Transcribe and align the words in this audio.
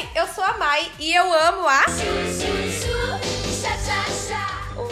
Oi, 0.00 0.08
eu 0.14 0.26
sou 0.28 0.42
a 0.42 0.56
Mai 0.56 0.90
e 0.98 1.12
eu 1.12 1.30
amo 1.30 1.68
a. 1.68 1.84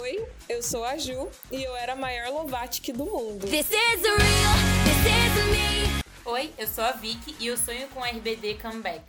Oi, 0.03 0.27
eu 0.47 0.61
sou 0.61 0.85
a 0.85 0.97
Ju 0.99 1.27
e 1.51 1.63
eu 1.63 1.75
era 1.75 1.93
a 1.93 1.95
maior 1.95 2.29
Lovatic 2.29 2.93
do 2.93 3.05
mundo. 3.05 3.47
This 3.47 3.71
is 3.71 4.03
real, 4.03 4.53
this 4.85 5.01
is 5.09 5.33
me. 5.49 6.03
Oi, 6.25 6.53
eu 6.59 6.67
sou 6.67 6.83
a 6.83 6.91
Vicky 6.91 7.35
e 7.39 7.47
eu 7.47 7.57
sonho 7.57 7.87
com 7.87 8.01
RBD 8.01 8.59
Comeback. 8.61 9.01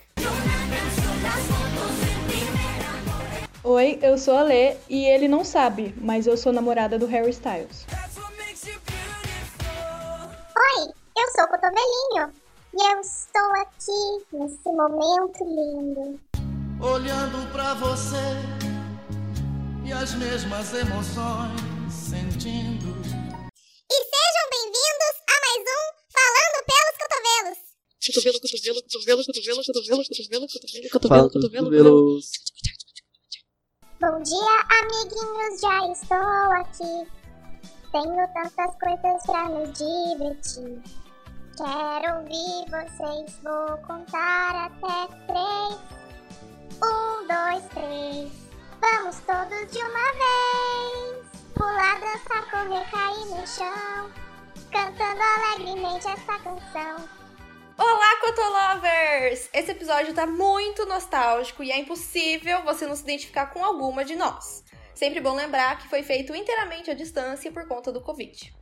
Oi, 3.62 3.98
eu 4.00 4.16
sou 4.16 4.38
a 4.38 4.42
Lê 4.42 4.78
e 4.88 5.04
ele 5.04 5.28
não 5.28 5.44
sabe, 5.44 5.94
mas 5.98 6.26
eu 6.26 6.38
sou 6.38 6.50
namorada 6.50 6.98
do 6.98 7.04
Harry 7.04 7.28
Styles. 7.28 7.84
Oi, 10.56 10.92
eu 11.18 11.30
sou 11.32 11.44
o 11.44 11.48
Cotovelinho 11.48 12.39
e 12.72 12.92
eu 12.92 13.00
estou 13.00 13.52
aqui 13.62 14.26
nesse 14.32 14.64
momento 14.64 15.44
lindo. 15.44 16.20
olhando 16.80 17.52
pra 17.52 17.74
você 17.74 18.16
e 19.84 19.92
as 19.92 20.14
mesmas 20.14 20.72
emoções 20.74 21.60
sentindo. 21.92 22.90
E 23.90 23.94
sejam 23.94 24.46
bem-vindos 24.50 25.14
a 25.26 25.36
mais 25.44 25.62
um 25.66 25.84
Falando 26.12 26.58
pelos 26.66 26.96
Cotovelos. 27.02 27.58
Cotovelo, 28.06 28.40
cotovelo, 28.40 28.80
cotovelo, 28.82 29.24
cotovelo, 29.24 29.62
cotovelo, 29.64 30.04
cotovelo, 30.04 30.46
cotovelo, 30.48 31.08
Fala 31.08 31.30
cotovelo, 31.30 31.64
cotovelo. 31.64 31.90
cotovelos. 31.90 32.30
Bom 34.00 34.22
dia, 34.22 34.56
amiguinhos, 34.80 35.60
já 35.60 35.92
estou 35.92 36.52
aqui. 36.52 36.94
Tenho 37.92 38.26
tantas 38.32 38.72
coisas 38.78 39.22
pra 39.26 39.48
me 39.48 39.66
divertir. 39.72 40.82
Quero 41.56 42.18
ouvir 42.18 42.64
vocês, 42.70 43.38
vou 43.42 43.76
contar 43.86 44.66
até 44.66 45.14
três. 45.26 45.78
Um, 46.82 47.26
dois, 47.26 47.64
três. 47.74 48.32
Vamos 48.80 49.20
todos 49.20 49.70
de 49.70 49.78
uma 49.78 50.12
vez. 50.12 51.26
Pular, 51.54 52.00
dançar, 52.00 52.50
correr, 52.50 52.90
cair 52.90 53.26
no 53.26 53.46
chão. 53.46 54.10
Cantando 54.72 55.20
alegremente 55.20 56.08
essa 56.08 56.38
canção. 56.38 57.08
Olá, 57.76 58.20
Cotolovers! 58.20 59.50
Esse 59.52 59.72
episódio 59.72 60.14
tá 60.14 60.26
muito 60.26 60.86
nostálgico 60.86 61.62
e 61.62 61.70
é 61.70 61.78
impossível 61.78 62.62
você 62.62 62.86
não 62.86 62.96
se 62.96 63.02
identificar 63.02 63.46
com 63.46 63.64
alguma 63.64 64.04
de 64.04 64.16
nós. 64.16 64.64
Sempre 64.94 65.20
bom 65.20 65.34
lembrar 65.34 65.78
que 65.78 65.88
foi 65.88 66.02
feito 66.02 66.34
inteiramente 66.34 66.90
à 66.90 66.94
distância 66.94 67.50
por 67.52 67.66
conta 67.66 67.90
do 67.90 68.00
Covid. 68.00 68.59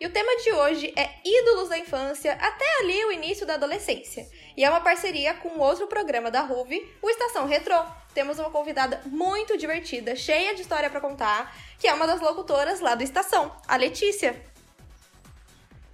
E 0.00 0.06
o 0.06 0.12
tema 0.12 0.30
de 0.36 0.52
hoje 0.52 0.94
é 0.96 1.10
ídolos 1.24 1.68
da 1.70 1.76
infância 1.76 2.34
até 2.34 2.64
ali 2.80 3.04
o 3.04 3.10
início 3.10 3.44
da 3.44 3.54
adolescência. 3.54 4.28
E 4.56 4.62
é 4.62 4.70
uma 4.70 4.80
parceria 4.80 5.34
com 5.34 5.58
outro 5.58 5.88
programa 5.88 6.30
da 6.30 6.40
RUV, 6.42 6.88
o 7.02 7.10
Estação 7.10 7.46
Retrô. 7.46 7.74
Temos 8.14 8.38
uma 8.38 8.48
convidada 8.48 9.00
muito 9.06 9.58
divertida, 9.58 10.14
cheia 10.14 10.54
de 10.54 10.60
história 10.60 10.88
pra 10.88 11.00
contar, 11.00 11.52
que 11.80 11.88
é 11.88 11.92
uma 11.92 12.06
das 12.06 12.20
locutoras 12.20 12.78
lá 12.78 12.94
do 12.94 13.02
Estação, 13.02 13.50
a 13.66 13.76
Letícia. 13.76 14.40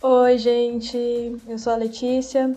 Oi, 0.03 0.37
gente, 0.37 0.99
eu 1.49 1.59
sou 1.59 1.73
a 1.73 1.77
Letícia, 1.77 2.55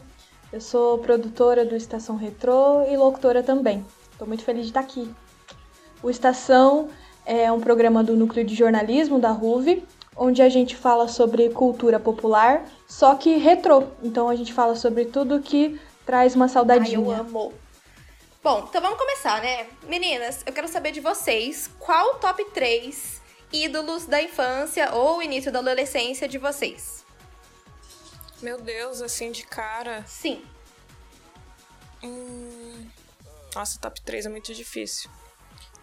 eu 0.51 0.59
sou 0.59 0.97
produtora 0.97 1.63
do 1.63 1.77
Estação 1.77 2.17
Retrô 2.17 2.83
e 2.89 2.97
locutora 2.97 3.41
também. 3.41 3.85
Estou 4.11 4.27
muito 4.27 4.43
feliz 4.43 4.63
de 4.63 4.71
estar 4.71 4.81
aqui. 4.81 5.09
O 6.03 6.09
Estação 6.09 6.89
é 7.25 7.49
um 7.49 7.61
programa 7.61 8.03
do 8.03 8.17
Núcleo 8.17 8.43
de 8.43 8.53
Jornalismo 8.53 9.17
da 9.17 9.31
RUV, 9.31 9.81
onde 10.17 10.41
a 10.41 10.49
gente 10.49 10.75
fala 10.75 11.07
sobre 11.07 11.49
cultura 11.49 11.99
popular, 11.99 12.65
só 12.87 13.15
que 13.15 13.37
retrô. 13.37 13.83
Então 14.03 14.27
a 14.27 14.35
gente 14.35 14.51
fala 14.51 14.75
sobre 14.75 15.05
tudo 15.05 15.41
que 15.41 15.79
traz 16.05 16.35
uma 16.35 16.45
Ai, 16.45 16.49
saudadinha. 16.49 16.97
eu 16.97 17.11
amo. 17.11 17.53
Bom, 18.43 18.65
então 18.67 18.81
vamos 18.81 18.97
começar, 18.97 19.41
né? 19.41 19.67
Meninas, 19.83 20.41
eu 20.45 20.53
quero 20.53 20.67
saber 20.67 20.91
de 20.91 20.99
vocês 21.01 21.69
qual 21.79 22.15
o 22.15 22.15
top 22.15 22.43
3 22.51 23.21
ídolos 23.51 24.05
da 24.05 24.21
infância 24.21 24.93
ou 24.93 25.21
início 25.21 25.51
da 25.51 25.59
adolescência 25.59 26.27
de 26.27 26.37
vocês. 26.37 27.05
Meu 28.41 28.59
Deus, 28.59 29.01
assim 29.01 29.31
de 29.31 29.43
cara. 29.43 30.03
Sim. 30.07 30.43
Hum... 32.03 32.87
Nossa, 33.55 33.79
top 33.79 33.99
3 34.01 34.27
é 34.27 34.29
muito 34.29 34.53
difícil. 34.53 35.09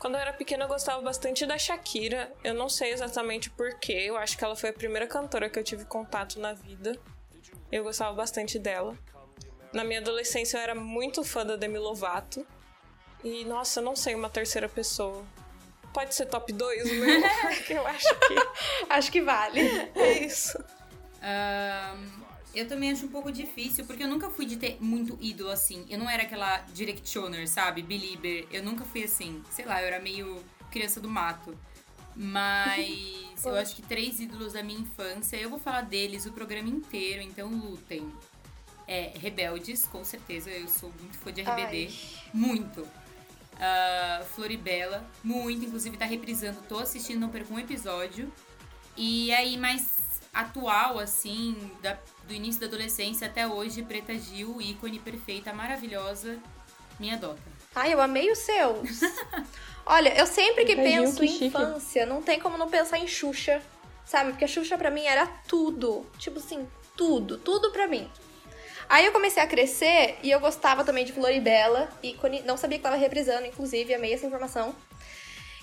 Quando 0.05 0.17
eu 0.17 0.21
era 0.21 0.35
pequena, 0.35 0.65
eu 0.65 0.69
gostava 0.69 1.01
bastante 1.01 1.47
da 1.47 1.57
Shakira. 1.57 2.31
Eu 2.45 2.53
não 2.53 2.69
sei 2.69 2.93
exatamente 2.93 3.49
porquê. 3.49 4.05
Eu 4.05 4.19
acho 4.19 4.37
que 4.37 4.45
ela 4.45 4.55
foi 4.55 4.69
a 4.69 4.73
primeira 4.75 5.07
cantora 5.07 5.49
que 5.49 5.59
eu 5.59 5.65
tive 5.65 5.87
contato 5.87 6.39
na 6.39 6.53
vida. 6.53 6.95
Eu 7.73 7.83
gostava 7.83 8.13
bastante 8.13 8.59
dela. 8.59 8.95
Na 9.73 9.83
minha 9.83 10.01
adolescência, 10.01 10.59
eu 10.59 10.61
era 10.61 10.75
muito 10.75 11.25
fã 11.25 11.47
da 11.47 11.57
Demi 11.57 11.79
Lovato. 11.79 12.47
E, 13.25 13.47
nossa, 13.47 13.81
eu 13.81 13.85
não 13.85 13.97
sei 13.97 14.15
uma 14.15 14.29
terceira 14.29 14.69
pessoa. 14.69 15.25
Pode 15.95 16.15
ser 16.15 16.27
top 16.27 16.53
2 16.53 16.83
o 16.83 16.95
meu? 16.97 17.23
Porque 17.57 17.73
eu 17.73 17.87
acho 17.87 18.15
que 18.29 18.35
Acho 18.91 19.11
que 19.11 19.23
vale. 19.23 19.63
é 19.97 20.19
isso. 20.23 20.63
Ahn, 21.23 22.24
eu 22.55 22.69
também 22.69 22.91
acho 22.91 23.07
um 23.07 23.09
pouco 23.09 23.33
difícil, 23.33 23.85
porque 23.85 24.03
eu 24.03 24.09
nunca 24.09 24.31
fui 24.31 24.47
de 24.47 24.57
ter 24.57 24.79
muito 24.81 25.19
ídolo 25.21 25.51
assim. 25.51 25.85
Eu 25.89 25.99
não 25.99 26.09
era 26.09 26.23
aquela 26.23 26.59
directioner, 26.73 27.49
sabe? 27.49 27.83
Belieber. 27.83 28.47
Eu 28.51 28.63
nunca 28.63 28.85
fui 28.85 29.05
assim. 29.05 29.43
Sei 29.51 29.65
lá, 29.65 29.81
eu 29.83 29.89
era 29.89 30.01
meio 30.01 30.43
criança 30.71 31.01
do 31.01 31.09
mato. 31.09 31.57
Mas 32.17 33.45
eu 33.45 33.57
acho 33.57 33.77
que 33.77 33.83
três 33.83 34.21
ídolos 34.21 34.53
da 34.53 34.63
minha 34.63 34.81
infância, 34.81 35.37
eu 35.37 35.51
vou 35.51 35.59
falar 35.59 35.83
deles 35.83 36.27
o 36.27 36.33
programa 36.33 36.69
inteiro, 36.69 37.23
então 37.23 37.49
lutem. 37.49 38.11
É, 38.87 39.13
Rebeldes, 39.19 39.87
com 39.87 40.05
certeza, 40.05 40.51
eu 40.51 40.69
sou 40.69 40.93
muito 41.01 41.17
fã 41.19 41.33
de 41.33 41.41
RBD. 41.41 41.91
Muito. 42.33 42.87
Ah, 43.59 44.25
Floribela, 44.35 45.09
muito, 45.23 45.65
inclusive 45.65 45.97
tá 45.97 46.05
reprisando, 46.05 46.61
tô 46.69 46.79
assistindo, 46.79 47.21
não 47.21 47.29
perco 47.29 47.55
um 47.55 47.59
episódio. 47.59 48.31
E 48.97 49.33
aí, 49.33 49.57
mais 49.57 50.04
atual, 50.35 50.99
assim, 50.99 51.71
da- 51.81 51.97
do 52.27 52.35
início 52.35 52.61
da 52.61 52.67
adolescência 52.67 53.27
até 53.27 53.47
hoje, 53.47 53.83
Preta 53.83 54.15
Gil, 54.19 54.61
ícone 54.61 54.99
perfeita, 54.99 55.53
maravilhosa, 55.53 56.39
minha 56.99 57.17
dota. 57.17 57.41
Ai, 57.75 57.93
eu 57.93 58.01
amei 58.01 58.31
os 58.31 58.39
seus. 58.39 59.01
Olha, 59.87 60.15
eu 60.19 60.27
sempre 60.27 60.65
que 60.65 60.75
Preta 60.75 60.91
Gil, 60.91 61.03
penso 61.05 61.17
que 61.21 61.25
em 61.27 61.29
chique. 61.29 61.45
infância, 61.47 62.07
não 62.07 62.23
tem 62.23 62.41
como 62.41 62.57
não 62.57 62.69
pensar 62.69 62.99
em 62.99 63.07
Xuxa, 63.07 63.61
sabe? 64.05 64.31
Porque 64.31 64.45
a 64.45 64.49
Xuxa 64.49 64.77
pra 64.79 64.91
mim 64.91 65.05
era 65.05 65.27
tudo. 65.47 66.07
Tipo 66.19 66.39
assim, 66.39 66.67
tudo, 66.97 67.37
tudo 67.39 67.71
pra 67.71 67.87
mim. 67.87 68.11
Aí 68.89 69.05
eu 69.07 69.13
comecei 69.13 69.43
a 69.43 69.47
crescer 69.47 70.19
e 70.23 70.31
eu 70.31 70.41
gostava 70.41 70.85
também 70.85 71.05
de 71.05 71.13
Floribela, 71.13 71.89
ícone, 72.03 72.43
não 72.43 72.57
sabia 72.57 72.77
que 72.79 72.85
tava 72.85 72.97
reprisando, 72.97 73.47
inclusive, 73.47 73.95
amei 73.95 74.13
essa 74.13 74.27
informação. 74.27 74.75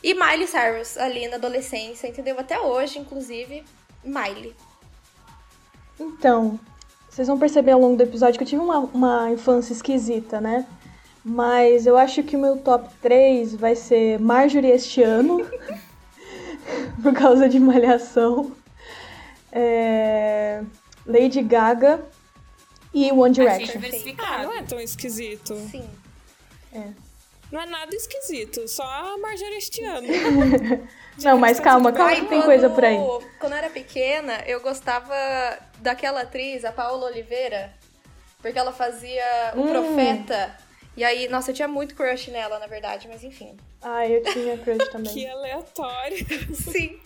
E 0.03 0.15
Miley 0.15 0.47
Cyrus, 0.47 0.97
ali 0.97 1.27
na 1.27 1.35
adolescência, 1.35 2.07
entendeu? 2.07 2.39
Até 2.39 2.59
hoje, 2.59 2.97
inclusive, 2.97 3.63
Miley. 4.03 4.55
Então, 5.99 6.59
vocês 7.09 7.27
vão 7.27 7.37
perceber 7.37 7.71
ao 7.71 7.79
longo 7.79 7.97
do 7.97 8.03
episódio 8.03 8.37
que 8.37 8.43
eu 8.43 8.47
tive 8.47 8.61
uma, 8.61 8.79
uma 8.79 9.29
infância 9.31 9.73
esquisita, 9.73 10.39
né? 10.39 10.65
Mas 11.23 11.85
eu 11.85 11.97
acho 11.97 12.23
que 12.23 12.35
o 12.35 12.39
meu 12.39 12.57
top 12.57 12.89
3 13.01 13.55
vai 13.55 13.75
ser 13.75 14.19
Marjorie 14.19 14.71
este 14.71 15.03
ano, 15.03 15.47
por 17.03 17.13
causa 17.13 17.47
de 17.47 17.59
malhação. 17.59 18.51
É, 19.51 20.63
Lady 21.05 21.43
Gaga 21.43 22.03
e 22.93 23.11
One 23.11 23.31
Achei 23.31 23.45
Direction. 23.45 23.77
Ah, 23.77 23.81
diversificado. 23.81 24.43
não 24.43 24.53
é 24.53 24.63
tão 24.63 24.79
esquisito. 24.79 25.55
Sim. 25.69 25.87
Não 27.51 27.59
é 27.61 27.65
nada 27.65 27.93
esquisito, 27.95 28.67
só 28.67 28.83
a 28.83 29.17
Marjorie 29.17 29.57
este 29.57 29.83
ano. 29.83 30.07
Não, 31.21 31.37
mas 31.37 31.59
calma, 31.59 31.91
calma 31.91 32.11
Aí, 32.11 32.21
que 32.21 32.27
tem 32.27 32.41
coisa 32.41 32.69
por 32.69 32.83
aí. 32.85 32.97
Quando 33.39 33.51
eu 33.51 33.57
era 33.57 33.69
pequena, 33.69 34.41
eu 34.47 34.61
gostava 34.61 35.13
daquela 35.79 36.21
atriz, 36.21 36.63
a 36.63 36.71
Paola 36.71 37.07
Oliveira, 37.07 37.73
porque 38.41 38.57
ela 38.57 38.71
fazia 38.71 39.23
o 39.55 39.61
Hum. 39.61 39.67
Profeta. 39.69 40.55
E 40.95 41.03
aí, 41.03 41.27
nossa, 41.27 41.51
eu 41.51 41.55
tinha 41.55 41.67
muito 41.67 41.93
crush 41.95 42.31
nela, 42.31 42.57
na 42.59 42.67
verdade, 42.67 43.07
mas 43.09 43.23
enfim. 43.23 43.57
Ah, 43.81 44.07
eu 44.07 44.23
tinha 44.23 44.57
crush 44.57 44.87
também. 44.91 45.13
Que 45.13 45.27
aleatório. 45.27 46.17
Sim. 46.55 46.99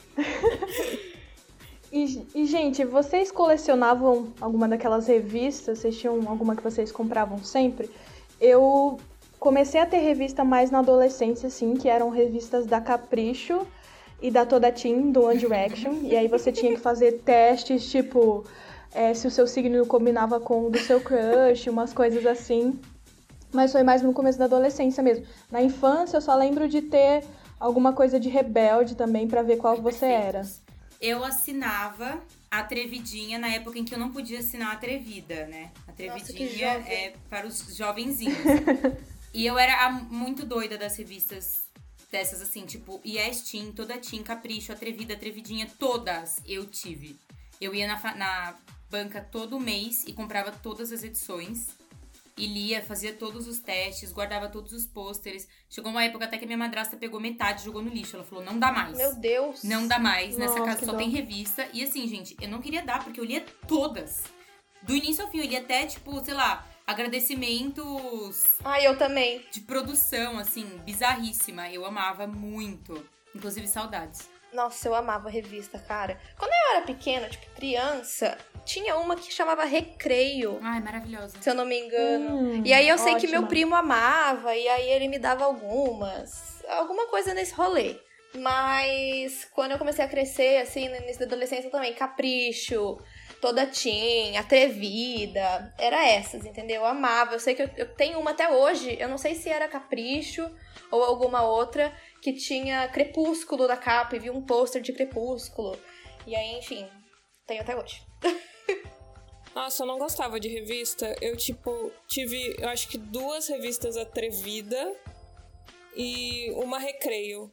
E, 1.91 2.27
e, 2.35 2.45
gente, 2.45 2.83
vocês 2.83 3.31
colecionavam 3.31 4.33
alguma 4.41 4.67
daquelas 4.67 5.07
revistas? 5.07 5.79
Vocês 5.79 5.97
tinham 5.97 6.15
alguma 6.27 6.55
que 6.55 6.63
vocês 6.63 6.91
compravam 6.91 7.43
sempre? 7.43 7.89
Eu 8.39 8.99
comecei 9.45 9.79
a 9.79 9.85
ter 9.85 9.99
revista 9.99 10.43
mais 10.43 10.71
na 10.71 10.79
adolescência, 10.79 11.45
assim, 11.45 11.75
que 11.75 11.87
eram 11.87 12.09
revistas 12.09 12.65
da 12.65 12.81
Capricho 12.81 13.67
e 14.19 14.31
da 14.31 14.43
Toda 14.43 14.71
Teen, 14.71 15.11
do 15.11 15.25
One 15.25 15.37
Direction. 15.37 15.99
e 16.01 16.15
aí 16.17 16.27
você 16.27 16.51
tinha 16.51 16.73
que 16.73 16.79
fazer 16.79 17.19
testes, 17.19 17.87
tipo, 17.91 18.43
é, 18.91 19.13
se 19.13 19.27
o 19.27 19.29
seu 19.29 19.45
signo 19.45 19.85
combinava 19.85 20.39
com 20.39 20.65
o 20.65 20.71
do 20.71 20.79
seu 20.79 20.99
crush, 20.99 21.69
umas 21.69 21.93
coisas 21.93 22.25
assim. 22.25 22.79
Mas 23.53 23.71
foi 23.71 23.83
mais 23.83 24.01
no 24.01 24.13
começo 24.13 24.39
da 24.39 24.45
adolescência 24.45 25.03
mesmo. 25.03 25.27
Na 25.51 25.61
infância, 25.61 26.17
eu 26.17 26.21
só 26.21 26.33
lembro 26.33 26.67
de 26.67 26.81
ter 26.81 27.23
alguma 27.59 27.93
coisa 27.93 28.19
de 28.19 28.29
rebelde 28.29 28.95
também, 28.95 29.27
pra 29.27 29.43
ver 29.43 29.57
qual 29.57 29.79
você 29.79 30.07
era. 30.07 30.41
Eu 30.99 31.23
assinava 31.23 32.19
a 32.49 32.59
Atrevidinha 32.61 33.37
na 33.37 33.49
época 33.49 33.77
em 33.77 33.85
que 33.85 33.93
eu 33.93 33.99
não 33.99 34.11
podia 34.11 34.39
assinar 34.39 34.69
a 34.69 34.73
Atrevida, 34.73 35.45
né? 35.45 35.69
Nossa, 35.87 35.93
que 35.93 36.07
Atrevidinha 36.07 36.79
jovem. 36.79 36.93
é 36.93 37.13
para 37.29 37.45
os 37.45 37.77
jovenzinhos. 37.77 38.37
E 39.35 39.45
eu 39.45 39.59
era 39.59 39.91
muito 39.91 40.45
doida 40.45 40.77
das 40.77 40.95
revistas 40.95 41.65
dessas, 42.09 42.41
assim, 42.41 42.65
tipo, 42.65 43.01
Yes 43.05 43.41
Teen, 43.41 43.73
toda 43.73 43.97
Teen, 43.97 44.23
Capricho, 44.23 44.71
Atrevida, 44.71 45.13
Atrevidinha, 45.13 45.69
todas 45.77 46.41
eu 46.47 46.65
tive. 46.65 47.19
Eu 47.59 47.75
ia 47.75 47.85
na, 47.85 48.15
na 48.15 48.55
banca 48.89 49.19
todo 49.19 49.59
mês 49.59 50.05
e 50.07 50.13
comprava 50.13 50.53
todas 50.53 50.89
as 50.93 51.03
edições. 51.03 51.67
E 52.37 52.47
lia, 52.47 52.81
fazia 52.81 53.11
todos 53.11 53.45
os 53.45 53.59
testes, 53.59 54.13
guardava 54.13 54.47
todos 54.47 54.71
os 54.71 54.85
pôsteres. 54.85 55.49
Chegou 55.69 55.91
uma 55.91 56.05
época 56.05 56.23
até 56.23 56.37
que 56.37 56.45
minha 56.45 56.57
madrasta 56.57 56.95
pegou 56.95 57.19
metade 57.19 57.61
e 57.61 57.65
jogou 57.65 57.81
no 57.81 57.89
lixo. 57.89 58.15
Ela 58.15 58.23
falou, 58.23 58.41
não 58.41 58.57
dá 58.57 58.71
mais. 58.71 58.95
Meu 58.95 59.15
Deus. 59.15 59.63
Não 59.63 59.85
dá 59.85 59.99
mais. 59.99 60.37
Nessa 60.37 60.61
casa 60.63 60.85
só 60.85 60.93
dó. 60.93 60.97
tem 60.97 61.09
revista. 61.09 61.67
E 61.73 61.83
assim, 61.83 62.07
gente, 62.07 62.37
eu 62.39 62.47
não 62.47 62.61
queria 62.61 62.85
dar, 62.85 63.03
porque 63.03 63.19
eu 63.19 63.25
lia 63.25 63.43
todas. 63.67 64.23
Do 64.81 64.95
início 64.95 65.25
ao 65.25 65.29
fim, 65.29 65.39
eu 65.39 65.45
lia 65.45 65.59
até, 65.59 65.85
tipo, 65.85 66.23
sei 66.23 66.33
lá, 66.33 66.65
agradecimentos 66.85 68.57
Ai, 68.63 68.85
eu 68.87 68.97
também. 68.97 69.43
de 69.51 69.61
produção, 69.61 70.37
assim, 70.37 70.65
bizarríssima. 70.85 71.69
Eu 71.69 71.85
amava 71.85 72.25
muito. 72.27 73.05
Inclusive, 73.33 73.67
saudades. 73.67 74.29
Nossa, 74.53 74.87
eu 74.87 74.95
amava 74.95 75.29
revista, 75.29 75.77
cara. 75.77 76.17
Quando 76.37 76.51
eu 76.51 76.75
era 76.77 76.85
pequena, 76.85 77.27
tipo, 77.27 77.45
criança, 77.55 78.37
tinha 78.63 78.95
uma 78.95 79.17
que 79.17 79.29
chamava 79.33 79.65
Recreio, 79.65 80.59
Ai, 80.61 80.79
maravilhosa. 80.79 81.37
se 81.41 81.49
eu 81.49 81.53
não 81.53 81.65
me 81.65 81.77
engano. 81.77 82.37
Hum, 82.37 82.61
E 82.65 82.71
aí 82.73 82.87
eu 82.87 82.97
sei 82.97 83.15
que 83.15 83.25
ótima. 83.25 83.39
meu 83.39 83.47
primo 83.47 83.75
amava, 83.75 84.55
e 84.55 84.65
aí 84.69 84.89
ele 84.89 85.09
me 85.09 85.19
dava 85.19 85.43
algumas. 85.43 86.63
Alguma 86.69 87.07
coisa 87.07 87.33
nesse 87.33 87.53
rolê. 87.53 87.99
Mas 88.35 89.45
quando 89.51 89.71
eu 89.71 89.77
comecei 89.77 90.03
a 90.05 90.07
crescer, 90.07 90.61
assim, 90.61 90.87
no 90.87 90.95
início 90.95 91.19
da 91.19 91.25
adolescência 91.25 91.69
também, 91.69 91.93
Capricho, 91.93 92.97
Toda 93.45 93.67
Teen, 93.67 94.37
Atrevida, 94.37 95.71
era 95.77 96.03
essas, 96.03 96.43
entendeu? 96.47 96.77
Eu 96.77 96.85
amava. 96.87 97.35
Eu 97.35 97.39
sei 97.39 97.53
que 97.53 97.61
eu, 97.61 97.69
eu 97.77 97.93
tenho 97.93 98.19
uma 98.19 98.31
até 98.31 98.49
hoje, 98.49 98.97
eu 98.99 99.07
não 99.07 99.19
sei 99.19 99.35
se 99.35 99.49
era 99.49 99.67
Capricho 99.67 100.49
ou 100.89 101.03
alguma 101.03 101.43
outra, 101.43 101.95
que 102.23 102.33
tinha 102.33 102.87
Crepúsculo 102.87 103.67
da 103.67 103.77
capa 103.77 104.15
e 104.15 104.19
vi 104.19 104.31
um 104.31 104.41
pôster 104.41 104.81
de 104.81 104.91
Crepúsculo. 104.91 105.77
E 106.25 106.35
aí, 106.35 106.57
enfim, 106.57 106.87
tenho 107.45 107.61
até 107.61 107.75
hoje. 107.77 108.01
Nossa, 109.53 109.83
eu 109.83 109.87
não 109.87 109.99
gostava 109.99 110.39
de 110.39 110.47
revista. 110.49 111.15
Eu, 111.21 111.37
tipo, 111.37 111.91
tive, 112.07 112.55
eu 112.57 112.67
acho 112.69 112.87
que 112.87 112.97
duas 112.97 113.47
revistas 113.47 113.95
Atrevida 113.95 114.91
e 115.95 116.49
uma 116.53 116.79
Recreio. 116.79 117.51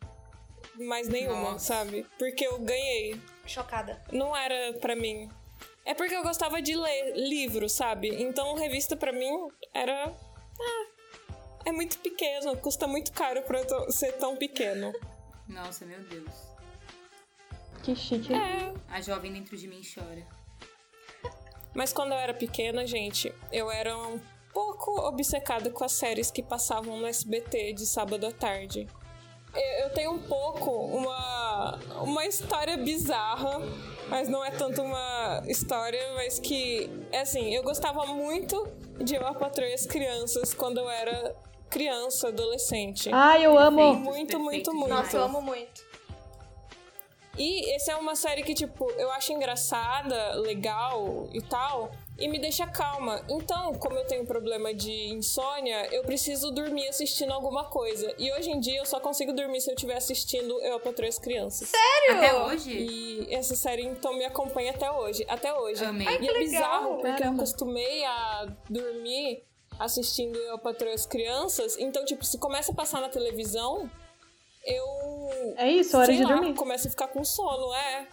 Mais 0.74 1.06
nenhuma, 1.06 1.52
Nossa. 1.52 1.66
sabe? 1.66 2.06
Porque 2.18 2.46
eu 2.46 2.58
ganhei. 2.60 3.20
Chocada. 3.44 4.02
Não 4.10 4.34
era 4.34 4.72
pra 4.78 4.96
mim. 4.96 5.28
É 5.84 5.94
porque 5.94 6.14
eu 6.14 6.22
gostava 6.22 6.62
de 6.62 6.76
ler 6.76 7.14
livro, 7.16 7.68
sabe? 7.68 8.08
Então 8.22 8.54
revista 8.54 8.96
pra 8.96 9.12
mim 9.12 9.48
era. 9.74 10.06
Ah, 10.60 10.86
é 11.64 11.72
muito 11.72 11.98
pequeno, 11.98 12.56
custa 12.56 12.86
muito 12.86 13.12
caro 13.12 13.42
pra 13.42 13.60
ser 13.90 14.12
tão 14.12 14.36
pequeno. 14.36 14.92
Nossa, 15.48 15.84
meu 15.84 16.00
Deus. 16.04 16.30
Que 17.82 17.96
chique. 17.96 18.32
É. 18.32 18.72
A 18.88 19.00
jovem 19.00 19.32
dentro 19.32 19.56
de 19.56 19.66
mim 19.66 19.80
chora. 19.82 20.24
Mas 21.74 21.92
quando 21.92 22.12
eu 22.12 22.18
era 22.18 22.34
pequena, 22.34 22.86
gente, 22.86 23.34
eu 23.50 23.70
era 23.70 23.96
um 23.96 24.20
pouco 24.52 25.00
obcecada 25.00 25.70
com 25.70 25.84
as 25.84 25.92
séries 25.92 26.30
que 26.30 26.42
passavam 26.42 26.98
no 26.98 27.06
SBT 27.06 27.72
de 27.72 27.86
sábado 27.86 28.26
à 28.26 28.32
tarde. 28.32 28.86
Eu, 29.54 29.84
eu 29.84 29.90
tenho 29.90 30.12
um 30.12 30.18
pouco 30.18 30.70
uma, 30.70 31.78
uma 32.00 32.24
história 32.26 32.76
bizarra, 32.76 33.60
mas 34.08 34.28
não 34.28 34.44
é 34.44 34.50
tanto 34.50 34.82
uma 34.82 35.42
história, 35.46 36.00
mas 36.14 36.38
que, 36.38 36.90
é 37.10 37.20
assim, 37.20 37.54
eu 37.54 37.62
gostava 37.62 38.06
muito 38.06 38.66
de 38.98 39.14
Eu, 39.14 39.26
a 39.26 39.34
Patroa 39.34 39.68
e 39.68 39.74
as 39.74 39.86
Crianças 39.86 40.54
quando 40.54 40.78
eu 40.78 40.88
era 40.88 41.34
criança, 41.68 42.28
adolescente. 42.28 43.10
Ai, 43.12 43.46
eu 43.46 43.58
amo. 43.58 43.78
Perfeito, 43.78 44.04
Muito, 44.04 44.10
perfeito 44.10 44.38
muito, 44.38 44.74
muito. 44.74 44.94
Nossa, 44.94 45.16
eu 45.16 45.22
amo 45.24 45.40
muito. 45.40 45.92
E 47.38 47.74
essa 47.74 47.92
é 47.92 47.96
uma 47.96 48.14
série 48.14 48.42
que, 48.42 48.54
tipo, 48.54 48.90
eu 48.92 49.10
acho 49.12 49.32
engraçada, 49.32 50.34
legal 50.34 51.28
e 51.32 51.40
tal, 51.40 51.90
e 52.18 52.28
me 52.28 52.38
deixa 52.38 52.66
calma. 52.66 53.24
Então, 53.28 53.74
como 53.74 53.96
eu 53.98 54.06
tenho 54.06 54.24
problema 54.26 54.72
de 54.72 54.92
insônia, 55.12 55.86
eu 55.92 56.02
preciso 56.04 56.50
dormir 56.50 56.88
assistindo 56.88 57.32
alguma 57.32 57.64
coisa. 57.64 58.14
E 58.18 58.30
hoje 58.32 58.50
em 58.50 58.60
dia 58.60 58.78
eu 58.78 58.86
só 58.86 59.00
consigo 59.00 59.32
dormir 59.32 59.60
se 59.60 59.70
eu 59.70 59.74
estiver 59.74 59.96
assistindo 59.96 60.60
Eu, 60.60 60.76
e 61.06 61.08
as 61.08 61.18
Crianças. 61.18 61.68
Sério? 61.68 62.16
Até 62.18 62.34
hoje? 62.44 62.70
E 62.70 63.34
essa 63.34 63.54
série, 63.56 63.82
então, 63.82 64.14
me 64.14 64.24
acompanha 64.24 64.70
até 64.70 64.90
hoje. 64.90 65.24
Até 65.28 65.52
hoje. 65.54 65.84
Amei. 65.84 66.06
E 66.06 66.08
Ai, 66.10 66.16
é 66.16 66.20
legal. 66.20 66.38
bizarro, 66.38 66.98
porque 66.98 67.22
eu 67.24 67.30
acostumei 67.32 68.04
a 68.04 68.46
dormir 68.68 69.42
assistindo 69.78 70.38
Eu, 70.38 70.58
e 70.58 70.92
as 70.92 71.06
Crianças. 71.06 71.76
Então, 71.78 72.04
tipo, 72.04 72.24
se 72.24 72.38
começa 72.38 72.70
a 72.72 72.74
passar 72.74 73.00
na 73.00 73.08
televisão, 73.08 73.90
eu 74.64 74.84
É 75.56 75.68
isso, 75.70 75.96
hora 75.96 76.06
sei 76.06 76.16
de 76.16 76.22
lá, 76.22 76.34
dormir. 76.34 76.54
começa 76.54 76.86
a 76.86 76.90
ficar 76.90 77.08
com 77.08 77.24
sono, 77.24 77.72
é. 77.74 78.06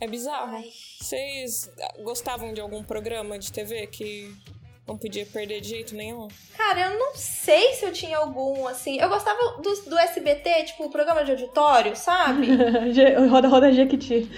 É 0.00 0.06
bizarro. 0.06 0.56
Ai. 0.56 0.70
Vocês 1.00 1.70
gostavam 2.02 2.52
de 2.52 2.60
algum 2.60 2.82
programa 2.82 3.38
de 3.38 3.52
TV 3.52 3.86
que 3.86 4.34
não 4.86 4.96
podia 4.96 5.26
perder 5.26 5.60
de 5.60 5.70
jeito 5.70 5.94
nenhum? 5.94 6.28
Cara, 6.56 6.92
eu 6.92 6.98
não 6.98 7.14
sei 7.14 7.74
se 7.74 7.84
eu 7.84 7.92
tinha 7.92 8.18
algum, 8.18 8.66
assim. 8.68 8.98
Eu 9.00 9.08
gostava 9.08 9.60
do, 9.60 9.74
do 9.82 9.98
SBT, 9.98 10.64
tipo, 10.64 10.84
o 10.84 10.90
programa 10.90 11.24
de 11.24 11.32
auditório, 11.32 11.96
sabe? 11.96 12.48
Roda, 13.28 13.48
roda 13.48 13.72
Jequiti. 13.72 14.30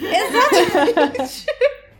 Exatamente. 0.00 1.46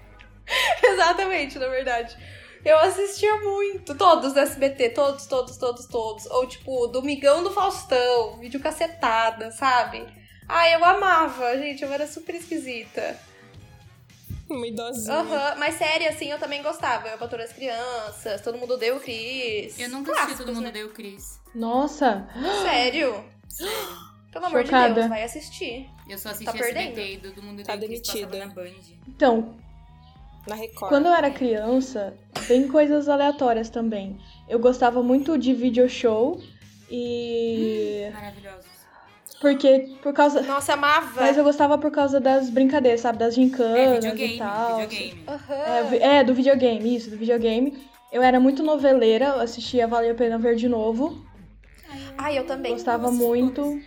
Exatamente, 0.85 1.58
na 1.58 1.69
verdade. 1.69 2.17
Eu 2.64 2.78
assistia 2.78 3.38
muito, 3.38 3.94
todos 3.96 4.32
do 4.35 4.38
SBT, 4.38 4.90
todos, 4.90 5.26
todos, 5.26 5.56
todos, 5.56 5.87
todos. 5.87 6.26
Ou 6.26 6.46
tipo, 6.46 6.87
Domingão 6.88 7.43
do 7.43 7.50
Faustão, 7.50 8.38
videocassetada, 8.38 9.50
sabe? 9.50 10.06
Ai, 10.54 10.75
eu 10.75 10.84
amava, 10.84 11.56
gente, 11.56 11.82
eu 11.82 11.90
era 11.90 12.06
super 12.06 12.34
esquisita. 12.34 13.19
Uma 14.50 14.66
idosinha. 14.66 15.14
Aham, 15.16 15.54
mas 15.56 15.76
série, 15.76 16.06
assim, 16.06 16.31
eu 16.31 16.38
também 16.38 16.62
gostava. 16.62 17.08
Eu 17.08 17.16
Patrulha 17.16 17.44
as 17.44 17.54
Crianças, 17.54 18.38
Todo 18.43 18.58
Mundo 18.58 18.76
Deu 18.76 18.96
o 18.96 19.00
Cris. 19.00 19.78
Eu 19.78 19.88
nunca 19.88 20.12
assisti 20.12 20.37
Todo 20.37 20.54
Mundo 20.54 20.64
né? 20.64 20.70
Deu 20.70 20.90
Cris. 20.90 21.40
Noça. 21.54 22.28
Sério? 22.62 23.25
Sério. 23.49 24.12
Pelo 24.31 24.44
amor 24.44 24.62
de 24.62 24.69
Chocada. 24.69 24.94
Deus, 24.94 25.08
vai 25.08 25.22
assistir. 25.22 25.88
Eu 26.06 26.19
só 26.19 26.28
assisti 26.28 26.44
Tá 26.44 26.52
perdendo. 26.52 26.99
SBT 26.99 27.12
e 27.14 27.19
Todo 27.19 27.43
Mundo 27.43 27.62
Tá 27.62 27.75
Deu 27.76 27.88
Cris 27.88 28.02
passava 28.06 28.37
na 28.37 28.46
Band. 28.49 28.70
Então, 29.08 29.56
Na 30.46 30.54
Record. 30.54 30.88
quando 30.90 31.06
eu 31.06 31.14
era 31.14 31.31
criança, 31.31 32.14
tem 32.46 32.69
coisas 32.69 33.08
aleatórias 33.08 33.70
também. 33.70 34.21
Eu 34.47 34.59
gostava 34.59 35.02
muito 35.02 35.38
de 35.38 35.54
video 35.54 35.88
show 35.88 36.38
e. 36.90 38.11
Maravilhosos. 38.12 38.62
Porque. 39.42 39.88
Por 40.00 40.14
causa. 40.14 40.40
Nossa, 40.42 40.75
amava. 40.75 41.20
Mas 41.20 41.37
eu 41.37 41.42
gostava 41.42 41.76
por 41.76 41.90
causa 41.90 42.20
das 42.20 42.49
brincadeiras, 42.49 43.00
sabe? 43.00 43.18
Das 43.18 43.32
É, 43.32 43.40
gincanas 43.40 44.04
videogame. 44.04 44.37
e 44.37 44.38
tal. 44.38 44.76
Videogame. 44.78 45.25
Aham. 45.26 45.94
É, 46.00 46.18
é, 46.18 46.25
do 46.25 46.32
videogame, 46.32 46.96
isso, 46.96 47.11
do 47.11 47.16
videogame. 47.16 47.76
Eu 48.12 48.22
era 48.22 48.38
muito 48.38 48.62
noveleira, 48.62 49.25
eu 49.26 49.40
assistia 49.40 49.88
Vale 49.88 50.11
a 50.11 50.14
Pena 50.14 50.38
Ver 50.38 50.54
de 50.54 50.68
novo. 50.68 51.26
Ai, 52.16 52.38
eu 52.38 52.46
também. 52.46 52.72
Gostava 52.72 53.08
assisti 53.08 53.25
muito. 53.26 53.80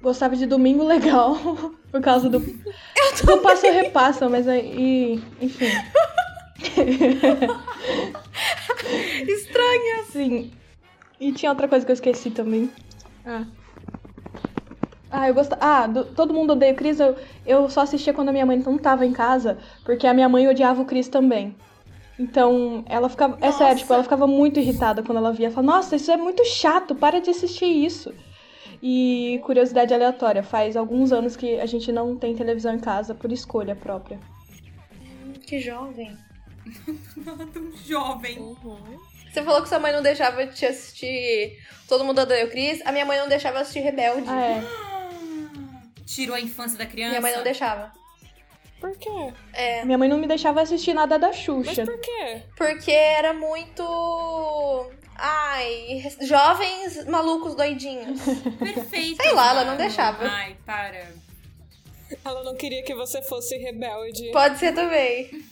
Gostava 0.00 0.34
de 0.34 0.46
Domingo 0.46 0.84
Legal, 0.84 1.36
por 1.92 2.00
causa 2.00 2.30
do. 2.30 2.40
do 2.40 3.38
passo 3.44 3.66
repassa, 3.70 4.26
mas 4.26 4.48
aí. 4.48 5.22
Enfim. 5.38 5.66
Estranha. 9.28 10.04
Sim. 10.10 10.50
E 11.20 11.30
tinha 11.32 11.52
outra 11.52 11.68
coisa 11.68 11.84
que 11.84 11.92
eu 11.92 11.94
esqueci 11.94 12.30
também. 12.30 12.70
Ah. 13.26 13.44
Ah, 15.10 15.28
eu 15.28 15.34
gostava. 15.34 15.60
Ah, 15.64 15.86
do- 15.86 16.04
todo 16.04 16.32
mundo 16.32 16.52
odeia 16.52 16.72
o 16.72 16.76
Chris. 16.76 17.00
Eu, 17.00 17.16
eu 17.44 17.68
só 17.68 17.80
assistia 17.82 18.12
quando 18.14 18.28
a 18.28 18.32
minha 18.32 18.46
mãe 18.46 18.56
não 18.58 18.78
tava 18.78 19.04
em 19.04 19.12
casa, 19.12 19.58
porque 19.84 20.06
a 20.06 20.14
minha 20.14 20.28
mãe 20.28 20.46
odiava 20.48 20.82
o 20.82 20.84
Chris 20.84 21.08
também. 21.08 21.56
Então, 22.18 22.84
ela 22.86 23.08
ficava. 23.08 23.36
É 23.40 23.46
Nossa. 23.46 23.58
sério, 23.58 23.78
tipo, 23.78 23.92
ela 23.92 24.02
ficava 24.02 24.26
muito 24.26 24.60
irritada 24.60 25.02
quando 25.02 25.18
ela 25.18 25.32
via. 25.32 25.50
Falava, 25.50 25.78
nossa, 25.78 25.96
isso 25.96 26.10
é 26.10 26.16
muito 26.16 26.44
chato, 26.44 26.94
para 26.94 27.20
de 27.20 27.30
assistir 27.30 27.64
isso. 27.66 28.14
E 28.82 29.40
curiosidade 29.44 29.92
aleatória, 29.92 30.42
faz 30.42 30.76
alguns 30.76 31.12
anos 31.12 31.34
que 31.36 31.58
a 31.58 31.66
gente 31.66 31.90
não 31.90 32.16
tem 32.16 32.34
televisão 32.34 32.74
em 32.74 32.78
casa 32.78 33.14
por 33.14 33.32
escolha 33.32 33.74
própria. 33.74 34.18
Que 35.46 35.58
jovem. 35.58 36.16
Tão 37.52 37.72
jovem. 37.86 38.38
Uhum. 38.38 38.76
Você 39.32 39.42
falou 39.42 39.62
que 39.62 39.68
sua 39.68 39.78
mãe 39.78 39.92
não 39.92 40.02
deixava 40.02 40.46
te 40.46 40.66
assistir 40.66 41.56
Todo 41.88 42.04
Mundo 42.04 42.20
Odeia 42.20 42.46
o 42.46 42.50
Chris. 42.50 42.80
A 42.84 42.92
minha 42.92 43.04
mãe 43.04 43.18
não 43.18 43.28
deixava 43.28 43.60
assistir 43.60 43.80
Rebelde. 43.80 44.28
Ah, 44.28 44.40
é. 44.44 44.62
Tirou 46.14 46.34
a 46.34 46.40
infância 46.40 46.76
da 46.78 46.86
criança. 46.86 47.10
Minha 47.10 47.20
mãe 47.20 47.36
não 47.36 47.42
deixava. 47.44 47.92
Por 48.80 48.96
quê? 48.96 49.32
É. 49.52 49.84
Minha 49.84 49.98
mãe 49.98 50.08
não 50.08 50.18
me 50.18 50.26
deixava 50.26 50.62
assistir 50.62 50.94
nada 50.94 51.18
da 51.18 51.28
Mas 51.28 51.36
Xuxa. 51.36 51.84
por 51.84 52.00
quê? 52.00 52.42
Porque 52.56 52.90
era 52.90 53.32
muito. 53.32 54.90
Ai, 55.16 56.02
jovens 56.22 57.04
malucos 57.06 57.54
doidinhos. 57.54 58.18
Perfeito. 58.58 59.22
Sei 59.22 59.32
lá, 59.32 59.50
ela 59.50 59.60
não 59.60 59.66
mano. 59.72 59.78
deixava. 59.78 60.24
Ai, 60.26 60.56
para. 60.64 61.12
Ela 62.24 62.42
não 62.42 62.56
queria 62.56 62.82
que 62.82 62.94
você 62.94 63.22
fosse 63.22 63.56
rebelde. 63.58 64.30
Pode 64.32 64.58
ser 64.58 64.72
também. 64.72 65.44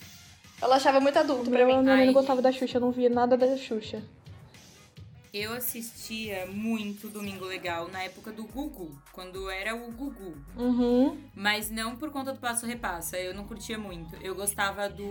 Ela 0.61 0.77
achava 0.77 0.99
muito 0.99 1.19
adulto 1.19 1.51
pra 1.51 1.65
Minha 1.65 1.77
mim. 1.77 1.83
minha 1.85 1.97
mãe 1.99 2.07
não 2.07 2.13
gostava 2.13 2.43
da 2.43 2.51
Xuxa, 2.51 2.79
eu 2.79 2.81
não 2.81 2.91
via 2.91 3.09
nada 3.09 3.37
da 3.37 3.57
Xuxa. 3.57 4.03
Eu 5.33 5.53
assistia 5.53 6.47
muito 6.47 7.09
Domingo 7.09 7.45
Legal 7.45 7.89
na 7.89 8.03
época 8.03 8.33
do 8.33 8.45
Gugu, 8.45 8.97
quando 9.13 9.51
era 9.51 9.75
o 9.75 9.93
Gugu. 9.93 10.35
Uhum. 10.57 11.19
Mas 11.35 11.71
não 11.71 11.97
por 11.97 12.11
conta 12.11 12.33
do 12.33 12.39
Passo 12.39 12.67
Repassa, 12.67 13.19
eu 13.19 13.35
não 13.35 13.45
curtia 13.45 13.79
muito. 13.79 14.17
Eu 14.17 14.35
gostava 14.35 14.89
do. 14.89 15.05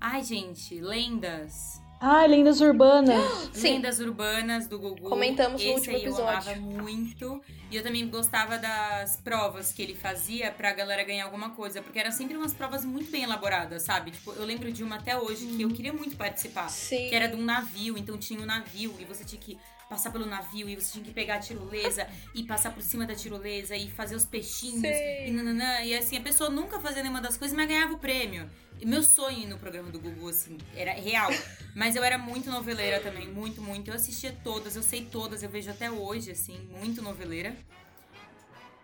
Ai, 0.00 0.22
gente, 0.22 0.80
Lendas. 0.80 1.80
Ah, 2.00 2.26
lendas 2.26 2.60
urbanas. 2.60 3.22
Sim. 3.52 3.74
Lendas 3.74 4.00
Urbanas 4.00 4.66
do 4.68 4.78
Gugu. 4.78 5.08
Comentamos 5.08 5.62
no 5.62 5.68
Esse 5.68 5.74
último 5.78 5.96
aí 5.96 6.04
eu 6.04 6.08
episódio. 6.12 6.50
amava 6.50 6.54
muito. 6.56 7.42
E 7.70 7.76
eu 7.76 7.82
também 7.82 8.06
gostava 8.08 8.58
das 8.58 9.16
provas 9.16 9.72
que 9.72 9.82
ele 9.82 9.94
fazia 9.94 10.50
pra 10.52 10.72
galera 10.72 11.02
ganhar 11.02 11.24
alguma 11.24 11.50
coisa. 11.50 11.80
Porque 11.82 11.98
eram 11.98 12.12
sempre 12.12 12.36
umas 12.36 12.52
provas 12.52 12.84
muito 12.84 13.10
bem 13.10 13.22
elaboradas, 13.24 13.82
sabe? 13.82 14.10
Tipo, 14.10 14.32
eu 14.32 14.44
lembro 14.44 14.70
de 14.70 14.84
uma 14.84 14.96
até 14.96 15.16
hoje 15.18 15.46
que 15.46 15.62
eu 15.62 15.68
queria 15.70 15.92
muito 15.92 16.16
participar. 16.16 16.68
Sim. 16.68 17.08
Que 17.08 17.14
era 17.14 17.28
de 17.28 17.34
um 17.36 17.42
navio, 17.42 17.96
então 17.96 18.16
tinha 18.18 18.40
um 18.40 18.46
navio 18.46 18.94
e 19.00 19.04
você 19.04 19.24
tinha 19.24 19.40
que 19.40 19.58
passar 19.88 20.10
pelo 20.10 20.26
navio 20.26 20.68
e 20.68 20.74
você 20.74 20.92
tinha 20.92 21.04
que 21.04 21.12
pegar 21.12 21.36
a 21.36 21.38
tirolesa 21.38 22.06
e 22.34 22.42
passar 22.42 22.72
por 22.72 22.82
cima 22.82 23.06
da 23.06 23.14
tirolesa 23.14 23.76
e 23.76 23.88
fazer 23.90 24.16
os 24.16 24.24
peixinhos 24.24 24.82
e 24.84 25.30
nananã. 25.30 25.80
E 25.82 25.96
assim, 25.96 26.16
a 26.16 26.20
pessoa 26.20 26.50
nunca 26.50 26.80
fazia 26.80 27.02
nenhuma 27.02 27.20
das 27.20 27.36
coisas, 27.36 27.56
mas 27.56 27.68
ganhava 27.68 27.94
o 27.94 27.98
prêmio. 27.98 28.50
E 28.80 28.84
meu 28.84 29.02
sonho 29.02 29.48
no 29.48 29.58
programa 29.58 29.90
do 29.90 29.98
Gugu, 29.98 30.28
assim, 30.28 30.58
era 30.74 30.92
real. 30.92 31.30
Mas 31.74 31.96
eu 31.96 32.04
era 32.04 32.18
muito 32.18 32.50
noveleira 32.50 33.00
também, 33.00 33.26
muito, 33.26 33.62
muito. 33.62 33.88
Eu 33.88 33.94
assistia 33.94 34.36
todas, 34.44 34.76
eu 34.76 34.82
sei 34.82 35.04
todas, 35.06 35.42
eu 35.42 35.48
vejo 35.48 35.70
até 35.70 35.90
hoje, 35.90 36.30
assim, 36.30 36.58
muito 36.78 37.00
noveleira. 37.00 37.56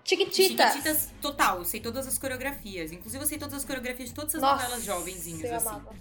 Chiquititas. 0.04 0.72
Chiquititas, 0.72 1.10
total, 1.20 1.58
eu 1.58 1.64
sei 1.64 1.80
todas 1.80 2.06
as 2.06 2.18
coreografias. 2.18 2.90
Inclusive, 2.90 3.22
eu 3.22 3.28
sei 3.28 3.38
todas 3.38 3.54
as 3.54 3.64
coreografias 3.64 4.08
de 4.08 4.14
todas 4.14 4.34
as 4.34 4.40
Nossa, 4.40 4.62
novelas 4.62 4.84
jovenzinhas, 4.84 5.52
assim. 5.52 5.68
amava. 5.68 5.94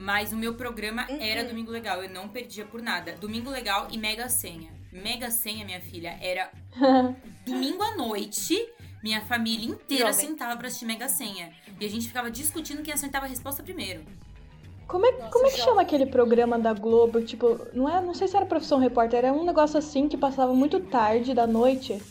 Mas 0.00 0.32
o 0.32 0.36
meu 0.36 0.54
programa 0.54 1.06
Uhum. 1.10 1.18
era 1.20 1.44
Domingo 1.44 1.70
Legal, 1.70 2.02
eu 2.02 2.08
não 2.08 2.26
perdia 2.26 2.64
por 2.64 2.80
nada. 2.80 3.12
Domingo 3.20 3.50
Legal 3.50 3.86
e 3.90 3.98
Mega 3.98 4.30
Senha. 4.30 4.72
Mega 4.90 5.30
Senha, 5.30 5.62
minha 5.64 5.80
filha, 5.80 6.18
era 6.22 6.50
domingo 7.44 7.82
à 7.82 7.96
noite. 7.96 8.56
Minha 9.02 9.20
família 9.22 9.66
inteira 9.66 10.10
Jovem. 10.12 10.26
sentava 10.28 10.56
pra 10.56 10.68
assistir 10.68 10.86
Mega 10.86 11.08
Senha. 11.08 11.52
E 11.78 11.84
a 11.84 11.88
gente 11.88 12.08
ficava 12.08 12.30
discutindo 12.30 12.82
quem 12.82 12.92
acertava 12.94 13.26
a 13.26 13.28
resposta 13.28 13.62
primeiro. 13.62 14.02
Como 14.86 15.06
é, 15.06 15.12
como 15.12 15.46
é 15.46 15.50
que 15.50 15.56
jovem. 15.58 15.64
chama 15.64 15.82
aquele 15.82 16.06
programa 16.06 16.58
da 16.58 16.72
Globo? 16.72 17.20
Tipo, 17.22 17.60
não 17.72 17.88
é, 17.88 18.00
não 18.02 18.12
sei 18.14 18.26
se 18.26 18.36
era 18.36 18.44
Profissão 18.46 18.78
Repórter, 18.78 19.18
era 19.20 19.32
um 19.32 19.44
negócio 19.44 19.78
assim 19.78 20.08
que 20.08 20.16
passava 20.16 20.52
muito 20.54 20.80
tarde 20.80 21.32
da 21.34 21.46
noite, 21.46 22.02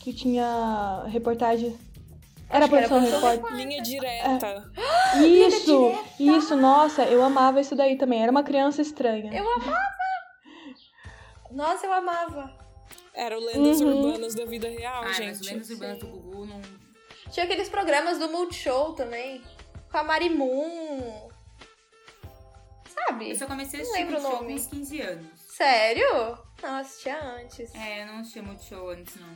que 0.00 0.12
tinha 0.12 1.04
reportagem. 1.08 1.76
Era 2.48 2.64
Acho 2.64 2.68
que 2.70 2.76
era 2.76 2.88
Profissão 2.88 3.00
Profissão 3.20 3.30
Repórter. 3.32 3.66
Linha 3.66 3.82
direta. 3.82 4.70
Isso, 5.24 5.94
isso, 6.20 6.56
nossa, 6.56 7.02
eu 7.04 7.22
amava 7.22 7.60
isso 7.60 7.74
daí 7.74 7.96
também. 7.96 8.22
Era 8.22 8.30
uma 8.30 8.42
criança 8.42 8.82
estranha. 8.82 9.32
Eu 9.34 9.48
amava. 9.54 9.78
Nossa, 11.50 11.86
eu 11.86 11.92
amava. 11.92 12.54
Era 13.14 13.36
o 13.38 13.40
Lendas 13.44 13.80
Uhum. 13.80 14.04
Urbanas 14.06 14.34
da 14.34 14.44
vida 14.44 14.68
real, 14.68 15.02
Ai, 15.04 15.14
gente. 15.14 15.28
mas 15.28 15.40
Lendas 15.40 15.70
Urbanas 15.70 15.98
do 15.98 16.06
Gugu 16.06 16.46
não. 16.46 16.60
Tinha 17.30 17.44
aqueles 17.44 17.68
programas 17.68 18.18
do 18.18 18.28
Multishow 18.28 18.92
também. 18.94 19.42
Com 19.90 19.98
a 19.98 20.04
Marimun. 20.04 21.28
Sabe? 22.88 23.30
Eu 23.30 23.36
só 23.36 23.46
comecei 23.46 23.80
a 23.80 23.82
Não 23.82 23.90
assistir 23.90 24.04
lembro 24.12 24.18
o 24.18 24.22
Multishow 24.22 24.46
com 24.46 24.52
uns 24.54 24.66
15 24.66 25.00
anos. 25.00 25.26
Sério? 25.48 26.38
Não, 26.62 26.76
assistia 26.76 27.18
antes. 27.24 27.74
É, 27.74 28.02
eu 28.02 28.06
não 28.06 28.18
assistia 28.18 28.42
Multishow 28.42 28.90
antes, 28.90 29.16
não. 29.16 29.28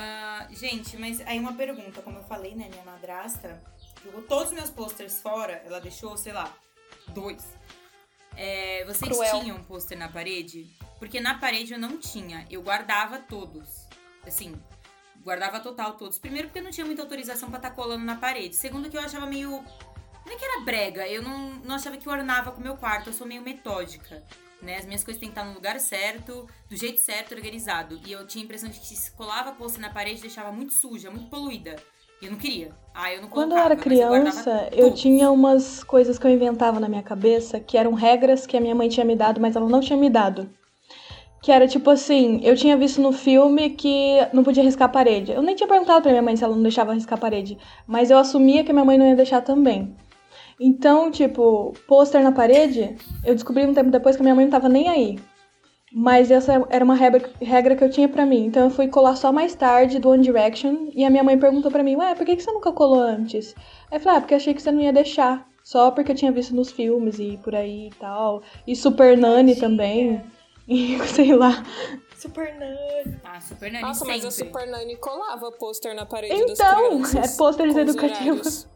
Ah, 0.00 0.46
gente, 0.52 0.96
mas 0.96 1.20
aí 1.22 1.40
uma 1.40 1.54
pergunta, 1.54 2.00
como 2.02 2.18
eu 2.18 2.22
falei, 2.22 2.54
né? 2.54 2.68
Minha 2.68 2.84
madrasta 2.84 3.60
jogou 4.04 4.22
todos 4.22 4.50
os 4.50 4.52
meus 4.52 4.70
posters 4.70 5.20
fora, 5.20 5.60
ela 5.66 5.80
deixou, 5.80 6.16
sei 6.16 6.32
lá, 6.32 6.56
dois. 7.08 7.44
É, 8.36 8.84
vocês 8.84 9.10
Cruel. 9.10 9.40
tinham 9.40 9.64
pôster 9.64 9.98
na 9.98 10.08
parede? 10.08 10.70
Porque 11.00 11.18
na 11.18 11.36
parede 11.36 11.72
eu 11.72 11.80
não 11.80 11.98
tinha, 11.98 12.46
eu 12.48 12.62
guardava 12.62 13.18
todos. 13.18 13.88
Assim, 14.24 14.54
guardava 15.24 15.58
total 15.58 15.94
todos. 15.94 16.16
Primeiro 16.16 16.46
porque 16.46 16.60
eu 16.60 16.64
não 16.64 16.70
tinha 16.70 16.86
muita 16.86 17.02
autorização 17.02 17.50
pra 17.50 17.58
estar 17.58 17.72
colando 17.72 18.04
na 18.04 18.14
parede. 18.14 18.54
Segundo 18.54 18.88
que 18.88 18.96
eu 18.96 19.00
achava 19.00 19.26
meio... 19.26 19.50
Não 19.50 20.32
é 20.32 20.36
que 20.36 20.44
era 20.44 20.60
brega, 20.60 21.08
eu 21.08 21.22
não, 21.22 21.56
não 21.56 21.74
achava 21.74 21.96
que 21.96 22.08
ornava 22.08 22.52
com 22.52 22.60
o 22.60 22.62
meu 22.62 22.76
quarto, 22.76 23.08
eu 23.08 23.12
sou 23.12 23.26
meio 23.26 23.42
metódica. 23.42 24.22
Né? 24.60 24.76
As 24.76 24.86
minhas 24.86 25.04
coisas 25.04 25.20
têm 25.20 25.28
que 25.28 25.38
estar 25.38 25.48
no 25.48 25.54
lugar 25.54 25.78
certo, 25.78 26.46
do 26.68 26.76
jeito 26.76 27.00
certo, 27.00 27.34
organizado. 27.34 28.00
E 28.06 28.12
eu 28.12 28.26
tinha 28.26 28.42
a 28.42 28.44
impressão 28.44 28.68
de 28.68 28.78
que 28.80 28.86
se 28.86 29.12
colava 29.12 29.52
pôster 29.52 29.80
na 29.80 29.90
parede, 29.90 30.20
deixava 30.20 30.50
muito 30.50 30.72
suja, 30.72 31.10
muito 31.10 31.28
poluída. 31.28 31.76
E 32.20 32.26
eu 32.26 32.32
não 32.32 32.38
queria. 32.38 32.70
Ah, 32.92 33.12
eu 33.12 33.22
não 33.22 33.28
Quando 33.28 33.52
eu 33.52 33.58
era 33.58 33.76
criança, 33.76 34.68
eu 34.72 34.86
todos. 34.86 35.00
tinha 35.00 35.30
umas 35.30 35.84
coisas 35.84 36.18
que 36.18 36.26
eu 36.26 36.30
inventava 36.30 36.80
na 36.80 36.88
minha 36.88 37.02
cabeça, 37.02 37.60
que 37.60 37.78
eram 37.78 37.94
regras 37.94 38.44
que 38.44 38.56
a 38.56 38.60
minha 38.60 38.74
mãe 38.74 38.88
tinha 38.88 39.06
me 39.06 39.14
dado, 39.14 39.40
mas 39.40 39.54
ela 39.54 39.68
não 39.68 39.80
tinha 39.80 39.96
me 39.96 40.10
dado. 40.10 40.50
Que 41.40 41.52
era 41.52 41.68
tipo 41.68 41.88
assim, 41.88 42.40
eu 42.42 42.56
tinha 42.56 42.76
visto 42.76 43.00
no 43.00 43.12
filme 43.12 43.70
que 43.70 44.18
não 44.32 44.42
podia 44.42 44.64
riscar 44.64 44.88
a 44.88 44.92
parede. 44.92 45.30
Eu 45.30 45.42
nem 45.42 45.54
tinha 45.54 45.68
perguntado 45.68 46.02
pra 46.02 46.10
minha 46.10 46.22
mãe 46.22 46.34
se 46.36 46.42
ela 46.42 46.56
não 46.56 46.62
deixava 46.62 46.92
riscar 46.92 47.16
a 47.16 47.20
parede, 47.20 47.56
mas 47.86 48.10
eu 48.10 48.18
assumia 48.18 48.64
que 48.64 48.72
a 48.72 48.74
minha 48.74 48.84
mãe 48.84 48.98
não 48.98 49.06
ia 49.06 49.14
deixar 49.14 49.40
também. 49.40 49.96
Então, 50.60 51.10
tipo, 51.10 51.72
pôster 51.86 52.22
na 52.22 52.32
parede, 52.32 52.96
eu 53.24 53.34
descobri 53.34 53.64
um 53.64 53.74
tempo 53.74 53.90
depois 53.90 54.16
que 54.16 54.22
a 54.22 54.24
minha 54.24 54.34
mãe 54.34 54.44
não 54.44 54.50
tava 54.52 54.68
nem 54.68 54.88
aí. 54.88 55.18
Mas 55.92 56.30
essa 56.30 56.66
era 56.68 56.84
uma 56.84 56.94
regra, 56.94 57.76
que 57.76 57.84
eu 57.84 57.90
tinha 57.90 58.08
pra 58.08 58.26
mim. 58.26 58.44
Então 58.44 58.64
eu 58.64 58.70
fui 58.70 58.88
colar 58.88 59.16
só 59.16 59.32
mais 59.32 59.54
tarde 59.54 59.98
do 59.98 60.10
One 60.10 60.22
Direction. 60.22 60.88
E 60.94 61.04
a 61.04 61.10
minha 61.10 61.24
mãe 61.24 61.38
perguntou 61.38 61.70
pra 61.70 61.82
mim, 61.82 61.96
ué, 61.96 62.14
por 62.14 62.26
que 62.26 62.36
que 62.36 62.42
você 62.42 62.52
nunca 62.52 62.72
colou 62.72 63.00
antes? 63.00 63.54
Aí 63.90 63.96
eu 63.96 64.00
falei, 64.00 64.18
ah, 64.18 64.20
porque 64.20 64.34
achei 64.34 64.52
que 64.52 64.60
você 64.60 64.70
não 64.70 64.80
ia 64.80 64.92
deixar. 64.92 65.48
Só 65.62 65.90
porque 65.90 66.12
eu 66.12 66.16
tinha 66.16 66.32
visto 66.32 66.54
nos 66.54 66.70
filmes 66.70 67.18
e 67.18 67.38
por 67.42 67.54
aí 67.54 67.88
e 67.88 67.94
tal. 67.98 68.42
E 68.66 68.74
Super 68.76 69.16
Nani 69.16 69.56
também. 69.56 70.20
E 70.70 70.98
sei 71.06 71.34
lá. 71.34 71.64
Super 72.18 72.54
Nani. 72.58 73.18
Ah, 73.24 73.40
Super 73.40 73.70
Nani 73.72 73.84
Nossa, 73.84 74.00
sempre. 74.00 74.14
mas 74.14 74.24
a 74.24 74.30
Super 74.30 74.66
Nani 74.66 74.96
colava 74.96 75.52
pôster 75.52 75.94
na 75.94 76.04
parede 76.04 76.34
das 76.46 76.50
Então, 76.58 76.88
crianças. 77.00 77.34
é 77.34 77.36
pôsteres 77.36 77.76
educativos. 77.76 78.66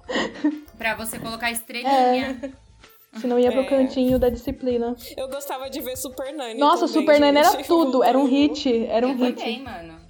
Pra 0.79 0.95
você 0.95 1.19
colocar 1.19 1.51
estrelinha. 1.51 2.53
Senão 3.21 3.39
ia 3.39 3.51
pro 3.53 3.61
É. 3.61 3.65
cantinho 3.67 4.19
da 4.19 4.29
disciplina. 4.31 4.95
Eu 5.17 5.29
gostava 5.29 5.69
de 5.69 5.81
ver 5.81 5.97
Super 5.97 6.33
Nani. 6.33 6.59
Nossa, 6.59 6.87
também, 6.87 7.01
Super 7.01 7.21
Nani 7.21 7.39
era 7.39 7.63
tudo. 7.65 8.03
Era 8.03 8.17
um 8.19 8.25
hit. 8.27 8.87
Era 8.87 9.07
um 9.07 9.11
eu 9.11 9.17
hit. 9.17 9.39
também, 9.39 9.63
mano. 9.63 10.01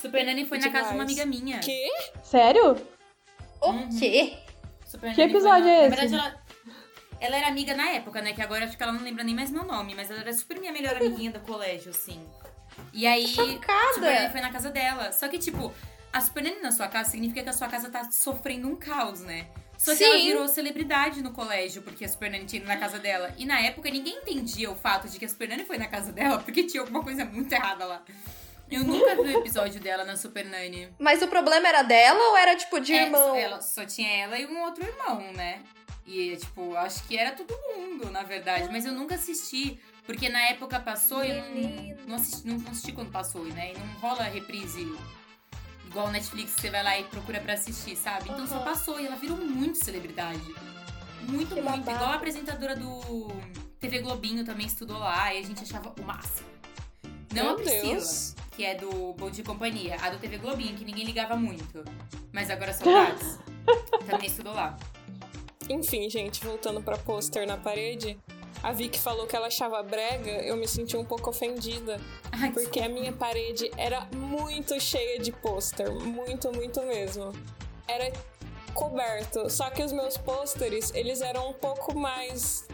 Super 0.00 0.24
Nani 0.26 0.44
foi 0.44 0.58
na 0.58 0.70
casa 0.70 0.90
de 0.90 0.94
uma 0.94 1.06
Demais. 1.06 1.20
amiga 1.20 1.44
minha. 1.44 1.58
Que? 1.60 1.88
Sério? 2.22 2.76
O 3.60 3.70
Uhum. 3.70 3.88
quê? 3.98 4.34
Super 4.84 5.14
Que 5.14 5.20
Nani 5.22 5.32
foi 5.32 5.40
episódio 5.40 5.64
na- 5.64 5.70
é 5.72 5.88
Na 5.88 5.96
esse? 5.96 5.96
verdade, 6.08 6.14
ela, 6.14 6.42
ela 7.20 7.36
era 7.36 7.48
amiga 7.48 7.74
na 7.74 7.90
época, 7.90 8.20
né? 8.22 8.32
Que 8.32 8.42
agora 8.42 8.64
acho 8.64 8.76
que 8.76 8.82
ela 8.82 8.92
não 8.92 9.02
lembra 9.02 9.24
nem 9.24 9.34
mais 9.34 9.50
meu 9.50 9.64
nome, 9.64 9.94
mas 9.94 10.10
ela 10.10 10.20
era 10.20 10.32
super 10.32 10.58
minha 10.58 10.72
melhor 10.72 10.96
amiguinha 10.96 11.30
do 11.30 11.40
colégio, 11.40 11.90
assim. 11.90 12.24
E 12.92 13.06
aí, 13.06 13.26
Chocada. 13.26 13.94
Super 13.94 14.14
Nani 14.14 14.30
foi 14.32 14.40
na 14.40 14.52
casa 14.52 14.70
dela. 14.70 15.12
Só 15.12 15.28
que, 15.28 15.38
tipo, 15.38 15.72
a 16.12 16.20
Super 16.20 16.42
Nani 16.44 16.60
na 16.60 16.70
sua 16.72 16.88
casa 16.88 17.10
significa 17.10 17.42
que 17.42 17.48
a 17.48 17.52
sua 17.52 17.68
casa 17.68 17.90
tá 17.90 18.10
sofrendo 18.10 18.68
um 18.68 18.76
caos, 18.76 19.20
né? 19.20 19.46
Só 19.76 19.94
que 19.94 20.02
ela 20.02 20.16
Sim. 20.18 20.24
virou 20.26 20.48
celebridade 20.48 21.22
no 21.22 21.32
colégio, 21.32 21.82
porque 21.82 22.04
a 22.04 22.08
Super 22.08 22.30
Nani 22.30 22.44
tinha 22.46 22.60
ido 22.60 22.68
na 22.68 22.76
casa 22.76 22.98
dela. 22.98 23.32
E 23.36 23.44
na 23.44 23.60
época 23.60 23.88
ninguém 23.90 24.16
entendia 24.18 24.70
o 24.70 24.74
fato 24.76 25.08
de 25.08 25.18
que 25.18 25.24
a 25.24 25.28
Super 25.28 25.48
Nani 25.48 25.64
foi 25.64 25.78
na 25.78 25.86
casa 25.86 26.10
dela, 26.12 26.38
porque 26.38 26.64
tinha 26.64 26.80
alguma 26.82 27.02
coisa 27.02 27.24
muito 27.24 27.52
errada 27.52 27.84
lá. 27.84 28.02
Eu 28.70 28.84
nunca 28.84 29.14
vi 29.14 29.34
o 29.34 29.38
episódio 29.38 29.80
dela 29.80 30.04
na 30.04 30.16
Super 30.16 30.44
Nani. 30.44 30.88
Mas 30.98 31.22
o 31.22 31.28
problema 31.28 31.66
era 31.68 31.82
dela 31.82 32.18
ou 32.30 32.36
era 32.36 32.54
tipo 32.56 32.78
de 32.80 32.92
É, 32.92 33.04
irmão? 33.04 33.34
ela, 33.36 33.60
só 33.60 33.84
tinha 33.86 34.10
ela 34.24 34.38
e 34.38 34.46
um 34.46 34.60
outro 34.62 34.84
irmão, 34.84 35.32
né? 35.32 35.62
E, 36.10 36.34
tipo, 36.38 36.74
acho 36.74 37.04
que 37.04 37.18
era 37.18 37.32
todo 37.32 37.52
mundo, 37.76 38.10
na 38.10 38.22
verdade. 38.22 38.66
Mas 38.72 38.86
eu 38.86 38.92
nunca 38.94 39.14
assisti, 39.16 39.78
porque 40.06 40.30
na 40.30 40.40
época 40.40 40.80
passou 40.80 41.22
e 41.22 41.30
eu 41.30 41.36
não, 41.36 42.06
não, 42.06 42.16
assisti, 42.16 42.48
não 42.48 42.70
assisti 42.70 42.92
quando 42.92 43.10
passou, 43.10 43.44
né? 43.44 43.72
E 43.74 43.78
não 43.78 43.86
rola 44.00 44.22
reprise 44.22 44.90
igual 45.86 46.06
o 46.06 46.10
Netflix, 46.10 46.54
que 46.54 46.62
você 46.62 46.70
vai 46.70 46.82
lá 46.82 46.98
e 46.98 47.04
procura 47.04 47.40
pra 47.40 47.52
assistir, 47.52 47.94
sabe? 47.94 48.30
Então 48.30 48.46
só 48.46 48.54
Aham. 48.56 48.64
passou 48.64 48.98
e 48.98 49.04
ela 49.06 49.16
virou 49.16 49.36
muito 49.36 49.84
celebridade. 49.84 50.40
Muito, 51.28 51.54
Que 51.54 51.60
muito. 51.60 51.64
babado. 51.64 51.90
Igual 51.90 52.10
a 52.10 52.14
apresentadora 52.14 52.74
do 52.74 53.28
TV 53.78 53.98
Globinho 53.98 54.46
também 54.46 54.66
estudou 54.66 54.98
lá 54.98 55.34
e 55.34 55.40
a 55.40 55.42
gente 55.42 55.62
achava 55.62 55.92
o 56.00 56.02
máximo. 56.02 56.48
Não 57.34 57.44
Meu 57.44 57.52
a 57.52 57.54
Priscila, 57.56 57.82
Deus. 57.92 58.34
que 58.56 58.64
é 58.64 58.74
do 58.76 59.12
Bom 59.12 59.30
de 59.30 59.42
Companhia, 59.42 59.96
a 60.00 60.08
do 60.08 60.18
TV 60.18 60.38
Globinho, 60.38 60.74
que 60.74 60.86
ninguém 60.86 61.04
ligava 61.04 61.36
muito. 61.36 61.84
Mas 62.32 62.48
agora 62.48 62.72
saudades. 62.72 63.38
também 64.08 64.26
estudou 64.28 64.54
lá. 64.54 64.74
Enfim, 65.68 66.08
gente, 66.08 66.44
voltando 66.44 66.82
pra 66.82 66.96
pôster 66.96 67.46
na 67.46 67.56
parede. 67.56 68.18
A 68.62 68.72
Vicky 68.72 68.98
falou 68.98 69.26
que 69.26 69.36
ela 69.36 69.46
achava 69.46 69.80
brega, 69.82 70.30
eu 70.30 70.56
me 70.56 70.66
senti 70.66 70.96
um 70.96 71.04
pouco 71.04 71.30
ofendida. 71.30 72.00
Ai, 72.32 72.50
Porque 72.50 72.80
a 72.80 72.88
minha 72.88 73.12
parede 73.12 73.70
era 73.76 74.08
muito 74.14 74.80
cheia 74.80 75.18
de 75.18 75.30
pôster. 75.30 75.92
Muito, 75.92 76.52
muito 76.52 76.82
mesmo. 76.82 77.32
Era 77.86 78.12
coberto. 78.74 79.48
Só 79.48 79.70
que 79.70 79.82
os 79.82 79.92
meus 79.92 80.16
pôsteres, 80.16 80.92
eles 80.94 81.20
eram 81.20 81.50
um 81.50 81.52
pouco 81.52 81.96
mais 81.96 82.66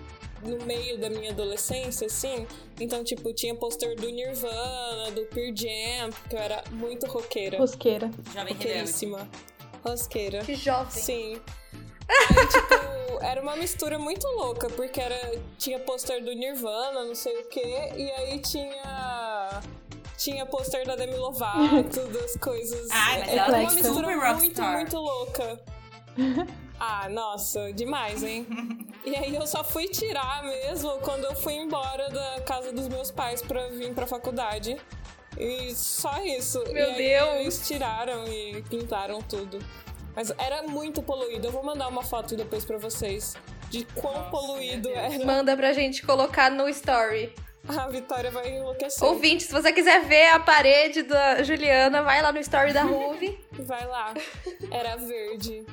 no 0.42 0.64
meio 0.64 0.98
da 0.98 1.10
minha 1.10 1.30
adolescência, 1.30 2.06
assim. 2.06 2.46
Então, 2.80 3.04
tipo, 3.04 3.32
tinha 3.32 3.54
pôster 3.54 3.94
do 3.96 4.08
Nirvana, 4.08 5.10
do 5.12 5.24
Pearl 5.26 5.54
Jam, 5.54 6.10
porque 6.10 6.36
eu 6.36 6.40
era 6.40 6.64
muito 6.70 7.06
roqueira. 7.06 7.58
Rosqueira. 7.58 8.10
Jovem 8.32 8.54
Rebelde. 8.54 9.26
Rosqueira. 9.84 10.44
Que 10.44 10.54
jovem. 10.54 10.90
Sim. 10.90 11.40
Aí, 12.08 12.46
tipo, 12.46 13.22
era 13.24 13.40
uma 13.40 13.56
mistura 13.56 13.98
muito 13.98 14.26
louca, 14.28 14.68
porque 14.70 15.00
era, 15.00 15.38
tinha 15.58 15.78
pôster 15.78 16.22
do 16.22 16.32
Nirvana, 16.32 17.04
não 17.04 17.14
sei 17.14 17.36
o 17.40 17.48
quê, 17.48 17.92
e 17.96 18.10
aí 18.12 18.38
tinha. 18.40 19.62
Tinha 20.16 20.46
pôster 20.46 20.86
da 20.86 20.94
Demi 20.94 21.16
Lovato, 21.16 22.06
das 22.12 22.36
coisas. 22.36 22.88
Ai, 22.90 23.18
mas 23.20 23.28
era 23.28 23.40
ela 23.40 23.48
uma 23.48 23.58
é 23.58 23.74
mistura 23.74 23.94
super 23.94 24.16
muito, 24.16 24.32
rockstar. 24.32 24.72
muito 24.72 24.96
louca. 24.96 25.60
Ah, 26.78 27.08
nossa, 27.08 27.72
demais, 27.72 28.22
hein? 28.22 28.46
E 29.04 29.14
aí 29.16 29.34
eu 29.34 29.46
só 29.46 29.64
fui 29.64 29.88
tirar 29.88 30.42
mesmo 30.44 30.98
quando 31.00 31.24
eu 31.24 31.34
fui 31.34 31.54
embora 31.54 32.08
da 32.10 32.40
casa 32.42 32.72
dos 32.72 32.88
meus 32.88 33.10
pais 33.10 33.42
pra 33.42 33.68
vir 33.68 33.92
pra 33.94 34.06
faculdade. 34.06 34.76
E 35.38 35.74
só 35.74 36.22
isso. 36.22 36.62
Meu 36.72 36.76
e 36.76 36.80
aí 36.80 36.96
Deus. 36.96 37.34
Eles 37.40 37.66
tiraram 37.66 38.26
e 38.28 38.62
pintaram 38.62 39.20
tudo. 39.22 39.58
Mas 40.14 40.30
era 40.38 40.62
muito 40.62 41.02
poluído. 41.02 41.48
Eu 41.48 41.52
vou 41.52 41.64
mandar 41.64 41.88
uma 41.88 42.02
foto 42.02 42.36
depois 42.36 42.64
pra 42.64 42.78
vocês 42.78 43.34
de 43.70 43.84
quão 43.86 44.14
Nossa, 44.14 44.30
poluído 44.30 44.88
era. 44.90 45.24
Manda 45.24 45.56
pra 45.56 45.72
gente 45.72 46.04
colocar 46.06 46.50
no 46.50 46.68
story. 46.68 47.34
A 47.66 47.88
Vitória 47.88 48.30
vai 48.30 48.56
enlouquecer. 48.56 49.02
Ouvinte, 49.08 49.44
se 49.44 49.52
você 49.52 49.72
quiser 49.72 50.04
ver 50.04 50.28
a 50.28 50.38
parede 50.38 51.02
da 51.02 51.42
Juliana, 51.42 52.02
vai 52.02 52.20
lá 52.22 52.30
no 52.30 52.38
story 52.38 52.72
da 52.74 52.82
Ruve. 52.82 53.42
Vai 53.64 53.86
lá. 53.86 54.12
Era 54.70 54.96
verde. 54.96 55.64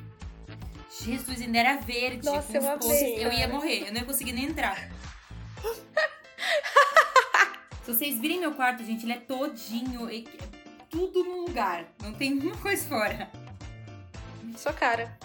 Jesus, 1.03 1.41
ainda 1.41 1.57
era 1.59 1.77
verde. 1.77 2.23
Nossa, 2.25 2.57
eu 2.57 2.69
amei. 2.71 3.25
Eu 3.25 3.31
ia 3.33 3.47
morrer, 3.47 3.87
eu 3.87 3.93
não 3.93 3.99
ia 4.01 4.05
conseguir 4.05 4.31
nem 4.33 4.45
entrar. 4.45 4.89
Se 7.83 7.93
vocês 7.93 8.19
virem 8.19 8.39
meu 8.39 8.53
quarto, 8.53 8.83
gente, 8.83 9.05
ele 9.05 9.13
é 9.13 9.19
todinho. 9.19 10.09
e- 10.09 10.27
Tudo 10.89 11.23
no 11.23 11.41
lugar. 11.47 11.85
Não 12.01 12.13
tem 12.13 12.33
uma 12.39 12.55
coisa 12.57 12.87
fora. 12.87 13.29
Sua 14.57 14.73
cara. 14.73 15.17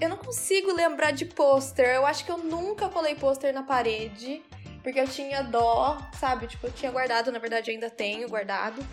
Eu 0.00 0.08
não 0.10 0.16
consigo 0.18 0.72
lembrar 0.74 1.10
de 1.12 1.24
pôster. 1.24 1.86
Eu 1.86 2.04
acho 2.06 2.24
que 2.24 2.30
eu 2.30 2.38
nunca 2.38 2.88
colei 2.88 3.14
pôster 3.14 3.52
na 3.54 3.62
parede. 3.62 4.42
Porque 4.82 5.00
eu 5.00 5.08
tinha 5.08 5.42
dó, 5.42 5.98
sabe? 6.20 6.46
Tipo, 6.46 6.66
eu 6.68 6.72
tinha 6.72 6.92
guardado, 6.92 7.32
na 7.32 7.38
verdade 7.38 7.70
ainda 7.70 7.90
tenho 7.90 8.28
guardado. 8.28 8.84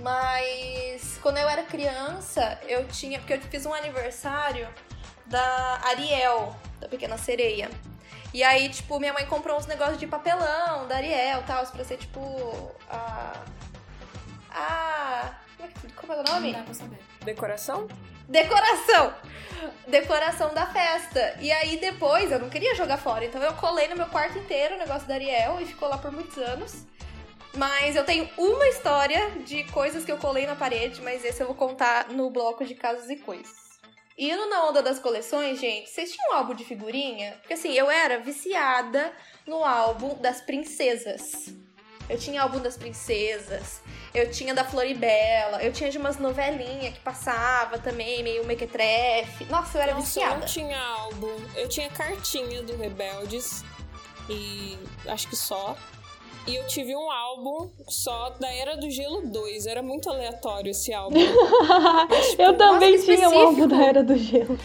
Mas 0.00 1.18
quando 1.20 1.38
eu 1.38 1.48
era 1.48 1.62
criança, 1.64 2.58
eu 2.68 2.86
tinha. 2.88 3.18
Porque 3.18 3.34
eu 3.34 3.40
fiz 3.42 3.66
um 3.66 3.74
aniversário 3.74 4.68
da 5.26 5.80
Ariel, 5.84 6.54
da 6.80 6.88
Pequena 6.88 7.18
Sereia. 7.18 7.68
E 8.32 8.42
aí, 8.44 8.68
tipo, 8.68 8.98
minha 9.00 9.12
mãe 9.12 9.26
comprou 9.26 9.58
uns 9.58 9.66
negócios 9.66 9.98
de 9.98 10.06
papelão 10.06 10.86
da 10.86 10.96
Ariel 10.96 11.40
e 11.40 11.44
tal, 11.44 11.66
pra 11.66 11.84
ser 11.84 11.96
tipo. 11.98 12.70
A. 12.88 13.32
A. 14.50 15.34
Como 15.56 15.68
é, 15.68 15.72
que- 15.72 15.92
como 15.94 16.12
é 16.12 16.16
o 16.16 16.22
Não 16.22 16.34
nome? 16.34 16.52
dá 16.52 16.62
pra 16.62 16.74
saber. 16.74 16.98
Decoração? 17.24 17.88
Decoração! 18.30 19.12
Decoração 19.88 20.54
da 20.54 20.64
festa. 20.64 21.36
E 21.40 21.50
aí 21.50 21.78
depois, 21.78 22.30
eu 22.30 22.38
não 22.38 22.48
queria 22.48 22.76
jogar 22.76 22.96
fora, 22.96 23.24
então 23.24 23.42
eu 23.42 23.52
colei 23.54 23.88
no 23.88 23.96
meu 23.96 24.06
quarto 24.06 24.38
inteiro 24.38 24.76
o 24.76 24.78
negócio 24.78 25.08
da 25.08 25.14
Ariel 25.14 25.60
e 25.60 25.66
ficou 25.66 25.88
lá 25.88 25.98
por 25.98 26.12
muitos 26.12 26.38
anos. 26.38 26.86
Mas 27.56 27.96
eu 27.96 28.04
tenho 28.04 28.30
uma 28.38 28.68
história 28.68 29.30
de 29.44 29.64
coisas 29.72 30.04
que 30.04 30.12
eu 30.12 30.16
colei 30.16 30.46
na 30.46 30.54
parede, 30.54 31.02
mas 31.02 31.24
esse 31.24 31.42
eu 31.42 31.48
vou 31.48 31.56
contar 31.56 32.08
no 32.10 32.30
bloco 32.30 32.64
de 32.64 32.76
casos 32.76 33.10
e 33.10 33.16
coisas. 33.16 33.80
Indo 34.16 34.48
na 34.48 34.68
onda 34.68 34.80
das 34.80 35.00
coleções, 35.00 35.58
gente, 35.58 35.90
vocês 35.90 36.12
tinham 36.12 36.30
um 36.30 36.36
álbum 36.36 36.54
de 36.54 36.64
figurinha? 36.64 37.32
Porque 37.40 37.54
assim, 37.54 37.72
eu 37.72 37.90
era 37.90 38.20
viciada 38.20 39.12
no 39.44 39.64
álbum 39.64 40.14
das 40.20 40.40
princesas. 40.40 41.52
Eu 42.10 42.18
tinha 42.18 42.42
álbum 42.42 42.58
das 42.58 42.76
princesas, 42.76 43.80
eu 44.12 44.28
tinha 44.32 44.52
da 44.52 44.64
Floribela, 44.64 45.62
eu 45.62 45.72
tinha 45.72 45.88
de 45.90 45.96
umas 45.96 46.18
novelinhas 46.18 46.92
que 46.94 47.00
passava 47.00 47.78
também, 47.78 48.20
meio 48.24 48.44
mequetrefe. 48.44 49.44
Nossa, 49.44 49.78
eu 49.78 49.82
era 49.82 49.94
Nossa, 49.94 50.18
eu 50.18 50.24
viciada. 50.24 50.36
não 50.40 50.44
tinha 50.46 50.78
álbum. 50.80 51.36
Eu 51.54 51.68
tinha 51.68 51.88
cartinha 51.88 52.62
do 52.64 52.76
Rebeldes. 52.76 53.62
E 54.28 54.76
acho 55.06 55.28
que 55.28 55.36
só. 55.36 55.76
E 56.48 56.56
eu 56.56 56.66
tive 56.66 56.96
um 56.96 57.08
álbum 57.10 57.70
só 57.88 58.30
da 58.30 58.52
Era 58.52 58.76
do 58.76 58.90
Gelo 58.90 59.28
2. 59.28 59.66
Era 59.66 59.80
muito 59.80 60.10
aleatório 60.10 60.70
esse 60.72 60.92
álbum. 60.92 61.16
Eu 62.38 62.56
também 62.56 62.92
nossa, 62.92 63.04
tinha 63.04 63.14
específico. 63.14 63.38
álbum 63.38 63.68
da 63.68 63.84
Era 63.84 64.02
do 64.02 64.16
Gelo. 64.16 64.58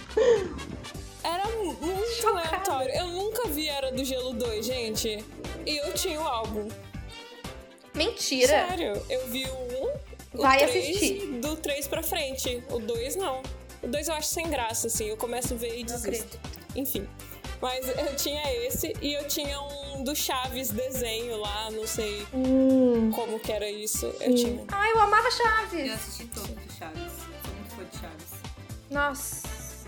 Era 1.24 1.46
muito 1.48 2.28
aleatório. 2.28 2.92
Eu 2.92 3.08
nunca 3.08 3.48
vi 3.50 3.68
Era 3.68 3.92
do 3.92 4.04
Gelo 4.04 4.34
2, 4.34 4.66
gente. 4.66 5.24
E 5.66 5.78
eu 5.78 5.94
tinha 5.94 6.20
o 6.20 6.24
álbum. 6.28 6.68
Mentira. 7.96 8.48
Sério, 8.68 9.02
eu 9.10 9.28
vi 9.28 9.46
o 9.46 10.38
1, 10.38 10.42
Vai 10.42 10.64
o 10.66 10.68
3, 10.70 10.86
assistir. 10.98 11.26
do 11.40 11.56
3 11.56 11.88
pra 11.88 12.04
frente. 12.04 12.64
O 12.70 12.80
2 12.80 13.16
não. 13.16 13.42
O 13.82 13.88
2 13.88 14.08
eu 14.08 14.14
acho 14.16 14.28
sem 14.30 14.50
graça, 14.50 14.88
assim. 14.88 15.06
Eu 15.06 15.18
começo 15.18 15.54
a 15.54 15.58
ver 15.58 15.78
e 15.80 15.84
Não 15.84 15.96
desisto. 15.96 16.40
Enfim. 16.76 17.08
Mas 17.62 17.88
eu 17.88 18.16
tinha 18.18 18.42
esse 18.68 18.94
e 19.02 19.14
eu 19.14 19.28
tinha 19.28 19.60
um 19.62 20.04
do 20.04 20.14
Chaves 20.16 20.70
desenho 20.72 21.38
lá, 21.38 21.72
não 21.72 21.88
sei 21.88 22.28
Hum, 22.34 23.12
como 23.16 23.40
que 23.40 23.52
era 23.52 23.70
isso. 23.70 24.06
Eu 24.20 24.32
Hum. 24.32 24.36
tinha. 24.36 24.66
Ai, 24.72 24.92
eu 24.92 25.00
amava 25.00 25.28
Eu 25.28 25.32
Chaves. 25.32 25.92
assisti 25.94 26.26
todos 26.26 26.50
do 26.50 26.74
Chaves. 26.74 27.12
Sou 27.46 27.54
muito 27.56 27.76
fã 27.76 27.84
de 27.86 27.98
Chaves. 27.98 28.26
Nossa, 28.92 29.48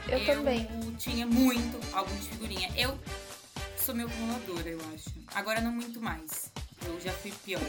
eu, 0.10 0.26
também. 0.26 0.68
tinha 0.98 1.28
muito 1.28 1.78
álbum 1.96 2.16
de 2.16 2.22
figurinha. 2.30 2.70
Eu 2.76 2.98
sou 3.78 3.94
meio 3.94 4.08
acumuladora, 4.08 4.70
eu 4.70 4.80
acho. 4.96 5.10
Agora 5.36 5.60
não 5.62 5.72
muito 5.72 6.02
mais. 6.02 6.52
Eu 6.86 7.00
já 7.00 7.12
fui 7.14 7.32
pior. 7.44 7.62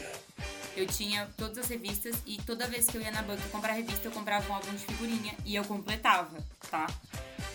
Eu 0.75 0.85
tinha 0.87 1.27
todas 1.37 1.57
as 1.57 1.67
revistas 1.67 2.15
e 2.25 2.37
toda 2.37 2.67
vez 2.67 2.85
que 2.87 2.95
eu 2.97 3.01
ia 3.01 3.11
na 3.11 3.21
banca 3.21 3.41
comprar 3.49 3.73
revista, 3.73 4.07
eu 4.07 4.11
comprava 4.11 4.49
um 4.49 4.55
álbum 4.55 4.71
de 4.71 4.85
figurinha 4.85 5.33
e 5.45 5.55
eu 5.55 5.63
completava, 5.65 6.37
tá? 6.69 6.87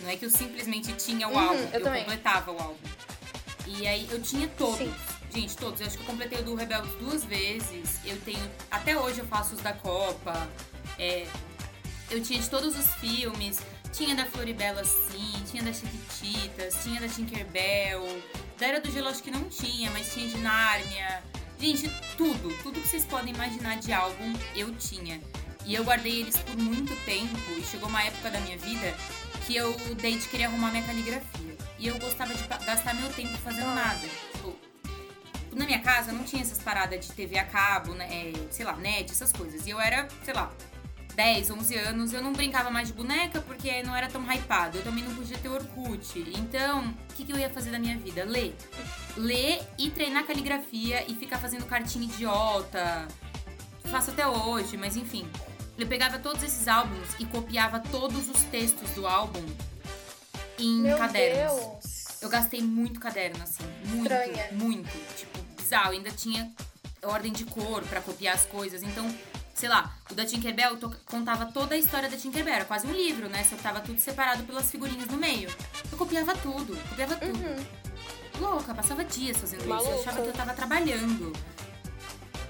Não 0.01 0.09
é 0.09 0.15
que 0.15 0.25
eu 0.25 0.29
simplesmente 0.29 0.93
tinha 0.93 1.27
o 1.27 1.31
Uhum, 1.31 1.39
álbum, 1.39 1.69
eu 1.73 1.79
eu, 1.79 1.99
completava 1.99 2.51
o 2.51 2.61
álbum. 2.61 2.89
E 3.65 3.87
aí 3.87 4.07
eu 4.11 4.21
tinha 4.21 4.47
todos. 4.49 4.77
Sim. 4.77 4.93
Gente, 5.33 5.57
todos. 5.57 5.81
Eu 5.81 5.87
acho 5.87 5.97
que 5.97 6.03
eu 6.03 6.07
completei 6.07 6.39
o 6.39 6.43
do 6.43 6.55
Rebeldes 6.55 6.93
duas 6.99 7.25
vezes. 7.25 7.99
Eu 8.05 8.19
tenho. 8.21 8.51
Até 8.69 8.97
hoje 8.97 9.19
eu 9.19 9.25
faço 9.25 9.55
os 9.55 9.61
da 9.61 9.73
Copa. 9.73 10.47
É, 10.99 11.25
eu 12.11 12.21
tinha 12.21 12.39
de 12.39 12.49
todos 12.49 12.77
os 12.77 12.87
filmes. 12.95 13.59
Tinha 13.91 14.15
da 14.15 14.25
Floribela, 14.25 14.83
sim. 14.85 15.43
Tinha 15.49 15.63
da 15.63 15.73
Chiquititas. 15.73 16.75
Tinha 16.83 17.01
da 17.01 17.07
Tinkerbell. 17.07 18.21
Da 18.57 18.67
Era 18.67 18.79
do 18.79 18.91
Gelo 18.91 19.07
acho 19.09 19.23
que 19.23 19.31
não 19.31 19.45
tinha, 19.49 19.89
mas 19.91 20.13
tinha 20.13 20.27
de 20.29 20.37
Nárnia. 20.37 21.23
Gente, 21.59 21.89
tudo. 22.17 22.53
Tudo 22.61 22.79
que 22.79 22.87
vocês 22.87 23.05
podem 23.05 23.33
imaginar 23.33 23.77
de 23.77 23.91
álbum, 23.93 24.33
eu 24.55 24.73
tinha. 24.75 25.21
E 25.65 25.73
eu 25.73 25.83
guardei 25.83 26.21
eles 26.21 26.37
por 26.37 26.57
muito 26.57 26.95
tempo. 27.05 27.37
E 27.57 27.63
chegou 27.63 27.89
uma 27.89 28.03
época 28.03 28.29
da 28.29 28.39
minha 28.41 28.57
vida 28.57 28.93
que 29.45 29.55
eu 29.55 29.73
dei 30.01 30.17
de 30.17 30.27
querer 30.27 30.45
arrumar 30.45 30.71
minha 30.71 30.83
caligrafia. 30.83 31.55
E 31.79 31.87
eu 31.87 31.97
gostava 31.99 32.33
de 32.33 32.43
gastar 32.47 32.93
meu 32.95 33.11
tempo 33.13 33.35
fazendo 33.37 33.73
nada. 33.73 34.07
Tipo, 34.33 34.55
na 35.53 35.65
minha 35.65 35.79
casa 35.79 36.11
não 36.11 36.23
tinha 36.23 36.41
essas 36.41 36.59
paradas 36.59 37.05
de 37.05 37.13
TV 37.13 37.37
a 37.37 37.45
cabo, 37.45 37.93
né, 37.93 38.07
é, 38.11 38.33
sei 38.51 38.65
lá, 38.65 38.75
net, 38.75 39.11
essas 39.11 39.31
coisas. 39.31 39.65
E 39.65 39.69
eu 39.69 39.79
era, 39.79 40.07
sei 40.23 40.33
lá, 40.33 40.51
10, 41.15 41.49
11 41.49 41.75
anos, 41.77 42.13
eu 42.13 42.21
não 42.21 42.33
brincava 42.33 42.69
mais 42.69 42.89
de 42.89 42.93
boneca 42.93 43.41
porque 43.41 43.81
não 43.83 43.95
era 43.95 44.07
tão 44.07 44.21
hypado. 44.31 44.77
Eu 44.77 44.83
também 44.83 45.03
não 45.03 45.15
podia 45.15 45.37
ter 45.37 45.47
Orkut. 45.49 46.19
Então, 46.37 46.93
o 47.09 47.13
que, 47.13 47.23
que 47.23 47.31
eu 47.31 47.37
ia 47.37 47.49
fazer 47.49 47.71
da 47.71 47.79
minha 47.79 47.97
vida? 47.97 48.23
Ler. 48.25 48.55
Ler 49.15 49.61
e 49.77 49.89
treinar 49.89 50.25
caligrafia 50.25 51.09
e 51.09 51.15
ficar 51.15 51.37
fazendo 51.37 51.65
cartinha 51.65 52.05
idiota. 52.05 53.07
Faço 53.85 54.11
até 54.11 54.27
hoje, 54.27 54.75
mas 54.77 54.95
enfim. 54.97 55.27
Eu 55.77 55.87
pegava 55.87 56.19
todos 56.19 56.43
esses 56.43 56.67
álbuns 56.67 57.07
e 57.19 57.25
copiava 57.25 57.79
todos 57.79 58.29
os 58.29 58.43
textos 58.43 58.89
do 58.91 59.07
álbum 59.07 59.43
em 60.59 60.81
Meu 60.81 60.97
cadernos. 60.97 61.53
Deus. 61.53 62.21
Eu 62.21 62.29
gastei 62.29 62.61
muito 62.61 62.99
caderno, 62.99 63.43
assim. 63.43 63.63
Muito, 63.85 64.11
Estranha. 64.11 64.49
muito. 64.53 65.15
Tipo, 65.15 65.37
bizarro. 65.57 65.91
Ainda 65.91 66.11
tinha 66.11 66.51
ordem 67.05 67.31
de 67.31 67.45
cor 67.45 67.81
pra 67.83 68.01
copiar 68.01 68.35
as 68.35 68.45
coisas. 68.45 68.83
Então, 68.83 69.07
sei 69.53 69.69
lá, 69.69 69.93
o 70.11 70.13
da 70.13 70.25
Tinkerbell 70.25 70.71
eu 70.71 70.77
to- 70.77 70.95
contava 71.05 71.45
toda 71.47 71.75
a 71.75 71.77
história 71.77 72.09
da 72.09 72.17
Tinkerbell. 72.17 72.53
Era 72.55 72.65
quase 72.65 72.85
um 72.87 72.91
livro, 72.91 73.29
né? 73.29 73.43
Só 73.49 73.55
que 73.55 73.63
tava 73.63 73.79
tudo 73.81 73.99
separado 73.99 74.43
pelas 74.43 74.69
figurinhas 74.69 75.07
no 75.07 75.17
meio. 75.17 75.49
Eu 75.91 75.97
copiava 75.97 76.33
tudo, 76.35 76.75
copiava 76.89 77.15
tudo. 77.15 77.37
Uhum. 77.37 77.65
Louca, 78.39 78.73
passava 78.73 79.03
dias 79.05 79.37
fazendo 79.37 79.61
isso. 79.61 79.69
Eu 79.69 79.75
Maluca. 79.75 79.95
achava 80.01 80.21
que 80.21 80.27
eu 80.27 80.33
tava 80.33 80.53
trabalhando. 80.53 81.31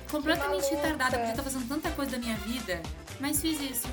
Completamente 0.09 0.61
maluca. 0.63 0.75
retardada, 0.75 1.17
podia 1.17 1.31
estar 1.31 1.43
fazendo 1.43 1.67
tanta 1.67 1.91
coisa 1.91 2.11
da 2.11 2.17
minha 2.17 2.35
vida, 2.37 2.81
mas 3.19 3.41
fiz 3.41 3.59
isso. 3.59 3.87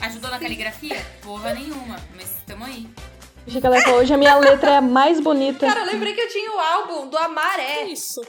Ajudou 0.00 0.30
na 0.30 0.38
caligrafia? 0.38 1.04
Porra 1.22 1.54
nenhuma, 1.54 1.96
mas 2.16 2.36
tamo 2.46 2.64
aí. 2.64 2.88
Que 3.46 3.66
ela 3.66 3.80
falou, 3.80 4.00
hoje 4.00 4.12
a 4.12 4.16
minha 4.16 4.36
letra 4.36 4.70
é 4.72 4.76
a 4.76 4.80
mais 4.82 5.20
bonita. 5.20 5.66
Cara, 5.66 5.80
eu 5.80 5.86
lembrei 5.86 6.12
que 6.14 6.20
eu 6.20 6.28
tinha 6.28 6.52
o 6.54 6.58
álbum 6.58 7.08
do 7.08 7.16
Que 7.16 7.22
Amaré. 7.24 7.84
isso? 7.84 8.20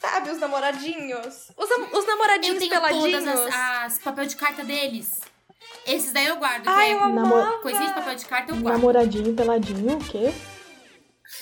Sabe, 0.00 0.30
os 0.30 0.38
namoradinhos? 0.38 1.50
Os, 1.56 1.70
os 1.70 2.04
Eu 2.04 2.06
namoradinhos 2.06 2.58
tenho 2.58 2.70
peladinhos. 2.70 3.24
todas 3.24 3.46
as, 3.46 3.54
as 3.94 3.98
papel 3.98 4.24
de 4.26 4.36
carta 4.36 4.64
deles. 4.64 5.20
Esses 5.86 6.12
daí 6.12 6.26
eu 6.26 6.36
guardo, 6.36 6.66
Ai, 6.68 6.86
que 6.88 6.92
eu 6.92 6.96
é 6.96 7.08
Namo- 7.12 7.34
amava. 7.36 7.58
coisinha 7.58 7.88
de 7.88 7.94
papel 7.94 8.14
de 8.14 8.24
carta 8.24 8.52
eu 8.52 8.56
guardo. 8.56 8.76
Namoradinho, 8.78 9.34
peladinho, 9.34 9.96
o 9.98 10.04
quê? 10.04 10.32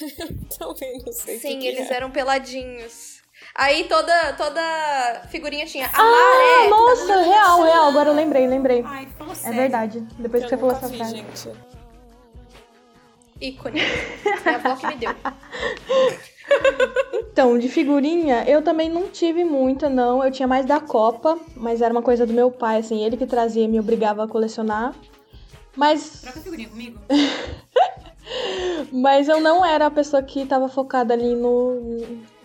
Também 0.58 1.02
não 1.04 1.12
sei 1.12 1.38
Sim, 1.38 1.48
que 1.50 1.58
que 1.60 1.66
eles 1.68 1.90
é. 1.90 1.94
eram 1.94 2.10
peladinhos. 2.10 3.18
Aí 3.54 3.84
toda, 3.84 4.32
toda 4.34 4.60
figurinha 5.30 5.64
tinha 5.66 5.86
Ah, 5.92 6.00
Amaré. 6.00 6.64
que 6.64 6.70
nossa, 6.70 7.06
tá 7.06 7.16
real, 7.16 7.28
emoção. 7.58 7.62
real. 7.64 7.88
Agora 7.88 8.10
eu 8.10 8.14
lembrei, 8.14 8.46
lembrei. 8.46 8.82
Ai, 8.86 9.08
É 9.30 9.34
sério. 9.34 9.56
verdade. 9.58 10.00
Depois 10.18 10.44
que 10.44 10.54
Eu 10.54 10.58
você 10.58 10.60
falou 10.60 10.76
essa 10.76 10.88
frase. 10.88 11.16
gente. 11.16 11.52
ícone. 13.40 13.80
Minha 14.44 14.56
avó 14.56 14.76
que 14.76 14.86
me 14.88 14.96
deu. 14.96 15.14
Então, 17.12 17.56
de 17.56 17.68
figurinha, 17.68 18.44
eu 18.48 18.62
também 18.62 18.88
não 18.88 19.08
tive 19.08 19.44
muita, 19.44 19.88
não. 19.88 20.24
Eu 20.24 20.30
tinha 20.30 20.48
mais 20.48 20.66
da 20.66 20.80
Copa, 20.80 21.38
mas 21.56 21.80
era 21.80 21.92
uma 21.92 22.02
coisa 22.02 22.26
do 22.26 22.32
meu 22.32 22.50
pai, 22.50 22.78
assim, 22.78 23.04
ele 23.04 23.16
que 23.16 23.26
trazia 23.26 23.62
e 23.62 23.68
me 23.68 23.78
obrigava 23.78 24.24
a 24.24 24.28
colecionar. 24.28 24.94
Mas, 25.76 26.22
Troca 26.22 26.40
figurinha 26.40 26.68
comigo. 26.68 26.98
mas 28.90 29.28
eu 29.28 29.40
não 29.40 29.64
era 29.64 29.86
a 29.86 29.90
pessoa 29.90 30.22
que 30.22 30.44
tava 30.44 30.68
focada 30.68 31.14
ali 31.14 31.34
no 31.36 31.96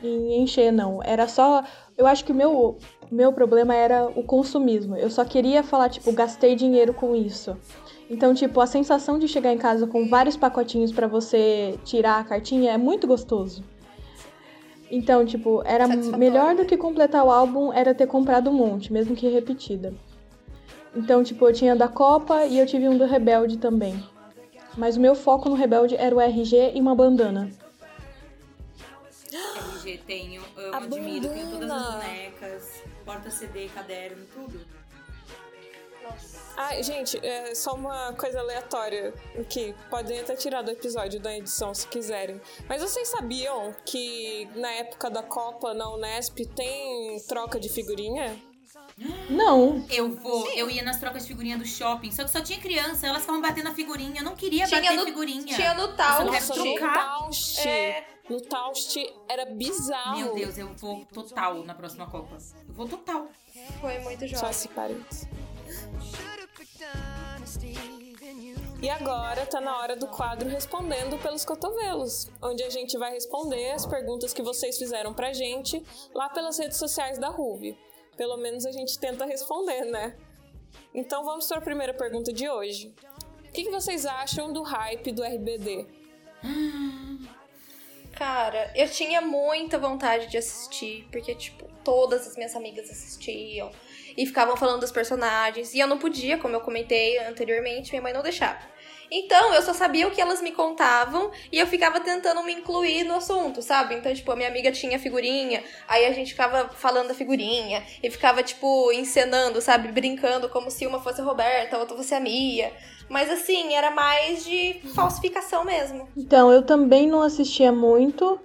em 0.03 0.43
encher, 0.43 0.71
não. 0.71 1.01
Era 1.03 1.27
só. 1.27 1.63
Eu 1.97 2.05
acho 2.05 2.23
que 2.23 2.31
o 2.31 2.35
meu, 2.35 2.77
meu 3.11 3.33
problema 3.33 3.73
era 3.73 4.05
o 4.15 4.23
consumismo. 4.23 4.95
Eu 4.95 5.09
só 5.09 5.25
queria 5.25 5.63
falar, 5.63 5.89
tipo, 5.89 6.11
gastei 6.11 6.55
dinheiro 6.55 6.93
com 6.93 7.15
isso. 7.15 7.57
Então, 8.09 8.33
tipo, 8.33 8.59
a 8.59 8.67
sensação 8.67 9.17
de 9.17 9.27
chegar 9.27 9.53
em 9.53 9.57
casa 9.57 9.87
com 9.87 10.07
vários 10.07 10.37
pacotinhos 10.37 10.91
pra 10.91 11.07
você 11.07 11.79
tirar 11.83 12.19
a 12.19 12.23
cartinha 12.23 12.73
é 12.73 12.77
muito 12.77 13.07
gostoso. 13.07 13.63
Então, 14.95 15.25
tipo, 15.25 15.63
era 15.65 15.87
melhor 15.87 16.53
do 16.55 16.65
que 16.65 16.77
completar 16.77 17.25
o 17.25 17.31
álbum 17.31 17.73
era 17.73 17.95
ter 17.95 18.05
comprado 18.05 18.51
um 18.51 18.53
monte, 18.53 18.93
mesmo 18.93 19.15
que 19.15 19.27
repetida. 19.27 19.91
Então, 20.95 21.23
tipo, 21.23 21.47
eu 21.47 21.51
tinha 21.51 21.75
da 21.75 21.87
Copa 21.87 22.45
e 22.45 22.59
eu 22.59 22.65
tive 22.67 22.87
um 22.87 22.95
do 22.95 23.05
Rebelde 23.05 23.57
também. 23.57 23.95
Mas 24.77 24.95
o 24.95 24.99
meu 24.99 25.15
foco 25.15 25.49
no 25.49 25.55
Rebelde 25.55 25.95
era 25.95 26.13
o 26.13 26.21
RG 26.21 26.73
e 26.75 26.79
uma 26.79 26.93
bandana. 26.93 27.49
LG 29.33 29.99
tenho, 30.05 30.43
amo, 30.55 30.75
A 30.75 30.77
admiro, 30.77 31.27
tenho 31.27 31.47
todas 31.49 31.71
as 31.71 31.81
bandana. 31.81 31.97
bonecas, 31.97 32.83
porta 33.03 33.31
CD, 33.31 33.67
caderno, 33.69 34.23
tudo. 34.31 34.59
Ah, 36.55 36.79
gente, 36.81 37.19
é 37.25 37.55
só 37.55 37.73
uma 37.73 38.13
coisa 38.13 38.39
aleatória 38.39 39.13
que 39.49 39.73
podem 39.89 40.19
até 40.19 40.35
tirar 40.35 40.61
do 40.61 40.69
episódio 40.71 41.19
da 41.19 41.35
edição 41.35 41.73
se 41.73 41.87
quiserem. 41.87 42.39
Mas 42.69 42.81
vocês 42.81 43.07
sabiam 43.07 43.75
que 43.85 44.47
na 44.55 44.71
época 44.71 45.09
da 45.09 45.23
Copa 45.23 45.73
na 45.73 45.89
Unesp 45.93 46.37
tem 46.55 47.19
troca 47.27 47.59
de 47.59 47.69
figurinha? 47.69 48.39
Não, 49.29 49.83
Eu 49.89 50.13
vou, 50.15 50.47
eu 50.51 50.69
ia 50.69 50.83
nas 50.83 50.99
trocas 50.99 51.23
de 51.23 51.29
figurinha 51.29 51.57
do 51.57 51.65
shopping, 51.65 52.11
só 52.11 52.23
que 52.23 52.29
só 52.29 52.41
tinha 52.41 52.59
criança, 52.59 53.07
elas 53.07 53.21
ficavam 53.21 53.41
batendo 53.41 53.65
na 53.65 53.73
figurinha, 53.73 54.21
eu 54.21 54.23
não 54.23 54.35
queria 54.35 54.67
Tinha 54.67 54.81
bater 54.81 54.95
no, 54.97 55.05
figurinha. 55.05 55.55
tinha 55.55 55.73
no 55.73 55.95
quero 55.95 56.25
Nossa, 56.25 56.55
no. 56.55 56.79
Taust. 56.79 57.67
É. 57.67 58.05
No 58.29 58.39
Taust 58.39 58.95
era 59.27 59.45
bizarro. 59.45 60.17
Meu 60.17 60.35
Deus, 60.35 60.57
eu 60.57 60.67
vou 60.75 61.05
total 61.05 61.63
na 61.63 61.73
próxima 61.73 62.05
Copa. 62.07 62.37
Eu 62.67 62.73
vou 62.73 62.87
total. 62.87 63.27
Foi 63.81 63.97
muito 63.99 64.21
Só 64.29 64.35
jovem. 64.35 64.49
esse 64.51 64.67
parênteses. 64.69 65.27
E 68.83 68.89
agora 68.89 69.45
tá 69.45 69.61
na 69.61 69.77
hora 69.79 69.95
do 69.95 70.07
quadro 70.07 70.49
Respondendo 70.49 71.17
pelos 71.19 71.45
Cotovelos, 71.45 72.29
onde 72.41 72.61
a 72.63 72.69
gente 72.69 72.97
vai 72.97 73.13
responder 73.13 73.71
as 73.71 73.85
perguntas 73.85 74.33
que 74.33 74.41
vocês 74.41 74.77
fizeram 74.77 75.13
pra 75.13 75.31
gente 75.31 75.81
lá 76.13 76.27
pelas 76.27 76.59
redes 76.59 76.77
sociais 76.77 77.17
da 77.17 77.29
Ruby. 77.29 77.77
Pelo 78.17 78.35
menos 78.35 78.65
a 78.65 78.73
gente 78.73 78.99
tenta 78.99 79.25
responder, 79.25 79.85
né? 79.85 80.17
Então 80.93 81.23
vamos 81.23 81.47
para 81.47 81.59
a 81.59 81.61
primeira 81.61 81.93
pergunta 81.93 82.33
de 82.33 82.49
hoje. 82.49 82.93
O 83.47 83.51
que, 83.53 83.63
que 83.63 83.71
vocês 83.71 84.05
acham 84.05 84.51
do 84.51 84.63
hype 84.63 85.13
do 85.13 85.23
RBD? 85.23 85.87
Cara, 88.13 88.71
eu 88.75 88.89
tinha 88.89 89.21
muita 89.21 89.79
vontade 89.79 90.27
de 90.27 90.37
assistir, 90.37 91.07
porque, 91.11 91.33
tipo, 91.33 91.67
todas 91.83 92.27
as 92.27 92.35
minhas 92.35 92.55
amigas 92.55 92.89
assistiam 92.89 93.71
e 94.17 94.25
ficavam 94.25 94.55
falando 94.55 94.81
dos 94.81 94.91
personagens, 94.91 95.73
e 95.73 95.79
eu 95.79 95.87
não 95.87 95.97
podia, 95.97 96.37
como 96.37 96.55
eu 96.55 96.61
comentei 96.61 97.17
anteriormente, 97.19 97.91
minha 97.91 98.01
mãe 98.01 98.13
não 98.13 98.21
deixava. 98.21 98.73
Então, 99.15 99.53
eu 99.53 99.61
só 99.61 99.73
sabia 99.73 100.07
o 100.07 100.11
que 100.11 100.19
elas 100.19 100.41
me 100.41 100.51
contavam 100.51 101.29
e 101.51 101.59
eu 101.59 101.67
ficava 101.67 101.99
tentando 101.99 102.41
me 102.41 102.51
incluir 102.51 103.03
no 103.03 103.15
assunto, 103.15 103.61
sabe? 103.61 103.93
Então, 103.93 104.11
tipo, 104.11 104.31
a 104.31 104.35
minha 104.35 104.49
amiga 104.49 104.71
tinha 104.71 104.97
figurinha, 104.97 105.63
aí 105.87 106.05
a 106.05 106.11
gente 106.11 106.31
ficava 106.31 106.67
falando 106.69 107.09
da 107.09 107.13
figurinha 107.13 107.83
e 108.01 108.09
ficava, 108.09 108.41
tipo, 108.41 108.91
encenando, 108.91 109.61
sabe? 109.61 109.89
Brincando 109.89 110.49
como 110.49 110.71
se 110.71 110.87
uma 110.87 110.99
fosse 110.99 111.21
a 111.21 111.23
Roberta, 111.23 111.75
a 111.75 111.79
outra 111.79 111.95
fosse 111.95 112.15
a 112.15 112.19
Mia. 112.19 112.73
Mas, 113.07 113.29
assim, 113.29 113.75
era 113.75 113.91
mais 113.91 114.43
de 114.43 114.81
falsificação 114.95 115.63
mesmo. 115.63 116.09
Então, 116.17 116.51
eu 116.51 116.63
também 116.63 117.05
não 117.07 117.21
assistia 117.21 117.71
muito. 117.71 118.39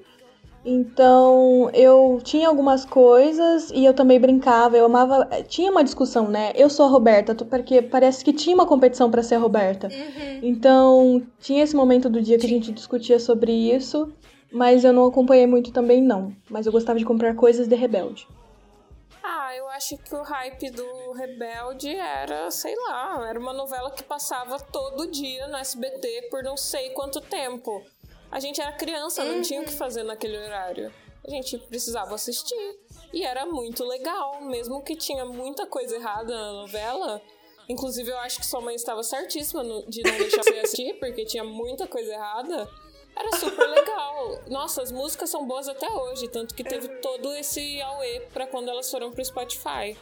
Então, 0.71 1.71
eu 1.73 2.21
tinha 2.23 2.47
algumas 2.47 2.85
coisas 2.85 3.71
e 3.71 3.87
eu 3.87 3.95
também 3.95 4.21
brincava, 4.21 4.77
eu 4.77 4.85
amava. 4.85 5.25
Tinha 5.49 5.71
uma 5.71 5.83
discussão, 5.83 6.29
né? 6.29 6.53
Eu 6.55 6.69
sou 6.69 6.85
a 6.85 6.91
Roberta, 6.91 7.35
porque 7.35 7.81
parece 7.81 8.23
que 8.23 8.35
tinha 8.35 8.55
uma 8.55 8.67
competição 8.67 9.11
pra 9.11 9.23
ser 9.23 9.37
a 9.37 9.39
Roberta. 9.39 9.89
Uhum. 9.89 10.41
Então, 10.43 11.23
tinha 11.41 11.65
esse 11.65 11.75
momento 11.75 12.11
do 12.11 12.21
dia 12.21 12.39
que 12.39 12.45
a 12.45 12.51
gente 12.51 12.71
discutia 12.71 13.19
sobre 13.19 13.51
isso, 13.51 14.13
mas 14.53 14.85
eu 14.85 14.93
não 14.93 15.07
acompanhei 15.07 15.47
muito 15.47 15.73
também, 15.73 16.03
não. 16.03 16.35
Mas 16.51 16.67
eu 16.67 16.73
gostava 16.73 16.99
de 16.99 17.05
comprar 17.07 17.35
coisas 17.35 17.67
de 17.67 17.75
Rebelde. 17.75 18.29
Ah, 19.23 19.57
eu 19.57 19.67
acho 19.71 19.97
que 19.97 20.15
o 20.15 20.23
hype 20.23 20.71
do 20.71 21.13
Rebelde 21.13 21.97
era, 21.97 22.51
sei 22.51 22.77
lá, 22.77 23.27
era 23.27 23.41
uma 23.41 23.55
novela 23.55 23.91
que 23.91 24.03
passava 24.03 24.59
todo 24.61 25.11
dia 25.11 25.49
no 25.49 25.57
SBT 25.57 26.29
por 26.31 26.43
não 26.43 26.59
sei 26.59 26.91
quanto 26.91 27.23
tempo. 27.23 27.83
A 28.31 28.41
gente 28.41 28.61
era 28.61 28.73
criança, 28.73 29.25
não 29.25 29.41
tinha 29.43 29.63
o 29.63 29.65
que 29.65 29.73
fazer 29.73 30.03
naquele 30.03 30.37
horário. 30.37 30.93
A 31.27 31.31
gente 31.31 31.59
precisava 31.59 32.15
assistir. 32.15 32.79
E 33.13 33.25
era 33.25 33.47
muito 33.47 33.85
legal, 33.85 34.41
mesmo 34.43 34.83
que 34.83 34.95
tinha 34.95 35.25
muita 35.25 35.67
coisa 35.67 35.97
errada 35.97 36.35
na 36.35 36.53
novela. 36.53 37.23
Inclusive, 37.69 38.11
eu 38.11 38.19
acho 38.19 38.39
que 38.39 38.47
sua 38.47 38.61
mãe 38.61 38.75
estava 38.75 39.03
certíssima 39.03 39.63
de 39.89 40.03
não 40.03 40.19
deixar 40.19 40.43
você 40.43 40.59
assistir, 40.59 40.99
porque 40.99 41.25
tinha 41.25 41.45
muita 41.45 41.87
coisa 41.87 42.13
errada. 42.13 42.69
Era 43.17 43.37
super 43.37 43.67
legal. 43.69 44.41
Nossa, 44.49 44.83
as 44.83 44.93
músicas 44.93 45.29
são 45.29 45.47
boas 45.47 45.69
até 45.69 45.91
hoje, 45.91 46.29
tanto 46.29 46.55
que 46.55 46.63
teve 46.63 46.89
todo 47.01 47.35
esse 47.35 47.81
auê 47.83 48.21
pra 48.33 48.47
quando 48.47 48.69
elas 48.69 48.91
foram 48.91 49.11
pro 49.11 49.25
Spotify. 49.25 49.97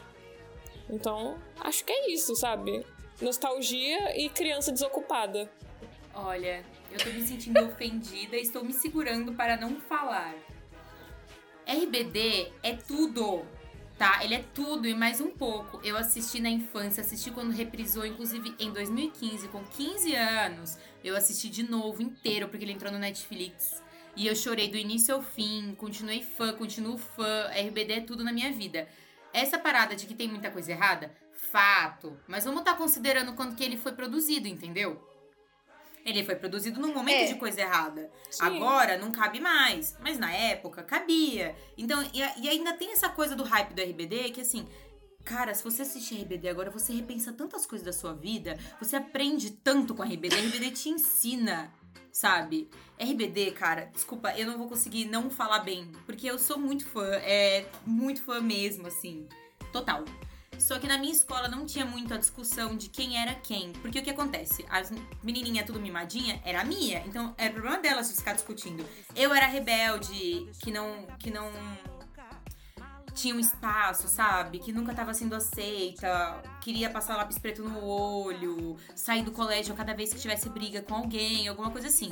Então, 0.89 1.37
acho 1.59 1.83
que 1.83 1.91
é 1.91 2.11
isso, 2.11 2.35
sabe? 2.35 2.85
Nostalgia 3.19 4.17
e 4.17 4.29
criança 4.29 4.71
desocupada. 4.71 5.49
Olha, 6.13 6.63
eu 6.91 6.97
tô 6.97 7.09
me 7.09 7.21
sentindo 7.25 7.63
ofendida 7.63 8.35
e 8.35 8.41
estou 8.41 8.63
me 8.63 8.73
segurando 8.73 9.33
para 9.33 9.57
não 9.57 9.75
falar. 9.81 10.35
RBD 11.65 12.51
é 12.63 12.73
tudo, 12.75 13.45
tá? 13.97 14.23
Ele 14.23 14.35
é 14.35 14.43
tudo 14.53 14.87
e 14.87 14.95
mais 14.95 15.19
um 15.19 15.29
pouco. 15.31 15.81
Eu 15.83 15.97
assisti 15.97 16.39
na 16.39 16.49
infância, 16.49 17.01
assisti 17.01 17.29
quando 17.29 17.51
reprisou, 17.51 18.05
inclusive 18.05 18.55
em 18.57 18.71
2015, 18.71 19.49
com 19.49 19.63
15 19.63 20.15
anos. 20.15 20.77
Eu 21.03 21.15
assisti 21.15 21.49
de 21.49 21.63
novo 21.63 22.01
inteiro, 22.01 22.47
porque 22.47 22.63
ele 22.63 22.71
entrou 22.71 22.91
no 22.91 22.99
Netflix. 22.99 23.83
E 24.15 24.25
eu 24.25 24.35
chorei 24.35 24.69
do 24.69 24.77
início 24.77 25.13
ao 25.13 25.21
fim, 25.21 25.75
continuei 25.77 26.23
fã, 26.23 26.53
continuo 26.53 26.97
fã. 26.97 27.49
RBD 27.51 27.93
é 27.93 28.01
tudo 28.01 28.23
na 28.23 28.31
minha 28.31 28.51
vida. 28.51 28.87
Essa 29.33 29.59
parada 29.59 29.95
de 29.95 30.07
que 30.07 30.15
tem 30.15 30.27
muita 30.27 30.49
coisa 30.49 30.71
errada, 30.71 31.13
fato. 31.33 32.17
Mas 32.27 32.45
vamos 32.45 32.61
estar 32.61 32.75
considerando 32.75 33.33
quando 33.33 33.55
que 33.55 33.63
ele 33.63 33.77
foi 33.77 33.91
produzido, 33.91 34.47
entendeu? 34.47 35.05
Ele 36.07 36.23
foi 36.23 36.35
produzido 36.35 36.79
num 36.79 36.93
momento 36.93 37.17
É. 37.17 37.25
de 37.25 37.35
coisa 37.35 37.59
errada. 37.59 38.09
Sim. 38.31 38.45
Agora 38.45 38.97
não 38.97 39.11
cabe 39.11 39.41
mais, 39.41 39.93
mas 39.99 40.17
na 40.17 40.31
época 40.31 40.81
cabia. 40.81 41.53
Então, 41.77 42.01
e, 42.13 42.19
e 42.41 42.47
ainda 42.47 42.71
tem 42.73 42.93
essa 42.93 43.09
coisa 43.09 43.35
do 43.35 43.43
hype 43.43 43.73
do 43.73 43.81
RBD 43.81 44.31
que 44.31 44.39
assim, 44.39 44.65
cara, 45.25 45.53
se 45.53 45.61
você 45.61 45.81
assistir 45.81 46.21
RBD 46.21 46.47
agora, 46.47 46.71
você 46.71 46.93
repensa 46.93 47.33
tantas 47.33 47.65
coisas 47.65 47.85
da 47.85 47.91
sua 47.91 48.13
vida, 48.13 48.57
você 48.79 48.95
aprende 48.95 49.51
tanto 49.51 49.93
com 49.93 50.01
RBD, 50.01 50.33
RBD 50.33 50.71
te 50.71 50.87
ensina, 50.87 51.73
sabe? 52.09 52.69
RBD, 52.97 53.51
cara, 53.51 53.91
desculpa, 53.93 54.31
eu 54.37 54.47
não 54.47 54.57
vou 54.57 54.69
conseguir 54.69 55.03
não 55.05 55.29
falar 55.29 55.59
bem, 55.59 55.91
porque 56.05 56.25
eu 56.25 56.39
sou 56.39 56.57
muito 56.57 56.85
fã, 56.87 57.05
é 57.15 57.65
muito 57.85 58.21
fã 58.23 58.39
mesmo, 58.39 58.87
assim, 58.87 59.27
total. 59.73 60.05
Só 60.59 60.79
que 60.79 60.87
na 60.87 60.97
minha 60.97 61.13
escola 61.13 61.47
não 61.47 61.65
tinha 61.65 61.85
muito 61.85 62.13
a 62.13 62.17
discussão 62.17 62.75
de 62.75 62.89
quem 62.89 63.17
era 63.19 63.33
quem. 63.35 63.71
Porque 63.73 63.99
o 63.99 64.03
que 64.03 64.09
acontece? 64.09 64.65
As 64.69 64.91
menininhas 65.23 65.65
tudo 65.65 65.79
mimadinha 65.79 66.41
era 66.43 66.61
a 66.61 66.63
Mia. 66.63 67.03
Então 67.05 67.33
era 67.37 67.53
problema 67.53 67.79
delas 67.79 68.09
de 68.09 68.15
ficar 68.15 68.33
discutindo. 68.33 68.85
Eu 69.15 69.33
era 69.33 69.45
rebelde, 69.45 70.49
que 70.59 70.71
não. 70.71 71.05
que 71.19 71.31
não 71.31 71.51
tinha 73.13 73.33
um 73.33 73.39
espaço, 73.39 74.07
sabe? 74.07 74.59
Que 74.59 74.71
nunca 74.71 74.93
tava 74.93 75.11
sendo 75.11 75.33
aceita, 75.33 76.39
queria 76.61 76.87
passar 76.87 77.17
lápis 77.17 77.39
preto 77.39 77.63
no 77.63 77.83
olho, 77.83 78.77
sair 78.95 79.23
do 79.23 79.31
colégio 79.31 79.73
cada 79.73 79.95
vez 79.95 80.13
que 80.13 80.19
tivesse 80.19 80.47
briga 80.49 80.83
com 80.83 80.93
alguém, 80.93 81.47
alguma 81.47 81.71
coisa 81.71 81.87
assim. 81.87 82.11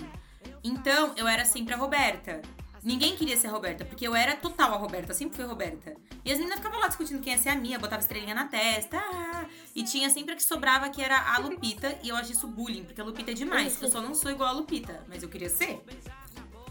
Então, 0.63 1.13
eu 1.15 1.27
era 1.27 1.45
sempre 1.45 1.75
a 1.75 1.77
Roberta. 1.77 2.41
Ninguém 2.85 3.15
queria 3.15 3.35
ser 3.35 3.47
a 3.47 3.49
Roberta, 3.49 3.83
porque 3.83 4.07
eu 4.07 4.15
era 4.15 4.35
total 4.35 4.75
a 4.75 4.77
Roberta, 4.77 5.11
sempre 5.11 5.35
fui 5.35 5.43
a 5.43 5.47
Roberta. 5.47 5.95
E 6.23 6.31
as 6.31 6.37
meninas 6.37 6.59
ficavam 6.59 6.79
lá 6.79 6.87
discutindo 6.87 7.19
quem 7.19 7.33
ia 7.33 7.39
ser 7.39 7.49
a 7.49 7.55
minha, 7.55 7.79
botava 7.79 7.99
estrelinha 7.99 8.35
na 8.35 8.45
testa. 8.45 8.97
ah, 8.99 9.45
e 9.75 9.83
tinha 9.83 10.07
sempre 10.11 10.33
a 10.33 10.35
que 10.35 10.43
sobrava, 10.43 10.87
que 10.89 11.01
era 11.01 11.33
a 11.33 11.39
Lupita, 11.39 11.97
e 12.03 12.09
eu 12.09 12.15
acho 12.15 12.31
isso 12.31 12.47
bullying, 12.47 12.83
porque 12.83 13.01
a 13.01 13.03
Lupita 13.03 13.31
é 13.31 13.33
demais. 13.33 13.81
Eu 13.81 13.89
só 13.89 13.99
não 13.99 14.13
sou 14.13 14.29
igual 14.29 14.49
a 14.49 14.51
Lupita, 14.51 15.03
mas 15.07 15.23
eu 15.23 15.29
queria 15.29 15.49
ser. 15.49 15.81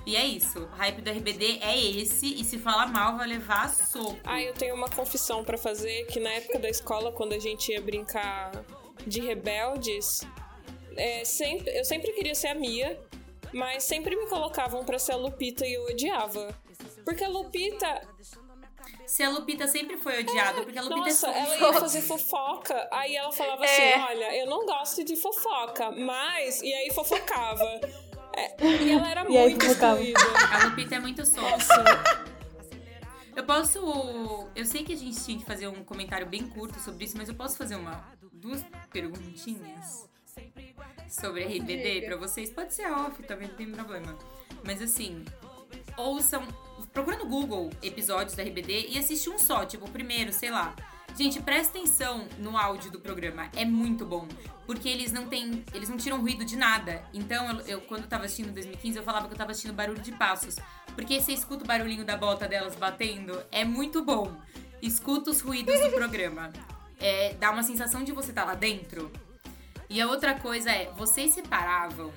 E 0.07 0.14
é 0.14 0.24
isso. 0.24 0.61
O 0.61 0.66
hype 0.77 1.03
do 1.03 1.11
RBD 1.11 1.59
é 1.61 1.77
esse, 1.77 2.33
e 2.40 2.44
se 2.44 2.59
falar 2.59 2.87
mal, 2.87 3.16
vai 3.16 3.27
levar 3.27 3.68
soco. 3.68 4.16
Ah, 4.22 4.40
eu 4.40 4.55
tenho 4.55 4.77
uma 4.77 4.88
confissão 4.88 5.42
pra 5.42 5.59
fazer 5.59 6.07
que 6.07 6.20
na 6.20 6.31
época 6.31 6.61
da 6.61 6.68
escola, 6.68 7.11
quando 7.11 7.33
a 7.33 7.40
gente 7.40 7.72
ia 7.72 7.83
brincar 7.83 8.53
de 9.05 9.20
rebeldes, 9.20 10.20
é, 10.96 11.24
sempre, 11.24 11.77
eu 11.77 11.85
sempre 11.85 12.12
queria 12.12 12.37
ser 12.37 12.48
a 12.48 12.55
Mia, 12.55 13.00
Mas 13.55 13.85
sempre 13.85 14.17
me 14.17 14.27
colocavam 14.29 14.85
pra 14.85 14.99
ser 14.99 15.12
a 15.12 15.17
Lupita 15.17 15.64
e 15.67 15.73
eu 15.75 15.85
odiava. 15.85 16.55
Porque 17.05 17.23
a 17.25 17.29
Lupita, 17.29 18.01
Se 19.07 19.23
a 19.23 19.31
Lupita 19.31 19.69
sempre 19.69 19.97
foi 19.97 20.21
odiada, 20.21 20.62
porque 20.62 20.79
a 20.79 20.83
Lupita 20.83 21.01
nossa, 21.01 21.29
é 21.29 21.38
ela 21.38 21.57
ia 21.59 21.73
fazer 21.81 22.03
fofoca. 22.03 22.88
Aí 22.90 23.14
ela 23.17 23.31
falava 23.33 23.64
É. 23.64 23.95
assim: 23.95 24.03
olha, 24.03 24.37
eu 24.38 24.47
não 24.47 24.67
gosto 24.67 25.05
de 25.05 25.14
fofoca, 25.17 25.90
mas. 25.93 26.61
E 26.62 26.73
aí 26.75 26.90
fofocava. 26.93 27.64
É, 28.37 28.57
e 28.83 28.90
ela 28.90 29.09
era 29.09 29.25
E 29.31 29.38
aí 29.38 29.51
muito 29.51 29.67
excluída. 29.67 30.21
A 30.53 30.64
Lupita 30.67 30.97
é 30.97 31.01
muito 31.01 31.25
solta. 31.25 31.51
Nossa, 31.51 32.25
Eu 33.37 33.45
posso. 33.45 34.49
Eu 34.57 34.64
sei 34.64 34.83
que 34.85 34.93
a 34.93 34.97
gente 34.97 35.23
tinha 35.25 35.38
que 35.38 35.45
fazer 35.45 35.69
um 35.69 35.85
comentário 35.85 36.27
bem 36.27 36.49
curto 36.49 36.79
sobre 36.81 37.05
isso, 37.05 37.17
mas 37.17 37.29
eu 37.29 37.35
posso 37.35 37.57
fazer 37.57 37.77
uma 37.77 38.05
duas 38.33 38.64
perguntinhas 38.93 40.09
sobre 41.09 41.45
RBD 41.45 42.03
pra 42.07 42.17
vocês? 42.17 42.51
Pode 42.51 42.75
ser 42.75 42.90
off, 42.93 43.23
também 43.23 43.49
não 43.49 43.55
tem 43.55 43.71
problema. 43.71 44.17
Mas 44.64 44.81
assim, 44.83 45.25
ouçam. 45.97 46.43
Procura 46.93 47.17
no 47.17 47.27
Google 47.27 47.71
episódios 47.83 48.37
da 48.37 48.43
RBD 48.43 48.87
e 48.90 48.99
assiste 48.99 49.29
um 49.29 49.38
só, 49.38 49.64
tipo, 49.64 49.87
o 49.87 49.90
primeiro, 49.90 50.33
sei 50.33 50.51
lá. 50.51 50.75
Gente, 51.17 51.40
presta 51.40 51.79
atenção 51.79 52.27
no 52.38 52.57
áudio 52.59 52.90
do 52.90 53.01
programa. 53.01 53.49
É 53.57 53.64
muito 53.64 54.05
bom. 54.05 54.27
Porque 54.67 54.88
eles 54.88 55.12
não 55.12 55.29
têm. 55.29 55.64
Eles 55.73 55.88
não 55.88 55.97
tiram 55.97 56.21
ruído 56.21 56.45
de 56.45 56.57
nada. 56.57 57.05
Então, 57.12 57.49
eu, 57.61 57.67
eu- 57.67 57.81
quando 57.83 58.03
eu 58.03 58.09
tava 58.09 58.25
assistindo 58.25 58.53
2015, 58.53 58.97
eu 58.99 59.03
falava 59.05 59.27
que 59.29 59.35
eu 59.35 59.38
tava 59.38 59.51
assistindo 59.53 59.75
barulho 59.75 60.01
de 60.01 60.12
passos. 60.12 60.57
Porque 60.95 61.21
você 61.21 61.33
escuta 61.33 61.64
o 61.64 61.67
barulhinho 61.67 62.05
da 62.05 62.17
bota 62.17 62.47
delas 62.49 62.75
batendo, 62.77 63.40
é 63.53 63.64
muito 63.64 64.05
bom. 64.05 64.33
Escuta 64.81 65.31
os 65.31 65.40
ruídos 65.40 65.79
do 65.81 65.90
programa. 65.90 66.53
É, 67.01 67.35
dá 67.35 67.51
uma 67.51 67.62
sensação 67.62 68.03
de 68.05 68.12
você 68.12 68.31
estar 68.31 68.45
lá 68.45 68.55
dentro. 68.55 69.11
E 69.88 70.01
a 70.01 70.07
outra 70.07 70.35
coisa 70.35 70.70
é, 70.70 70.90
vocês 70.97 71.33
separavam 71.33 72.12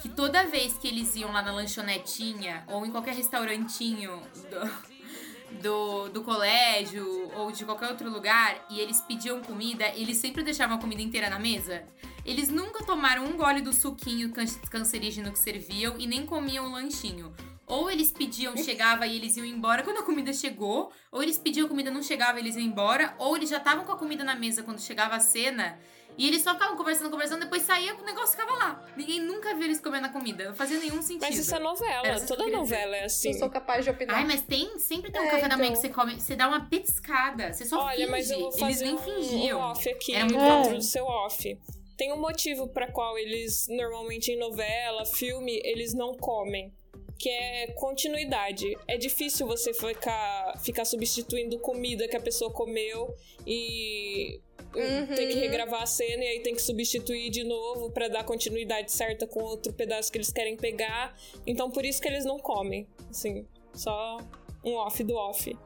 que 0.00 0.08
toda 0.08 0.44
vez 0.44 0.74
que 0.74 0.88
eles 0.88 1.14
iam 1.16 1.32
lá 1.32 1.42
na 1.42 1.52
lanchonetinha 1.52 2.64
ou 2.68 2.84
em 2.84 2.90
qualquer 2.90 3.14
restaurantinho 3.14 4.20
do, 4.50 5.62
do, 5.62 6.08
do 6.10 6.22
colégio 6.22 7.30
ou 7.34 7.50
de 7.50 7.64
qualquer 7.64 7.90
outro 7.90 8.10
lugar 8.10 8.66
e 8.70 8.80
eles 8.80 9.00
pediam 9.00 9.40
comida, 9.40 9.86
eles 9.94 10.18
sempre 10.18 10.42
deixavam 10.42 10.76
a 10.76 10.80
comida 10.80 11.02
inteira 11.02 11.30
na 11.30 11.38
mesa? 11.38 11.84
Eles 12.24 12.48
nunca 12.48 12.84
tomaram 12.84 13.24
um 13.24 13.36
gole 13.36 13.60
do 13.60 13.72
suquinho 13.72 14.30
can- 14.32 14.44
cancerígeno 14.70 15.32
que 15.32 15.38
serviam 15.38 15.94
e 15.98 16.06
nem 16.06 16.26
comiam 16.26 16.66
o 16.66 16.72
lanchinho. 16.72 17.32
Ou 17.66 17.90
eles 17.90 18.12
pediam, 18.12 18.56
chegava 18.56 19.06
e 19.06 19.16
eles 19.16 19.36
iam 19.36 19.44
embora 19.46 19.82
quando 19.82 19.98
a 19.98 20.02
comida 20.02 20.32
chegou, 20.32 20.92
ou 21.10 21.20
eles 21.20 21.36
pediam 21.36 21.66
a 21.66 21.68
comida 21.68 21.90
não 21.90 22.02
chegava 22.02 22.38
e 22.38 22.42
eles 22.42 22.54
iam 22.54 22.64
embora, 22.64 23.14
ou 23.18 23.36
eles 23.36 23.50
já 23.50 23.56
estavam 23.56 23.84
com 23.84 23.90
a 23.90 23.96
comida 23.96 24.22
na 24.22 24.36
mesa 24.36 24.62
quando 24.62 24.80
chegava 24.80 25.16
a 25.16 25.20
cena 25.20 25.76
e 26.18 26.26
eles 26.26 26.42
só 26.42 26.52
ficavam 26.54 26.76
conversando, 26.76 27.10
conversando, 27.10 27.40
depois 27.40 27.62
saía, 27.62 27.94
o 27.94 28.04
negócio 28.04 28.30
ficava 28.38 28.52
lá. 28.58 28.84
Ninguém 28.96 29.20
nunca 29.20 29.54
viu 29.54 29.64
eles 29.64 29.80
comendo 29.80 30.06
a 30.06 30.10
comida. 30.10 30.46
Não 30.48 30.54
fazia 30.54 30.78
nenhum 30.78 31.02
sentido. 31.02 31.22
mas 31.22 31.38
isso 31.38 31.54
é 31.54 31.58
novela. 31.58 32.06
Era 32.06 32.18
eu 32.18 32.26
Toda 32.26 32.46
novela 32.48 32.96
é 32.96 33.04
assim. 33.04 33.32
Não 33.32 33.38
sou 33.40 33.50
capaz 33.50 33.84
de 33.84 33.90
opinar. 33.90 34.16
Ai, 34.16 34.24
mas 34.24 34.42
tem, 34.42 34.78
sempre 34.78 35.10
tem 35.12 35.20
um 35.20 35.24
É, 35.24 35.30
café 35.30 35.48
da 35.48 35.56
manhã 35.56 35.70
então. 35.70 35.82
que 35.82 35.88
você 35.88 35.92
come, 35.94 36.20
você 36.20 36.34
dá 36.36 36.48
uma 36.48 36.68
petiscada, 36.68 37.52
você 37.52 37.64
só 37.64 37.80
Olha, 37.84 37.96
finge. 37.96 38.10
mas 38.10 38.30
eu 38.30 38.50
vou 38.50 38.66
eles 38.68 38.80
nem 38.80 38.94
um, 38.94 38.98
fingiam. 38.98 39.60
um 39.60 39.62
off 39.62 39.88
aqui 39.88 40.14
Era 40.14 40.24
muito 40.24 40.38
dentro 40.40 40.70
bom. 40.70 40.76
do 40.76 40.82
seu 40.82 41.04
off. 41.04 41.58
Tem 41.96 42.12
um 42.12 42.20
motivo 42.20 42.68
para 42.68 42.90
qual 42.92 43.16
eles, 43.18 43.66
normalmente 43.68 44.30
em 44.30 44.38
novela, 44.38 45.04
filme, 45.06 45.60
eles 45.64 45.94
não 45.94 46.14
comem. 46.14 46.72
Que 47.18 47.30
é 47.30 47.66
continuidade. 47.74 48.76
É 48.86 48.98
difícil 48.98 49.46
você 49.46 49.72
ficar, 49.72 50.58
ficar 50.62 50.84
substituindo 50.84 51.58
comida 51.58 52.06
que 52.06 52.14
a 52.16 52.20
pessoa 52.20 52.52
comeu 52.52 53.14
e 53.46 54.38
Uhum. 54.76 55.06
tem 55.06 55.28
que 55.28 55.34
regravar 55.34 55.82
a 55.82 55.86
cena 55.86 56.22
e 56.22 56.28
aí 56.28 56.40
tem 56.42 56.54
que 56.54 56.62
substituir 56.62 57.30
de 57.30 57.44
novo 57.44 57.90
pra 57.90 58.08
dar 58.08 58.24
continuidade 58.24 58.92
certa 58.92 59.26
com 59.26 59.42
outro 59.42 59.72
pedaço 59.72 60.12
que 60.12 60.18
eles 60.18 60.30
querem 60.30 60.56
pegar. 60.56 61.14
Então 61.46 61.70
por 61.70 61.84
isso 61.84 62.00
que 62.00 62.08
eles 62.08 62.24
não 62.24 62.38
comem. 62.38 62.86
Assim, 63.10 63.46
só 63.72 64.18
um 64.64 64.74
off 64.74 65.02
do 65.02 65.14
off. 65.14 65.56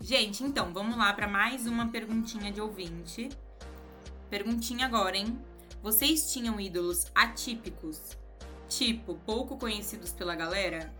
Gente, 0.00 0.44
então, 0.44 0.72
vamos 0.72 0.96
lá 0.96 1.12
pra 1.12 1.26
mais 1.26 1.66
uma 1.66 1.88
perguntinha 1.90 2.52
de 2.52 2.60
ouvinte. 2.60 3.28
Perguntinha 4.30 4.86
agora, 4.86 5.16
hein? 5.16 5.38
Vocês 5.82 6.32
tinham 6.32 6.60
ídolos 6.60 7.06
atípicos? 7.14 8.16
Tipo, 8.68 9.14
pouco 9.26 9.56
conhecidos 9.56 10.12
pela 10.12 10.36
galera? 10.36 10.92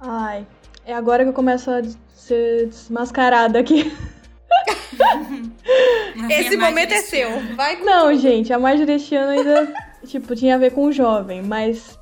Ai, 0.00 0.46
é 0.84 0.94
agora 0.94 1.24
que 1.24 1.30
eu 1.30 1.34
começo 1.34 1.70
a 1.70 1.82
ser 2.14 2.68
desmascarada 2.68 3.58
aqui. 3.58 3.84
Esse 6.30 6.56
mais 6.56 6.70
momento 6.70 6.92
é 6.92 7.00
seu. 7.02 7.28
Vai 7.54 7.76
com 7.76 7.84
Não, 7.84 8.10
tudo. 8.10 8.18
gente, 8.18 8.52
a 8.52 8.58
deste 8.86 9.14
ano 9.14 9.30
ainda, 9.30 9.72
tipo, 10.06 10.34
tinha 10.34 10.54
a 10.54 10.58
ver 10.58 10.72
com 10.72 10.84
o 10.86 10.92
jovem, 10.92 11.42
mas 11.42 11.98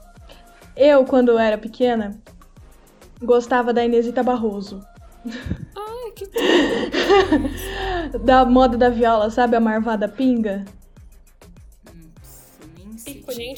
eu, 0.76 1.04
quando 1.04 1.38
era 1.38 1.58
pequena, 1.58 2.16
gostava 3.22 3.72
da 3.72 3.84
Inesita 3.84 4.22
Barroso. 4.22 4.84
Ai, 5.26 6.12
que 6.14 6.26
Da 8.24 8.44
moda 8.44 8.76
da 8.76 8.90
viola, 8.90 9.30
sabe? 9.30 9.56
A 9.56 9.60
marvada 9.60 10.08
pinga. 10.08 10.64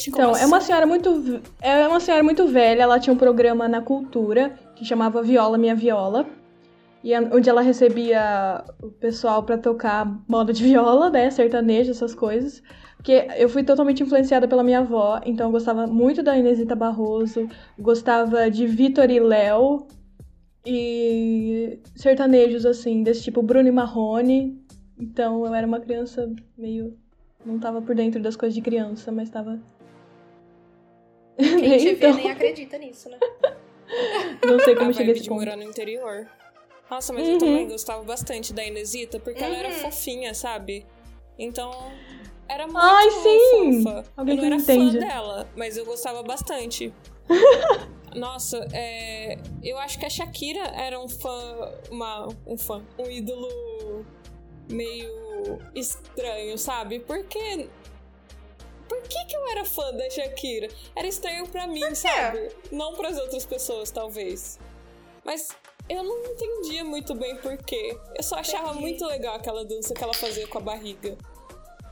Então, 0.07 0.35
é 0.35 0.45
uma 0.45 0.57
assim? 0.57 0.67
senhora 0.67 0.85
muito 0.85 1.41
é 1.61 1.87
uma 1.87 1.99
senhora 1.99 2.23
muito 2.23 2.47
velha, 2.47 2.83
ela 2.83 2.99
tinha 2.99 3.13
um 3.13 3.17
programa 3.17 3.67
na 3.67 3.81
cultura 3.81 4.57
que 4.75 4.83
chamava 4.83 5.21
Viola 5.21 5.57
Minha 5.57 5.75
Viola. 5.75 6.25
E 7.03 7.13
a- 7.13 7.21
onde 7.31 7.49
ela 7.49 7.61
recebia 7.61 8.63
o 8.81 8.89
pessoal 8.89 9.43
pra 9.43 9.57
tocar 9.57 10.05
moda 10.27 10.51
de 10.51 10.63
viola, 10.63 11.09
né, 11.09 11.29
sertanejo, 11.29 11.91
essas 11.91 12.13
coisas. 12.15 12.61
Porque 12.97 13.27
eu 13.37 13.47
fui 13.47 13.63
totalmente 13.63 14.01
influenciada 14.03 14.47
pela 14.47 14.63
minha 14.63 14.79
avó, 14.79 15.21
então 15.25 15.47
eu 15.47 15.51
gostava 15.51 15.85
muito 15.87 16.21
da 16.23 16.35
Inesita 16.37 16.75
Barroso, 16.75 17.47
gostava 17.79 18.49
de 18.49 18.65
Vitor 18.65 19.09
e 19.09 19.19
Léo 19.19 19.87
e 20.65 21.79
sertanejos 21.95 22.65
assim, 22.65 23.03
desse 23.03 23.23
tipo 23.23 23.41
Bruno 23.41 23.67
e 23.67 23.71
Marrone. 23.71 24.61
Então 24.99 25.45
eu 25.45 25.53
era 25.53 25.65
uma 25.65 25.79
criança 25.79 26.29
meio 26.57 26.97
não 27.45 27.59
tava 27.59 27.81
por 27.81 27.95
dentro 27.95 28.21
das 28.21 28.35
coisas 28.35 28.53
de 28.55 28.61
criança, 28.61 29.09
mas 29.11 29.29
tava 29.29 29.57
Quem 31.37 31.77
te 31.77 31.89
então, 31.95 32.13
vê 32.13 32.21
nem 32.23 32.31
acredita 32.31 32.77
nisso, 32.77 33.09
né? 33.09 33.17
não 34.43 34.59
sei 34.59 34.73
A 34.73 34.77
como 34.77 34.91
cheguei 34.93 35.13
a 35.13 35.15
esse 35.15 35.29
ponto. 35.29 35.39
morar 35.39 35.55
no 35.55 35.63
interior. 35.63 36.27
Nossa, 36.89 37.11
mas 37.13 37.27
Uhum. 37.27 37.33
eu 37.33 37.37
também 37.39 37.67
gostava 37.67 38.03
bastante 38.03 38.53
da 38.53 38.63
Inesita, 38.63 39.19
porque 39.19 39.43
ela 39.43 39.55
era 39.57 39.67
Uhum. 39.69 39.73
fofinha, 39.75 40.33
sabe? 40.33 40.85
Então, 41.37 41.71
era 42.47 42.65
muito 42.65 42.79
Ai, 42.79 43.11
sim! 43.11 43.83
fofa. 43.83 44.03
Alguém 44.15 44.35
eu 44.35 44.41
não 44.41 44.45
era 44.47 44.55
entende. 44.55 44.93
fã 44.99 45.07
dela, 45.07 45.49
mas 45.55 45.75
eu 45.77 45.85
gostava 45.85 46.23
bastante. 46.23 46.93
Nossa, 48.15 48.65
é, 48.73 49.37
eu 49.61 49.77
acho 49.77 49.99
que 49.99 50.05
a 50.05 50.09
Shakira 50.09 50.61
era 50.75 50.99
um 50.99 51.09
fã, 51.09 51.71
uma, 51.91 52.27
um 52.47 52.57
fã, 52.57 52.81
um 52.97 53.09
ídolo 53.11 54.05
meio 54.71 55.59
estranho, 55.75 56.57
sabe? 56.57 56.99
Porque 57.01 57.67
por 58.87 59.01
que, 59.03 59.25
que 59.25 59.35
eu 59.35 59.47
era 59.49 59.65
fã 59.65 59.91
da 59.93 60.09
Shakira? 60.09 60.69
Era 60.95 61.05
estranho 61.07 61.47
pra 61.47 61.67
mim, 61.67 61.93
sabe? 61.93 62.49
Não 62.71 62.95
pras 62.95 63.17
outras 63.19 63.45
pessoas, 63.45 63.91
talvez. 63.91 64.57
Mas 65.27 65.49
eu 65.89 66.01
não 66.03 66.25
entendia 66.25 66.85
muito 66.85 67.13
bem 67.13 67.35
por 67.35 67.57
quê. 67.57 67.99
Eu 68.15 68.23
só 68.23 68.37
achava 68.37 68.69
Entendi. 68.69 68.81
muito 68.81 69.05
legal 69.05 69.35
aquela 69.35 69.65
dança 69.65 69.93
que 69.93 70.01
ela 70.01 70.13
fazia 70.13 70.47
com 70.47 70.57
a 70.57 70.61
barriga. 70.61 71.17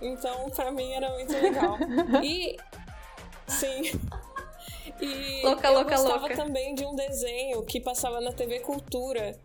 Então, 0.02 0.50
pra 0.52 0.71
mim, 0.71 0.93
era 0.93 1.10
muito 1.12 1.34
legal. 1.34 1.78
E. 2.24 2.56
Sim. 3.48 4.00
E 5.02 5.41
Louca, 5.43 5.67
eu 5.67 5.74
louca, 5.74 5.98
gostava 5.98 6.19
louca. 6.28 6.36
também 6.38 6.74
de 6.74 6.86
um 6.86 6.95
desenho 6.95 7.62
que 7.63 7.82
passava 7.82 8.21
na 8.21 8.32
TV 8.32 8.62
Cultura. 8.62 9.38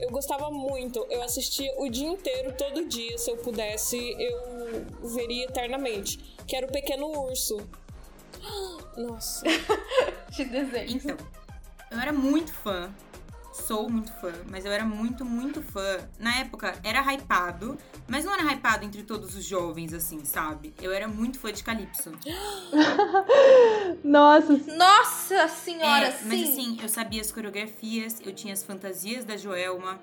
Eu 0.00 0.10
gostava 0.10 0.50
muito. 0.50 1.04
Eu 1.10 1.22
assistia 1.22 1.70
o 1.78 1.90
dia 1.90 2.06
inteiro, 2.08 2.54
todo 2.56 2.86
dia, 2.88 3.18
se 3.18 3.30
eu 3.30 3.36
pudesse, 3.36 3.98
eu 4.18 4.86
veria 5.08 5.44
eternamente. 5.44 6.16
Que 6.46 6.56
era 6.56 6.66
o 6.66 6.72
Pequeno 6.72 7.08
Urso. 7.08 7.58
Nossa. 8.96 9.44
De 10.30 10.44
desenho. 10.46 10.92
Então, 10.96 11.16
eu 11.90 12.00
era 12.00 12.12
muito 12.12 12.50
fã. 12.52 12.90
Sou 13.66 13.88
muito 13.88 14.12
fã, 14.20 14.32
mas 14.50 14.64
eu 14.64 14.70
era 14.72 14.84
muito, 14.84 15.24
muito 15.24 15.62
fã. 15.62 15.98
Na 16.18 16.36
época, 16.38 16.78
era 16.84 17.00
hypado, 17.12 17.76
mas 18.06 18.24
não 18.24 18.32
era 18.34 18.42
hypado 18.52 18.84
entre 18.84 19.02
todos 19.02 19.34
os 19.34 19.44
jovens, 19.44 19.92
assim, 19.94 20.24
sabe? 20.24 20.74
Eu 20.80 20.92
era 20.92 21.08
muito 21.08 21.38
fã 21.38 21.52
de 21.52 21.64
Calypso. 21.64 22.12
Nossa, 24.04 24.52
Nossa 24.76 25.48
senhora, 25.48 26.06
É, 26.06 26.10
sim. 26.12 26.28
mas 26.28 26.42
assim, 26.50 26.78
eu 26.82 26.88
sabia 26.88 27.20
as 27.20 27.32
coreografias, 27.32 28.20
eu 28.24 28.32
tinha 28.32 28.52
as 28.52 28.62
fantasias 28.62 29.24
da 29.24 29.36
Joelma. 29.36 29.98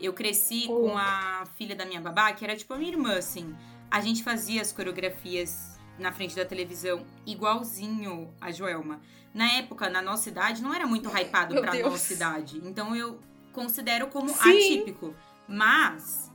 Eu 0.00 0.12
cresci 0.12 0.66
Oh. 0.68 0.80
com 0.88 0.98
a 0.98 1.44
filha 1.56 1.74
da 1.76 1.84
minha 1.86 2.00
babá, 2.00 2.32
que 2.32 2.44
era 2.44 2.56
tipo 2.56 2.74
a 2.74 2.78
minha 2.78 2.90
irmã, 2.90 3.16
assim. 3.16 3.54
A 3.90 4.00
gente 4.00 4.22
fazia 4.24 4.60
as 4.60 4.72
coreografias 4.72 5.78
na 5.98 6.10
frente 6.10 6.34
da 6.34 6.44
televisão 6.44 7.04
igualzinho 7.24 8.32
a 8.40 8.50
Joelma. 8.50 9.00
Na 9.34 9.50
época, 9.54 9.90
na 9.90 10.00
nossa 10.00 10.28
idade, 10.28 10.62
não 10.62 10.72
era 10.72 10.86
muito 10.86 11.08
hypado 11.08 11.52
Meu 11.52 11.62
pra 11.62 11.72
Deus. 11.72 11.90
nossa 11.90 12.12
idade. 12.12 12.62
Então 12.64 12.94
eu 12.94 13.18
considero 13.52 14.06
como 14.06 14.28
Sim. 14.28 14.34
atípico. 14.34 15.12
Mas 15.48 16.30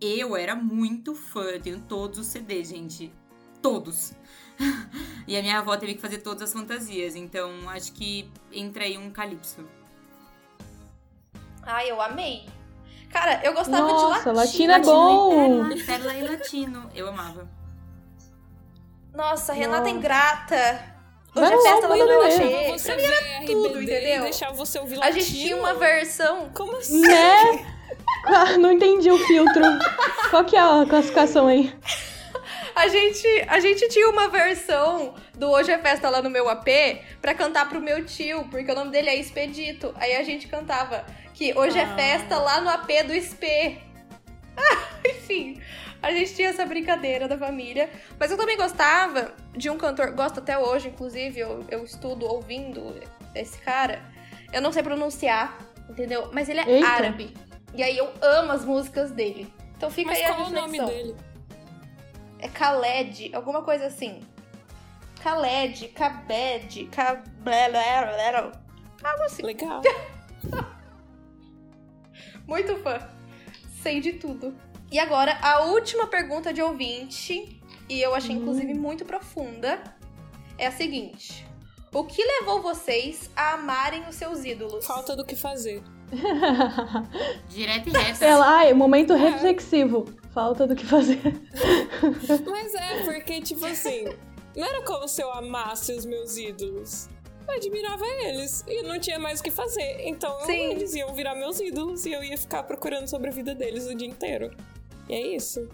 eu 0.00 0.36
era 0.36 0.54
muito 0.54 1.14
fã, 1.14 1.42
eu 1.42 1.60
tenho 1.60 1.80
todos 1.80 2.20
os 2.20 2.26
CDs, 2.26 2.68
gente. 2.68 3.12
Todos. 3.60 4.12
e 5.26 5.36
a 5.36 5.42
minha 5.42 5.58
avó 5.58 5.76
teve 5.76 5.94
que 5.94 6.00
fazer 6.00 6.18
todas 6.18 6.42
as 6.42 6.52
fantasias. 6.52 7.16
Então, 7.16 7.68
acho 7.68 7.92
que 7.92 8.30
entra 8.52 8.84
aí 8.84 8.96
um 8.96 9.10
calypso. 9.10 9.66
Ai, 11.62 11.90
eu 11.90 12.00
amei. 12.00 12.46
Cara, 13.10 13.40
eu 13.44 13.52
gostava 13.54 13.86
Nossa, 13.88 14.30
de 14.30 14.36
latino. 14.36 14.68
latino 14.68 14.72
é 14.72 14.80
bom. 14.80 15.30
Pérola, 15.30 15.84
pérola 15.84 16.14
e 16.14 16.28
latino. 16.28 16.90
Eu 16.94 17.08
amava. 17.08 17.48
Nossa, 19.12 19.52
Renata 19.52 19.84
Nossa. 19.84 19.90
Ingrata. 19.90 20.95
Hoje 21.36 21.52
é 21.52 21.56
lá, 21.56 21.62
festa 21.62 21.86
lá 21.88 21.96
no 21.96 22.06
meu 22.06 22.22
achei. 22.22 22.72
Você 22.72 22.92
Pra 22.92 22.96
mim 22.96 23.02
era 23.04 23.46
tudo, 23.46 23.82
entendeu? 23.82 24.22
Deixar 24.22 24.52
você 24.52 24.78
ouvir 24.78 24.98
A 25.02 25.10
gente 25.10 25.22
latino? 25.24 25.38
tinha 25.44 25.56
uma 25.56 25.74
versão. 25.74 26.50
Como 26.54 26.76
assim? 26.78 27.00
Né? 27.00 27.66
Ah, 28.26 28.56
Não 28.58 28.72
entendi 28.72 29.10
o 29.10 29.18
filtro. 29.18 29.62
Qual 30.30 30.44
que 30.44 30.56
é 30.56 30.60
a 30.60 30.84
classificação 30.88 31.46
aí? 31.46 31.72
A 32.74 32.88
gente, 32.88 33.26
a 33.48 33.58
gente 33.58 33.88
tinha 33.88 34.08
uma 34.10 34.28
versão 34.28 35.14
do 35.34 35.50
Hoje 35.50 35.72
é 35.72 35.78
Festa 35.78 36.10
lá 36.10 36.20
no 36.20 36.28
meu 36.28 36.46
AP 36.48 36.66
pra 37.22 37.32
cantar 37.34 37.68
pro 37.68 37.80
meu 37.80 38.04
tio, 38.04 38.46
porque 38.50 38.70
o 38.70 38.74
nome 38.74 38.90
dele 38.90 39.08
é 39.08 39.16
Expedito. 39.16 39.94
Aí 39.98 40.14
a 40.16 40.22
gente 40.22 40.46
cantava 40.46 41.04
que 41.32 41.56
hoje 41.58 41.78
é 41.78 41.84
Ah. 41.84 41.94
festa 41.96 42.36
lá 42.38 42.60
no 42.60 42.68
AP 42.68 43.02
do 43.04 43.12
SP. 43.16 43.78
Enfim, 45.04 45.60
a 46.02 46.10
gente 46.10 46.34
tinha 46.34 46.48
essa 46.48 46.64
brincadeira 46.64 47.28
da 47.28 47.38
família. 47.38 47.90
Mas 48.18 48.30
eu 48.30 48.36
também 48.36 48.56
gostava 48.56 49.34
de 49.52 49.70
um 49.70 49.76
cantor, 49.76 50.12
gosto 50.12 50.40
até 50.40 50.58
hoje, 50.58 50.88
inclusive, 50.88 51.40
eu, 51.40 51.64
eu 51.68 51.84
estudo 51.84 52.26
ouvindo 52.26 53.00
esse 53.34 53.58
cara. 53.58 54.02
Eu 54.52 54.60
não 54.60 54.72
sei 54.72 54.82
pronunciar, 54.82 55.56
entendeu? 55.88 56.30
Mas 56.32 56.48
ele 56.48 56.60
é 56.60 56.68
Eita. 56.68 56.86
árabe. 56.86 57.34
E 57.74 57.82
aí 57.82 57.96
eu 57.96 58.12
amo 58.22 58.52
as 58.52 58.64
músicas 58.64 59.10
dele. 59.10 59.52
Então 59.76 59.90
fica 59.90 60.10
Mas 60.10 60.18
aí 60.18 60.24
a 60.24 60.34
qual 60.34 60.48
o 60.48 60.50
nome 60.50 60.78
reflexão. 60.78 60.86
dele? 60.86 61.16
É 62.38 62.48
Khaled, 62.48 63.34
alguma 63.34 63.62
coisa 63.62 63.86
assim. 63.86 64.20
Khaled, 65.22 65.88
Kabed, 65.88 66.86
Kablero, 66.86 68.52
algo 69.02 69.22
assim. 69.24 69.42
Legal. 69.42 69.82
Muito 72.46 72.76
fã. 72.76 72.98
Sei 73.86 74.00
de 74.00 74.14
tudo. 74.14 74.52
E 74.90 74.98
agora, 74.98 75.38
a 75.40 75.66
última 75.66 76.08
pergunta 76.08 76.52
de 76.52 76.60
ouvinte, 76.60 77.62
e 77.88 78.02
eu 78.02 78.16
achei 78.16 78.34
inclusive 78.34 78.74
muito 78.74 79.04
profunda, 79.04 79.80
é 80.58 80.66
a 80.66 80.72
seguinte. 80.72 81.46
O 81.94 82.02
que 82.02 82.20
levou 82.20 82.60
vocês 82.60 83.30
a 83.36 83.52
amarem 83.52 84.02
os 84.08 84.16
seus 84.16 84.44
ídolos? 84.44 84.84
Falta 84.84 85.14
do 85.14 85.24
que 85.24 85.36
fazer. 85.36 85.84
Direto 87.48 87.88
e 87.88 87.92
reto. 87.92 88.24
Ela, 88.24 88.58
ai, 88.58 88.74
momento 88.74 89.14
reflexivo. 89.14 90.04
Falta 90.34 90.66
do 90.66 90.74
que 90.74 90.84
fazer. 90.84 91.20
Mas 92.44 92.74
é, 92.74 93.04
porque, 93.04 93.40
tipo 93.40 93.64
assim, 93.66 94.06
não 94.56 94.66
era 94.66 94.82
como 94.82 95.06
se 95.06 95.22
eu 95.22 95.30
amasse 95.30 95.92
os 95.92 96.04
meus 96.04 96.36
ídolos. 96.36 97.08
Eu 97.48 97.54
admirava 97.54 98.04
eles 98.24 98.64
e 98.66 98.82
não 98.82 98.98
tinha 98.98 99.18
mais 99.18 99.40
o 99.40 99.42
que 99.42 99.50
fazer. 99.50 100.00
Então 100.06 100.38
Sim. 100.40 100.72
eles 100.72 100.94
iam 100.94 101.14
virar 101.14 101.34
meus 101.34 101.60
ídolos 101.60 102.04
e 102.04 102.12
eu 102.12 102.22
ia 102.22 102.36
ficar 102.36 102.62
procurando 102.64 103.06
sobre 103.08 103.28
a 103.28 103.32
vida 103.32 103.54
deles 103.54 103.86
o 103.86 103.94
dia 103.94 104.08
inteiro. 104.08 104.54
E 105.08 105.14
é 105.14 105.36
isso. 105.36 105.68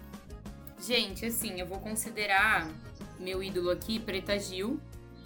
Gente, 0.79 1.25
assim, 1.25 1.59
eu 1.59 1.65
vou 1.65 1.79
considerar 1.79 2.69
meu 3.19 3.41
ídolo 3.41 3.69
aqui, 3.69 3.99
Preta 3.99 4.37
Gil, 4.37 4.79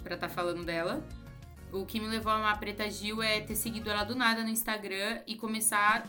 pra 0.03 0.15
estar 0.15 0.29
falando 0.29 0.63
dela. 0.63 1.03
O 1.71 1.85
que 1.85 1.99
me 1.99 2.07
levou 2.07 2.31
a 2.31 2.35
amar 2.35 2.53
a 2.53 2.57
Preta 2.57 2.89
Gil 2.89 3.21
é 3.21 3.41
ter 3.41 3.55
seguido 3.55 3.89
ela 3.89 4.03
do 4.03 4.15
nada 4.15 4.43
no 4.43 4.49
Instagram 4.49 5.19
e 5.27 5.35
começar 5.35 6.07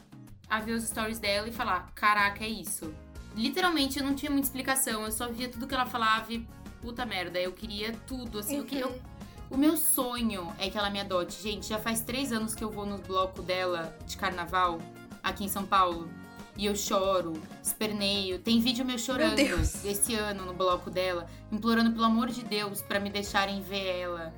a 0.49 0.61
ver 0.61 0.73
os 0.73 0.85
stories 0.85 1.19
dela 1.19 1.49
e 1.49 1.53
falar: 1.53 1.91
caraca, 1.95 2.45
é 2.45 2.49
isso. 2.49 2.95
Literalmente, 3.35 3.99
eu 3.99 4.05
não 4.05 4.15
tinha 4.15 4.31
muita 4.31 4.47
explicação, 4.47 5.05
eu 5.05 5.13
só 5.13 5.29
via 5.29 5.49
tudo 5.49 5.67
que 5.67 5.75
ela 5.75 5.87
falava 5.87 6.33
e 6.33 6.47
puta 6.81 7.05
merda, 7.05 7.41
eu 7.41 7.53
queria 7.53 7.93
tudo, 8.07 8.39
assim, 8.39 8.61
o 8.61 8.65
que 8.65 8.79
eu. 8.79 9.01
O 9.51 9.57
meu 9.57 9.77
sonho 9.77 10.53
é 10.59 10.69
que 10.69 10.77
ela 10.77 10.91
me 10.91 11.01
adote. 11.01 11.43
Gente, 11.43 11.69
já 11.69 11.79
faz 11.79 12.03
três 12.03 12.33
anos 12.33 12.55
que 12.55 12.63
eu 12.63 12.71
vou 12.71 12.85
no 12.85 12.99
bloco 12.99 13.41
dela 13.41 13.97
de 14.07 14.17
carnaval, 14.17 14.79
aqui 15.23 15.45
em 15.45 15.49
São 15.49 15.65
Paulo. 15.65 16.09
E 16.57 16.67
eu 16.67 16.77
choro, 16.77 17.33
esperneio. 17.63 18.41
Tem 18.41 18.61
vídeo 18.61 18.85
meu 18.85 18.99
chorando 18.99 19.39
esse 19.39 20.15
ano 20.15 20.45
no 20.45 20.53
bloco 20.53 20.91
dela, 20.91 21.27
implorando 21.51 21.93
pelo 21.93 22.05
amor 22.05 22.29
de 22.29 22.45
Deus 22.45 22.83
pra 22.83 23.01
me 23.01 23.11
deixarem 23.11 23.63
ver 23.63 24.01
ela. 24.01 24.35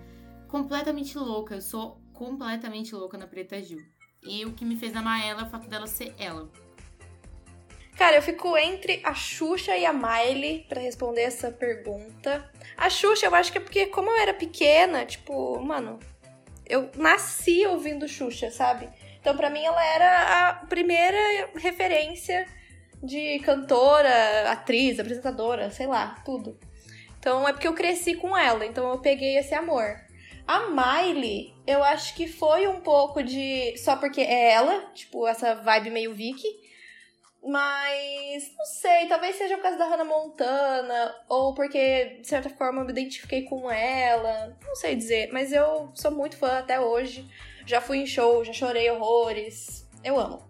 Completamente 0.46 1.18
louca, 1.18 1.57
eu 1.57 1.62
sou 1.62 2.01
completamente 2.12 2.94
louca 2.94 3.16
na 3.16 3.27
Preta 3.27 3.61
Gil. 3.61 3.81
E 4.23 4.44
o 4.44 4.53
que 4.53 4.64
me 4.64 4.77
fez 4.77 4.94
amar 4.94 5.25
ela 5.25 5.40
é 5.40 5.44
o 5.44 5.49
fato 5.51 5.68
dela 5.68 5.87
ser 5.87 6.14
ela. 6.18 6.49
Cara, 8.01 8.17
eu 8.17 8.23
fico 8.23 8.57
entre 8.57 8.99
a 9.05 9.13
Xuxa 9.13 9.77
e 9.77 9.85
a 9.85 9.93
Miley 9.93 10.65
pra 10.67 10.81
responder 10.81 11.21
essa 11.21 11.51
pergunta. 11.51 12.51
A 12.75 12.89
Xuxa, 12.89 13.27
eu 13.27 13.35
acho 13.35 13.53
que 13.53 13.59
é 13.59 13.61
porque, 13.61 13.85
como 13.89 14.09
eu 14.09 14.17
era 14.17 14.33
pequena, 14.33 15.05
tipo, 15.05 15.61
mano, 15.61 15.99
eu 16.67 16.89
nasci 16.97 17.67
ouvindo 17.67 18.09
Xuxa, 18.09 18.51
sabe? 18.51 18.89
Então, 19.21 19.37
pra 19.37 19.51
mim, 19.51 19.63
ela 19.63 19.85
era 19.85 20.49
a 20.49 20.55
primeira 20.65 21.51
referência 21.57 22.47
de 23.03 23.39
cantora, 23.41 24.51
atriz, 24.51 24.99
apresentadora, 24.99 25.71
sei 25.71 25.87
lá, 25.87 26.23
tudo. 26.25 26.59
Então, 27.19 27.47
é 27.47 27.53
porque 27.53 27.69
eu 27.69 27.75
cresci 27.75 28.15
com 28.15 28.35
ela, 28.35 28.65
então 28.65 28.89
eu 28.89 28.99
peguei 28.99 29.37
esse 29.37 29.55
amor. 29.55 30.01
A 30.49 30.71
Miley, 30.71 31.53
eu 31.67 31.85
acho 31.85 32.15
que 32.15 32.27
foi 32.27 32.67
um 32.67 32.81
pouco 32.81 33.23
de. 33.23 33.77
Só 33.77 33.95
porque 33.95 34.23
é 34.23 34.53
ela, 34.53 34.87
tipo, 34.95 35.29
essa 35.29 35.55
vibe 35.57 35.91
meio 35.91 36.15
Vicky. 36.15 36.69
Mas 37.42 38.53
não 38.57 38.66
sei, 38.66 39.07
talvez 39.09 39.37
seja 39.37 39.57
por 39.57 39.62
causa 39.62 39.79
da 39.79 39.87
Hannah 39.87 40.05
Montana, 40.05 41.14
ou 41.29 41.55
porque, 41.55 42.18
de 42.20 42.29
certa 42.29 42.50
forma, 42.50 42.83
eu 42.83 42.85
me 42.85 42.92
identifiquei 42.92 43.42
com 43.42 43.70
ela. 43.70 44.57
Não 44.66 44.74
sei 44.74 44.94
dizer, 44.94 45.31
mas 45.33 45.50
eu 45.50 45.88
sou 45.94 46.11
muito 46.11 46.37
fã 46.37 46.59
até 46.59 46.79
hoje. 46.79 47.26
Já 47.64 47.81
fui 47.81 47.98
em 47.98 48.07
show, 48.07 48.44
já 48.44 48.53
chorei 48.53 48.90
horrores. 48.90 49.88
Eu 50.05 50.18
amo. 50.18 50.42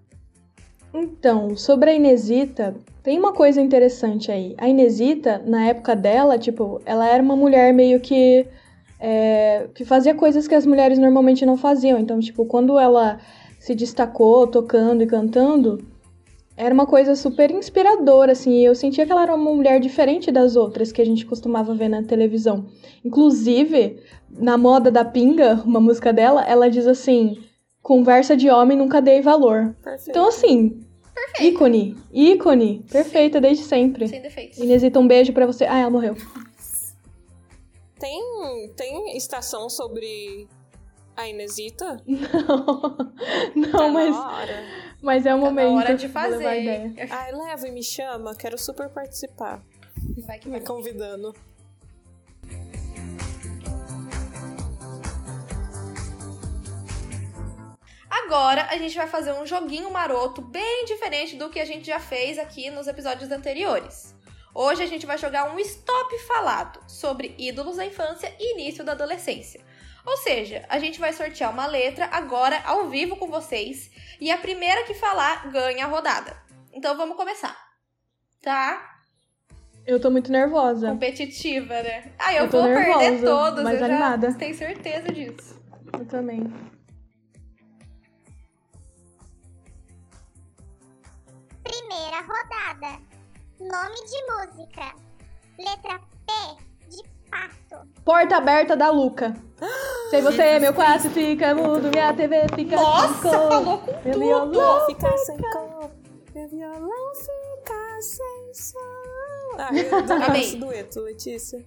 Então, 0.93 1.57
sobre 1.57 1.91
a 1.91 1.95
Inesita, 1.95 2.75
tem 3.03 3.19
uma 3.19 3.33
coisa 3.33 3.61
interessante 3.61 4.33
aí. 4.33 4.55
A 4.59 4.69
Inesita, 4.69 5.39
na 5.47 5.67
época 5.67 5.95
dela, 5.95 6.39
tipo, 6.39 6.83
ela 6.85 7.09
era 7.09 7.23
uma 7.23 7.37
mulher 7.37 7.73
meio 7.73 8.01
que. 8.01 8.47
é, 8.99 9.69
que 9.75 9.85
fazia 9.85 10.15
coisas 10.15 10.49
que 10.49 10.55
as 10.57 10.67
mulheres 10.67 10.99
normalmente 10.99 11.47
não 11.47 11.57
faziam. 11.57 11.99
Então, 12.01 12.19
tipo, 12.19 12.45
quando 12.47 12.79
ela 12.79 13.21
se 13.61 13.75
destacou 13.75 14.47
tocando 14.49 15.03
e 15.03 15.07
cantando, 15.07 15.87
era 16.61 16.75
uma 16.75 16.87
coisa 16.87 17.17
super 17.17 17.51
inspiradora, 17.51 18.33
assim. 18.33 18.59
E 18.59 18.65
eu 18.65 18.75
sentia 18.75 19.07
que 19.07 19.11
ela 19.13 19.23
era 19.23 19.35
uma 19.35 19.51
mulher 19.55 19.81
diferente 19.81 20.31
das 20.31 20.57
outras 20.57 20.93
que 20.93 21.01
a 21.01 21.07
gente 21.07 21.25
costumava 21.25 21.75
ver 21.75 21.89
na 21.89 22.03
televisão. 22.03 22.67
Inclusive, 23.03 23.99
na 24.29 24.59
moda 24.59 24.91
da 24.91 25.03
Pinga, 25.03 25.63
uma 25.65 25.81
música 25.81 26.13
dela, 26.13 26.45
ela 26.45 26.69
diz 26.69 26.87
assim: 26.87 27.43
conversa 27.83 28.37
de 28.37 28.51
homem 28.51 28.77
nunca 28.77 29.01
dei 29.01 29.23
valor. 29.23 29.75
Perfeito. 29.83 30.11
Então, 30.11 30.29
assim, 30.29 30.79
ícone, 31.41 31.97
ícone, 32.13 32.85
perfeita 32.91 33.41
desde 33.41 33.65
sempre. 33.65 34.07
Sem 34.07 34.21
defeitos. 34.21 34.59
Inesita, 34.59 35.01
um 35.01 35.09
beijo 35.09 35.33
pra 35.33 35.47
você. 35.47 35.65
Ah, 35.65 35.79
ela 35.79 35.91
morreu. 35.91 36.15
Tem, 37.99 38.71
tem 38.77 39.17
estação 39.17 39.71
sobre 39.71 40.47
a 41.17 41.27
Inesita? 41.27 42.03
Não, 43.57 43.71
Tá 43.73 43.89
mas, 43.89 44.15
na 44.15 44.33
hora. 44.33 44.90
Mas 45.03 45.27
é 45.27 45.35
o 45.35 45.39
momento. 45.39 45.75
hora 45.75 45.95
de 45.95 46.09
fazer. 46.09 46.95
Ai, 47.11 47.33
leva 47.33 47.69
e 47.69 47.71
me 47.71 47.83
chama, 47.83 48.35
quero 48.35 48.59
super 48.59 48.89
participar. 48.89 49.63
Vai 50.27 50.39
que 50.39 50.49
Me 50.49 50.59
vai. 50.59 50.67
convidando. 50.67 51.35
Agora 58.09 58.67
a 58.71 58.77
gente 58.77 58.97
vai 58.97 59.07
fazer 59.09 59.33
um 59.33 59.47
joguinho 59.47 59.91
maroto 59.91 60.41
bem 60.41 60.85
diferente 60.85 61.37
do 61.37 61.51
que 61.51 61.59
a 61.61 61.65
gente 61.65 61.87
já 61.87 61.99
fez 61.99 62.39
aqui 62.39 62.71
nos 62.71 62.87
episódios 62.87 63.31
anteriores. 63.31 64.15
Hoje 64.55 64.83
a 64.83 64.87
gente 64.87 65.07
vai 65.07 65.17
jogar 65.17 65.53
um 65.55 65.59
stop 65.61 66.19
falado 66.27 66.81
sobre 66.89 67.35
ídolos 67.39 67.77
da 67.77 67.87
infância 67.87 68.35
e 68.39 68.55
início 68.55 68.85
da 68.85 68.93
adolescência. 68.93 69.61
Ou 70.07 70.17
seja, 70.17 70.65
a 70.69 70.79
gente 70.79 70.99
vai 70.99 71.13
sortear 71.13 71.53
uma 71.53 71.67
letra 71.67 72.07
agora 72.13 72.61
ao 72.65 72.89
vivo 72.89 73.17
com 73.17 73.29
vocês 73.29 73.91
e 74.21 74.31
a 74.31 74.39
primeira 74.39 74.85
que 74.85 74.95
falar 74.95 75.51
ganha 75.51 75.85
a 75.85 75.89
rodada. 75.89 76.37
Então 76.73 76.97
vamos 76.97 77.17
começar. 77.17 77.57
Tá? 78.43 78.99
Eu 79.87 80.01
tô 80.01 80.11
muito 80.11 80.31
nervosa. 80.31 80.89
Competitiva, 80.89 81.83
né? 81.83 82.13
Ah, 82.19 82.35
eu, 82.35 82.45
Eu 82.45 82.51
tô 82.51 82.63
vou 82.63 82.69
perder 82.73 83.11
nervosa, 83.11 83.27
todos, 83.27 83.65
mas 83.65 83.79
eu 83.81 83.85
animada. 83.87 84.31
já 84.31 84.39
tenho 84.39 84.55
certeza 84.55 85.09
disso. 85.13 85.61
Eu 85.99 86.07
também. 86.07 86.45
Primeira 91.63 92.21
rodada. 92.21 93.01
Nome 93.59 93.97
de 94.07 94.23
música. 94.33 94.95
Letra 95.59 95.99
P. 96.27 96.70
Porta 98.05 98.37
aberta 98.37 98.77
da 98.77 98.91
Luca. 98.91 99.35
Sem 100.11 100.23
você, 100.23 100.59
meu 100.59 100.75
quarto 100.75 101.11
fica 101.11 101.55
mudo, 101.55 101.91
minha 101.91 102.13
TV 102.15 102.47
fica 102.55 102.77
Nossa, 102.77 103.09
sem 103.09 103.31
cor. 103.31 103.49
falou 103.49 103.79
com 103.79 103.93
Meu 103.93 104.03
tudo! 104.03 104.19
violão 104.21 104.87
Ficar 104.87 105.19
sem 105.19 105.37
cor, 105.39 105.91
meu 106.35 106.49
violão 106.49 107.15
ficar 107.15 108.03
sem 108.03 108.55
som. 108.55 108.79
Ah, 109.59 109.71
eu 109.73 110.37
esse 110.37 110.57
dueto, 110.57 111.01
Letícia. 111.01 111.65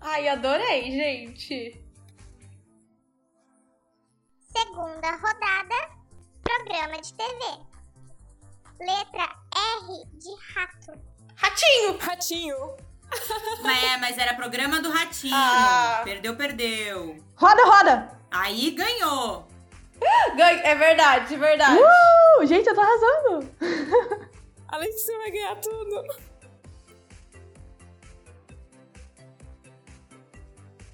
Ai, 0.00 0.28
adorei, 0.28 0.90
gente. 0.90 1.84
Segunda 4.56 5.10
rodada, 5.16 5.90
programa 6.42 7.00
de 7.00 7.14
TV. 7.14 7.72
Letra 8.80 9.28
R 9.54 10.06
de 10.18 10.34
rato. 10.54 11.00
Ratinho! 11.36 11.98
Ratinho. 11.98 12.76
É, 13.64 13.96
mas 13.98 14.18
era 14.18 14.34
programa 14.34 14.80
do 14.80 14.90
Ratinho. 14.90 15.34
Ah. 15.34 16.02
Perdeu, 16.04 16.36
perdeu. 16.36 17.16
Roda, 17.36 17.64
roda! 17.64 18.18
Aí 18.30 18.70
ganhou. 18.70 19.48
É 20.64 20.74
verdade, 20.74 21.36
verdade. 21.36 21.78
Uh, 21.78 22.46
gente, 22.46 22.66
eu 22.66 22.74
tô 22.74 22.80
arrasando! 22.80 23.54
A 24.68 24.78
Letícia 24.78 25.16
vai 25.18 25.30
ganhar 25.30 25.54
tudo. 25.56 26.02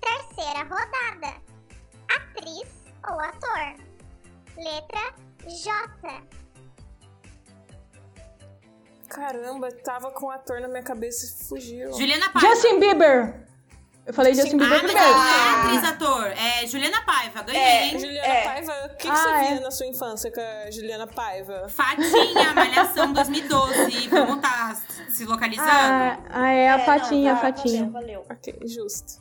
Terceira 0.00 0.62
rodada, 0.64 1.40
atriz 2.10 2.68
ou 3.08 3.20
ator. 3.20 3.76
Letra 4.56 5.14
J. 5.46 6.22
Caramba, 9.08 9.70
tava 9.72 10.10
com 10.10 10.26
o 10.26 10.30
ator 10.30 10.60
na 10.60 10.68
minha 10.68 10.82
cabeça 10.82 11.24
e 11.26 11.48
fugiu. 11.48 11.92
Juliana 11.92 12.28
Paiva. 12.30 12.48
Justin 12.54 12.78
Bieber! 12.80 13.46
Eu 14.06 14.14
falei 14.14 14.32
Justin 14.34 14.52
Sim. 14.52 14.56
Bieber 14.58 14.76
Ah, 14.76 14.82
primeiro. 14.84 15.00
é 15.10 15.50
atriz, 15.60 15.84
ator. 15.84 16.26
É 16.28 16.66
Juliana 16.66 17.02
Paiva. 17.02 17.42
Ganhei, 17.42 17.60
É. 17.60 17.84
hein? 17.88 17.98
Juliana 17.98 18.26
É. 18.26 18.44
Paiva, 18.44 18.72
o 18.86 18.88
que, 18.90 18.96
que 18.96 19.08
Ah, 19.08 19.16
você 19.16 19.28
é. 19.28 19.48
via 19.52 19.60
na 19.60 19.70
sua 19.70 19.86
infância 19.86 20.32
com 20.32 20.40
a 20.40 20.70
Juliana 20.70 21.06
Paiva? 21.06 21.68
Fatinha, 21.68 22.52
Malhação 22.54 23.12
2012. 23.12 24.08
Vamos 24.08 24.40
tá 24.40 24.74
se 25.10 25.24
localizando? 25.26 25.68
Ah, 25.70 26.18
ah, 26.30 26.48
é 26.50 26.68
a 26.70 26.78
É, 26.78 26.84
Fatinha, 26.86 27.32
não, 27.32 27.38
a 27.38 27.42
tá, 27.42 27.46
Fatinha. 27.48 27.90
Valeu, 27.90 28.22
valeu. 28.22 28.26
Ok, 28.30 28.58
justo. 28.66 29.20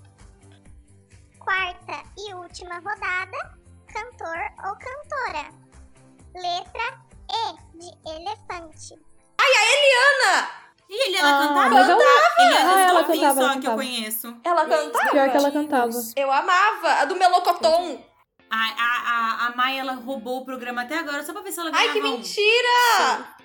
Quarta 1.40 2.04
e 2.18 2.34
última 2.34 2.76
rodada, 2.76 3.56
cantor 3.88 4.38
ou 4.66 4.76
cantora. 4.76 5.50
Letra 6.36 7.02
E 7.30 7.78
de 7.78 8.10
elefante. 8.10 9.07
Ana! 9.40 10.50
E 10.90 11.08
Eliana 11.10 11.30
Ah, 11.30 11.48
cantava? 11.48 11.70
mas 11.70 11.90
eu- 11.90 11.98
Eliana 11.98 12.76
Ah, 12.76 12.82
ela 12.82 13.04
cantava, 13.04 13.36
só 13.36 13.42
ela 13.42 13.50
que 13.52 13.58
eu 13.58 13.62
cantava. 13.62 13.76
conheço. 13.78 14.38
Ela 14.44 14.66
cantava? 14.66 15.12
Pior 15.12 15.32
que 15.32 15.38
ela 15.38 15.52
cantava. 15.52 15.92
Eu 16.16 16.32
amava. 16.32 16.88
A 17.02 17.06
do 17.06 17.16
Melocoton. 17.16 18.02
A, 18.50 18.56
a, 18.56 19.44
a, 19.44 19.48
a 19.48 19.56
Maia, 19.58 19.82
ela 19.82 19.94
roubou 19.94 20.38
o 20.42 20.46
programa 20.46 20.84
até 20.84 20.98
agora, 20.98 21.22
só 21.26 21.34
pra 21.34 21.42
ver 21.42 21.52
se 21.52 21.60
ela 21.60 21.70
Ai, 21.74 21.88
ganhava 21.90 22.00
que 22.00 22.06
um. 22.08 22.12
mentira! 22.18 23.36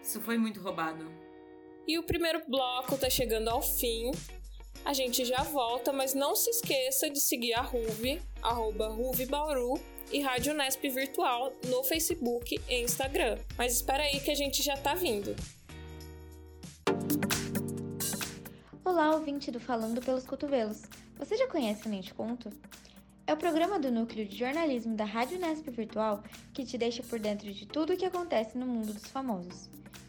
Isso 0.00 0.20
foi 0.20 0.38
muito 0.38 0.60
roubado. 0.60 1.10
E 1.86 1.98
o 1.98 2.04
primeiro 2.04 2.42
bloco 2.46 2.96
tá 2.96 3.10
chegando 3.10 3.48
ao 3.48 3.60
fim. 3.60 4.12
A 4.84 4.92
gente 4.92 5.24
já 5.24 5.42
volta, 5.42 5.92
mas 5.92 6.14
não 6.14 6.36
se 6.36 6.48
esqueça 6.50 7.10
de 7.10 7.20
seguir 7.20 7.52
a 7.54 7.60
Ruve, 7.62 8.22
arroba 8.40 8.88
Ruve 8.88 9.26
Bauru 9.26 9.74
e 10.10 10.20
Rádio 10.20 10.54
Nesp 10.54 10.88
Virtual 10.88 11.52
no 11.66 11.84
Facebook 11.84 12.60
e 12.68 12.82
Instagram. 12.82 13.38
Mas 13.56 13.74
espera 13.74 14.02
aí 14.02 14.20
que 14.20 14.30
a 14.30 14.34
gente 14.34 14.62
já 14.62 14.76
tá 14.76 14.94
vindo. 14.94 15.34
Olá, 18.84 19.14
ouvinte 19.14 19.50
do 19.50 19.60
Falando 19.60 20.00
pelos 20.00 20.24
Cotovelos. 20.24 20.82
Você 21.18 21.36
já 21.36 21.46
conhece 21.48 21.86
o 21.86 21.90
Nem 21.90 22.00
Te 22.00 22.14
Conto? 22.14 22.50
É 23.26 23.34
o 23.34 23.36
programa 23.36 23.78
do 23.78 23.90
núcleo 23.90 24.26
de 24.26 24.36
jornalismo 24.36 24.96
da 24.96 25.04
Rádio 25.04 25.38
Nesp 25.38 25.70
Virtual 25.70 26.22
que 26.54 26.64
te 26.64 26.78
deixa 26.78 27.02
por 27.02 27.18
dentro 27.18 27.52
de 27.52 27.66
tudo 27.66 27.92
o 27.92 27.96
que 27.96 28.06
acontece 28.06 28.56
no 28.56 28.66
mundo 28.66 28.94
dos 28.94 29.06
famosos. 29.08 29.68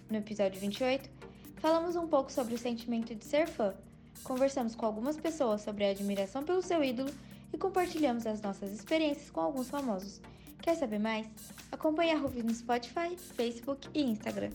No 0.10 0.18
episódio 0.18 0.60
28, 0.62 1.10
falamos 1.58 1.96
um 1.98 2.08
pouco 2.08 2.32
sobre 2.32 2.56
o 2.56 2.58
sentimento 2.58 3.14
de 3.14 3.26
ser 3.26 3.48
fã, 3.48 3.76
conversamos 4.24 4.76
com 4.76 4.86
algumas 4.86 5.18
pessoas 5.18 5.62
sobre 5.62 5.86
a 5.86 5.90
admiração 5.90 6.44
pelo 6.44 6.62
seu 6.62 6.84
ídolo 6.84 7.12
e 7.54 7.58
compartilhamos 7.58 8.26
as 8.26 8.42
nossas 8.42 8.72
experiências 8.72 9.30
com 9.30 9.42
alguns 9.42 9.70
famosos. 9.70 10.22
Quer 10.62 10.76
saber 10.76 11.00
mais? 11.00 11.28
Acompanhe 11.72 12.12
a 12.12 12.18
Ruvi 12.18 12.44
no 12.44 12.54
Spotify, 12.54 13.16
Facebook 13.18 13.90
e 13.94 14.02
Instagram. 14.04 14.52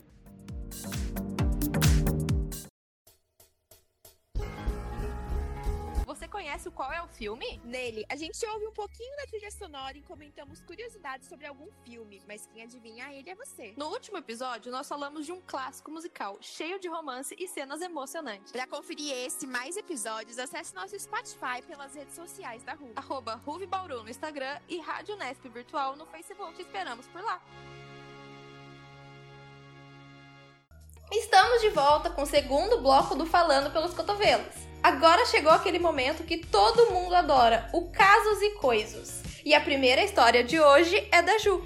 Conhece 6.35 6.67
o 6.67 6.71
Qual 6.71 6.91
é 6.91 7.01
o 7.01 7.07
Filme? 7.07 7.61
Nele, 7.63 8.05
a 8.09 8.15
gente 8.17 8.45
ouve 8.45 8.67
um 8.67 8.73
pouquinho 8.73 9.15
da 9.15 9.25
trilha 9.25 9.49
sonora 9.49 9.97
e 9.97 10.01
comentamos 10.01 10.59
curiosidades 10.59 11.29
sobre 11.29 11.47
algum 11.47 11.71
filme, 11.85 12.21
mas 12.27 12.45
quem 12.45 12.61
adivinha 12.61 13.13
ele 13.13 13.29
é 13.29 13.35
você. 13.35 13.73
No 13.77 13.87
último 13.87 14.17
episódio, 14.17 14.69
nós 14.69 14.85
falamos 14.85 15.25
de 15.25 15.31
um 15.31 15.39
clássico 15.39 15.89
musical 15.89 16.37
cheio 16.41 16.77
de 16.77 16.89
romance 16.89 17.33
e 17.39 17.47
cenas 17.47 17.81
emocionantes. 17.81 18.51
Para 18.51 18.67
conferir 18.67 19.13
esse 19.13 19.45
e 19.45 19.47
mais 19.47 19.77
episódios, 19.77 20.37
acesse 20.37 20.75
nosso 20.75 20.99
Spotify 20.99 21.61
pelas 21.65 21.95
redes 21.95 22.13
sociais 22.13 22.63
da 22.63 22.73
RU. 22.73 22.91
Arroba 22.97 23.35
Ruve 23.35 23.65
Bauru 23.65 24.03
no 24.03 24.09
Instagram 24.09 24.59
e 24.67 24.81
Rádio 24.81 25.15
Nesp 25.15 25.47
Virtual 25.47 25.95
no 25.95 26.05
Facebook. 26.05 26.53
Te 26.55 26.63
esperamos 26.63 27.07
por 27.07 27.23
lá. 27.23 27.41
Estamos 31.11 31.61
de 31.61 31.69
volta 31.69 32.09
com 32.09 32.23
o 32.23 32.25
segundo 32.25 32.81
bloco 32.81 33.15
do 33.15 33.25
Falando 33.25 33.71
pelos 33.71 33.93
Cotovelos. 33.93 34.53
Agora 34.81 35.25
chegou 35.25 35.51
aquele 35.51 35.77
momento 35.77 36.23
que 36.23 36.37
todo 36.37 36.91
mundo 36.91 37.13
adora, 37.13 37.69
o 37.73 37.89
Casos 37.91 38.41
e 38.41 38.55
Coisos. 38.55 39.21
E 39.45 39.53
a 39.53 39.61
primeira 39.61 40.03
história 40.03 40.43
de 40.43 40.59
hoje 40.59 41.07
é 41.11 41.21
da 41.21 41.37
Ju. 41.37 41.63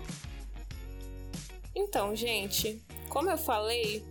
Então, 1.73 2.15
gente, 2.15 2.83
como 3.07 3.29
eu 3.29 3.37
falei, 3.37 4.05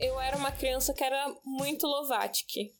eu 0.00 0.18
era 0.18 0.36
uma 0.36 0.50
criança 0.50 0.94
que 0.94 1.04
era 1.04 1.32
muito 1.44 1.86
Lovatic, 1.86 2.72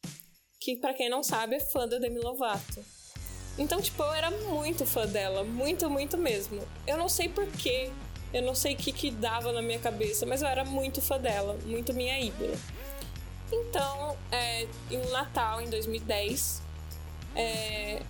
que 0.59 0.76
pra 0.76 0.95
quem 0.95 1.11
não 1.11 1.22
sabe 1.22 1.57
é 1.57 1.61
fã 1.61 1.87
da 1.87 1.99
Demi 1.99 2.18
Lovato. 2.18 2.82
Então, 3.59 3.80
tipo, 3.80 4.03
eu 4.03 4.12
era 4.12 4.30
muito 4.30 4.85
fã 4.87 5.07
dela, 5.07 5.45
muito, 5.45 5.89
muito 5.89 6.16
mesmo. 6.16 6.66
Eu 6.87 6.97
não 6.97 7.09
sei 7.09 7.28
porquê, 7.28 7.91
eu 8.35 8.43
não 8.43 8.55
sei 8.55 8.74
o 8.74 8.76
que 8.76 8.91
que 8.91 9.12
dava 9.12 9.53
na 9.53 9.62
minha 9.62 9.78
cabeça, 9.78 10.26
mas 10.26 10.43
eu 10.43 10.49
era 10.49 10.64
muito 10.64 11.01
fã 11.01 11.20
dela, 11.20 11.57
muito 11.64 11.95
minha 11.95 12.18
ídola. 12.18 12.57
Então, 13.53 14.16
é, 14.32 14.66
em 14.91 14.99
um 14.99 15.11
Natal, 15.11 15.61
em 15.61 15.70
2010, 15.70 16.61
é, 17.37 18.03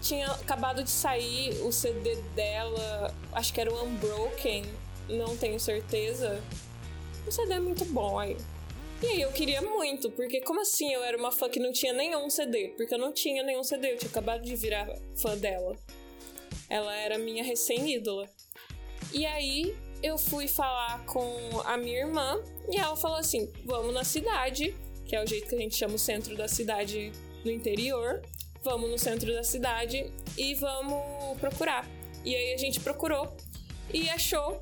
tinha 0.00 0.28
acabado 0.28 0.84
de 0.84 0.90
sair 0.90 1.60
o 1.64 1.72
CD 1.72 2.14
dela, 2.36 3.12
acho 3.32 3.52
que 3.52 3.60
era 3.60 3.72
o 3.72 3.84
Unbroken, 3.84 4.64
não 5.08 5.36
tenho 5.36 5.58
certeza. 5.58 6.40
O 7.26 7.32
CD 7.32 7.54
é 7.54 7.60
muito 7.60 7.84
bom 7.86 8.20
aí. 8.20 8.36
E 9.02 9.06
aí 9.06 9.20
eu 9.20 9.32
queria 9.32 9.60
muito, 9.60 10.12
porque 10.12 10.40
como 10.42 10.60
assim 10.60 10.92
eu 10.92 11.02
era 11.02 11.18
uma 11.18 11.32
fã 11.32 11.48
que 11.48 11.58
não 11.58 11.72
tinha 11.72 11.92
nenhum 11.92 12.30
CD? 12.30 12.68
Porque 12.76 12.94
eu 12.94 12.98
não 12.98 13.12
tinha 13.12 13.42
nenhum 13.42 13.64
CD, 13.64 13.94
eu 13.94 13.98
tinha 13.98 14.08
acabado 14.08 14.44
de 14.44 14.54
virar 14.54 14.88
fã 15.16 15.36
dela. 15.36 15.76
Ela 16.68 16.94
era 16.94 17.18
minha 17.18 17.42
recém-ídola. 17.42 18.30
E 19.12 19.26
aí 19.26 19.76
eu 20.02 20.18
fui 20.18 20.48
falar 20.48 21.04
com 21.06 21.60
a 21.64 21.76
minha 21.76 22.00
irmã 22.00 22.42
e 22.70 22.76
ela 22.76 22.96
falou 22.96 23.18
assim: 23.18 23.50
vamos 23.64 23.94
na 23.94 24.04
cidade, 24.04 24.74
que 25.06 25.14
é 25.14 25.22
o 25.22 25.26
jeito 25.26 25.48
que 25.48 25.54
a 25.54 25.58
gente 25.58 25.76
chama 25.76 25.94
o 25.94 25.98
centro 25.98 26.36
da 26.36 26.48
cidade 26.48 27.12
no 27.44 27.50
interior. 27.50 28.22
Vamos 28.62 28.90
no 28.90 28.98
centro 28.98 29.32
da 29.32 29.42
cidade 29.42 30.12
e 30.36 30.54
vamos 30.54 31.38
procurar. 31.38 31.88
E 32.24 32.34
aí 32.34 32.54
a 32.54 32.56
gente 32.56 32.78
procurou 32.80 33.36
e 33.92 34.08
achou 34.10 34.60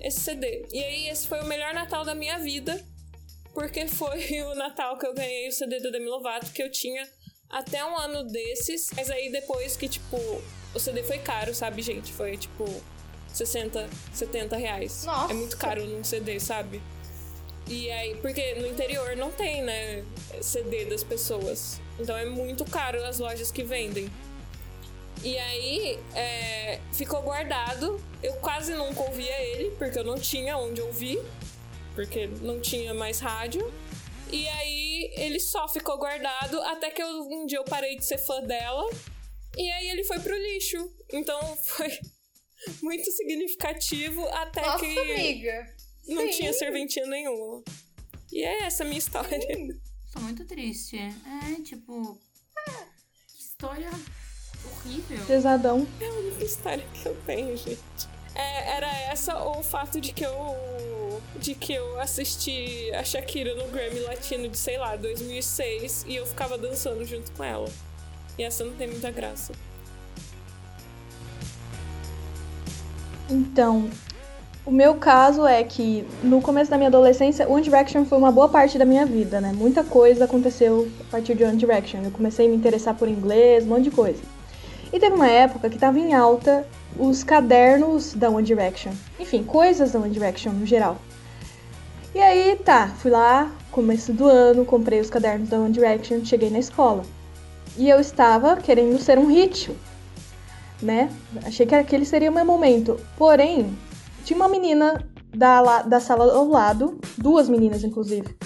esse 0.00 0.20
CD. 0.20 0.66
E 0.72 0.82
aí 0.82 1.08
esse 1.08 1.28
foi 1.28 1.40
o 1.40 1.46
melhor 1.46 1.74
Natal 1.74 2.04
da 2.04 2.14
minha 2.14 2.38
vida, 2.38 2.82
porque 3.52 3.86
foi 3.86 4.42
o 4.50 4.54
Natal 4.54 4.98
que 4.98 5.06
eu 5.06 5.14
ganhei 5.14 5.48
o 5.48 5.52
CD 5.52 5.80
da 5.80 5.90
Demi 5.90 6.06
Lovato, 6.06 6.50
que 6.52 6.62
eu 6.62 6.70
tinha 6.70 7.06
até 7.50 7.84
um 7.84 7.96
ano 7.96 8.24
desses. 8.24 8.88
Mas 8.96 9.10
aí 9.10 9.30
depois 9.30 9.76
que, 9.76 9.88
tipo, 9.88 10.16
o 10.74 10.80
CD 10.80 11.02
foi 11.02 11.18
caro, 11.18 11.54
sabe, 11.54 11.82
gente? 11.82 12.12
Foi 12.12 12.36
tipo 12.36 12.64
60, 13.32 13.88
70 14.12 14.56
reais. 14.56 15.04
Nossa. 15.04 15.32
É 15.32 15.36
muito 15.36 15.56
caro 15.56 15.84
num 15.86 16.04
CD, 16.04 16.38
sabe? 16.38 16.82
E 17.66 17.90
aí, 17.90 18.16
porque 18.16 18.54
no 18.54 18.66
interior 18.66 19.16
não 19.16 19.30
tem, 19.30 19.62
né, 19.62 20.04
CD 20.40 20.84
das 20.84 21.04
pessoas. 21.04 21.80
Então 21.98 22.16
é 22.16 22.26
muito 22.26 22.64
caro 22.64 23.02
as 23.04 23.18
lojas 23.18 23.50
que 23.50 23.62
vendem. 23.62 24.10
E 25.22 25.38
aí, 25.38 25.98
é, 26.14 26.80
ficou 26.92 27.22
guardado. 27.22 28.02
Eu 28.22 28.34
quase 28.34 28.74
nunca 28.74 29.02
ouvia 29.02 29.40
ele, 29.40 29.70
porque 29.78 29.98
eu 29.98 30.04
não 30.04 30.18
tinha 30.18 30.58
onde 30.58 30.80
ouvir, 30.82 31.22
porque 31.94 32.26
não 32.40 32.60
tinha 32.60 32.92
mais 32.92 33.20
rádio. 33.20 33.72
E 34.30 34.48
aí, 34.48 35.12
ele 35.16 35.38
só 35.38 35.68
ficou 35.68 35.96
guardado 35.98 36.60
até 36.62 36.90
que 36.90 37.02
eu, 37.02 37.08
um 37.28 37.46
dia 37.46 37.58
eu 37.58 37.64
parei 37.64 37.96
de 37.96 38.04
ser 38.04 38.18
fã 38.18 38.42
dela. 38.42 38.90
E 39.56 39.70
aí, 39.70 39.90
ele 39.90 40.02
foi 40.02 40.18
pro 40.18 40.36
lixo. 40.36 40.90
Então, 41.12 41.38
foi 41.62 41.98
muito 42.82 43.10
significativo 43.10 44.26
até 44.28 44.60
Nossa, 44.60 44.84
que 44.84 44.98
amiga. 44.98 45.74
não 46.08 46.22
Sim. 46.22 46.30
tinha 46.30 46.52
serventia 46.52 47.06
nenhuma. 47.06 47.62
E 48.30 48.42
é 48.42 48.64
essa 48.64 48.82
a 48.82 48.86
minha 48.86 48.98
história. 48.98 49.38
Tô 50.12 50.20
muito 50.20 50.44
triste. 50.44 50.96
É, 50.96 51.62
tipo. 51.62 52.18
Que 53.28 53.38
história 53.38 53.90
horrível. 54.64 55.26
Pesadão. 55.26 55.86
É 56.00 56.06
a 56.06 56.12
única 56.12 56.44
história 56.44 56.84
que 56.94 57.06
eu 57.06 57.16
tenho, 57.26 57.56
gente. 57.56 58.08
É, 58.34 58.76
era 58.76 58.90
essa 59.10 59.38
ou 59.38 59.60
o 59.60 59.62
fato 59.62 60.00
de 60.00 60.12
que 60.12 60.24
eu 60.24 60.32
de 61.36 61.54
que 61.54 61.72
eu 61.72 61.98
assisti 62.00 62.90
a 62.94 63.02
Shakira 63.02 63.54
no 63.54 63.68
Grammy 63.68 64.00
Latino 64.00 64.48
de, 64.48 64.56
sei 64.56 64.78
lá, 64.78 64.96
2006 64.96 66.04
e 66.06 66.16
eu 66.16 66.26
ficava 66.26 66.56
dançando 66.56 67.04
junto 67.04 67.32
com 67.32 67.42
ela. 67.42 67.68
E 68.38 68.42
essa 68.42 68.64
não 68.64 68.74
tem 68.76 68.86
muita 68.86 69.10
graça. 69.10 69.52
Então, 73.32 73.88
o 74.64 74.70
meu 74.70 74.94
caso 74.94 75.46
é 75.46 75.64
que 75.64 76.06
no 76.22 76.40
começo 76.42 76.70
da 76.70 76.76
minha 76.76 76.88
adolescência, 76.88 77.48
One 77.48 77.62
Direction 77.62 78.04
foi 78.04 78.18
uma 78.18 78.30
boa 78.30 78.48
parte 78.48 78.78
da 78.78 78.84
minha 78.84 79.06
vida, 79.06 79.40
né? 79.40 79.52
Muita 79.54 79.82
coisa 79.82 80.26
aconteceu 80.26 80.88
a 81.00 81.10
partir 81.10 81.34
de 81.34 81.42
One 81.42 81.56
Direction. 81.56 82.02
Eu 82.04 82.10
comecei 82.10 82.46
a 82.46 82.48
me 82.48 82.56
interessar 82.56 82.94
por 82.94 83.08
inglês, 83.08 83.64
um 83.64 83.68
monte 83.68 83.84
de 83.84 83.90
coisa. 83.90 84.20
E 84.92 85.00
teve 85.00 85.16
uma 85.16 85.28
época 85.28 85.70
que 85.70 85.78
tava 85.78 85.98
em 85.98 86.12
alta 86.12 86.66
os 86.98 87.24
cadernos 87.24 88.12
da 88.12 88.28
One 88.28 88.44
Direction. 88.44 88.92
Enfim, 89.18 89.42
coisas 89.42 89.92
da 89.92 89.98
One 89.98 90.10
Direction 90.10 90.52
no 90.52 90.66
geral. 90.66 90.98
E 92.14 92.20
aí, 92.20 92.56
tá, 92.62 92.88
fui 92.98 93.10
lá, 93.10 93.50
começo 93.70 94.12
do 94.12 94.26
ano, 94.26 94.66
comprei 94.66 95.00
os 95.00 95.08
cadernos 95.08 95.48
da 95.48 95.58
One 95.58 95.72
Direction, 95.72 96.22
cheguei 96.24 96.50
na 96.50 96.58
escola. 96.58 97.02
E 97.78 97.88
eu 97.88 97.98
estava 97.98 98.54
querendo 98.56 99.00
ser 99.00 99.18
um 99.18 99.26
hit, 99.26 99.70
né? 100.82 101.10
Achei 101.44 101.64
que 101.64 101.74
aquele 101.74 102.04
seria 102.04 102.30
o 102.30 102.34
meu 102.34 102.44
momento. 102.44 102.98
Porém, 103.16 103.76
tinha 104.24 104.36
uma 104.36 104.48
menina 104.48 105.08
da, 105.34 105.82
da 105.82 106.00
sala 106.00 106.32
ao 106.32 106.46
lado, 106.48 106.98
duas 107.16 107.48
meninas 107.48 107.84
inclusive. 107.84 108.36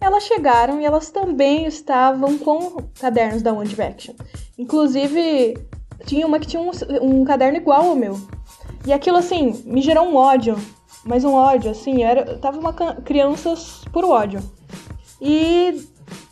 Elas 0.00 0.24
chegaram 0.24 0.80
e 0.80 0.84
elas 0.84 1.10
também 1.10 1.66
estavam 1.66 2.38
com 2.38 2.76
cadernos 2.98 3.42
da 3.42 3.52
One 3.52 3.68
Direction. 3.68 4.14
Inclusive, 4.56 5.58
tinha 6.06 6.26
uma 6.26 6.38
que 6.38 6.46
tinha 6.46 6.62
um, 6.62 6.70
um 7.02 7.24
caderno 7.24 7.58
igual 7.58 7.90
ao 7.90 7.96
meu. 7.96 8.18
E 8.86 8.92
aquilo, 8.92 9.18
assim, 9.18 9.62
me 9.66 9.82
gerou 9.82 10.06
um 10.06 10.16
ódio. 10.16 10.56
Mas 11.04 11.24
um 11.24 11.34
ódio, 11.34 11.70
assim, 11.70 12.02
era, 12.02 12.22
eu 12.22 12.38
tava 12.38 12.58
uma 12.58 12.72
criança 12.72 13.54
por 13.92 14.04
ódio. 14.04 14.40
E 15.20 15.86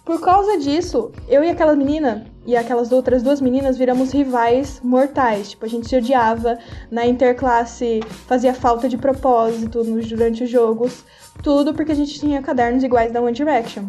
por 0.04 0.20
causa 0.22 0.56
disso, 0.56 1.12
eu 1.28 1.44
e 1.44 1.50
aquela 1.50 1.76
menina 1.76 2.26
e 2.48 2.56
aquelas 2.56 2.92
outras 2.92 3.22
duas 3.22 3.42
meninas 3.42 3.76
viramos 3.76 4.10
rivais 4.10 4.80
mortais. 4.82 5.50
Tipo, 5.50 5.66
a 5.66 5.68
gente 5.68 5.86
se 5.86 5.94
odiava 5.94 6.58
na 6.90 7.06
interclasse, 7.06 8.00
fazia 8.26 8.54
falta 8.54 8.88
de 8.88 8.96
propósito 8.96 9.84
nos, 9.84 10.08
durante 10.08 10.44
os 10.44 10.48
jogos. 10.48 11.04
Tudo 11.42 11.74
porque 11.74 11.92
a 11.92 11.94
gente 11.94 12.18
tinha 12.18 12.40
cadernos 12.40 12.82
iguais 12.82 13.12
da 13.12 13.20
One 13.20 13.34
Direction. 13.34 13.84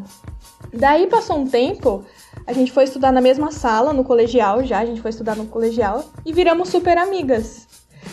Daí 0.73 1.07
passou 1.07 1.37
um 1.37 1.47
tempo, 1.47 2.03
a 2.45 2.51
gente 2.51 2.73
foi 2.73 2.83
estudar 2.83 3.13
na 3.13 3.21
mesma 3.21 3.49
sala, 3.49 3.93
no 3.93 4.03
colegial 4.03 4.61
já, 4.61 4.79
a 4.79 4.85
gente 4.85 4.99
foi 4.99 5.11
estudar 5.11 5.37
no 5.37 5.45
colegial, 5.45 6.03
e 6.25 6.33
viramos 6.33 6.67
super 6.67 6.97
amigas. 6.97 7.68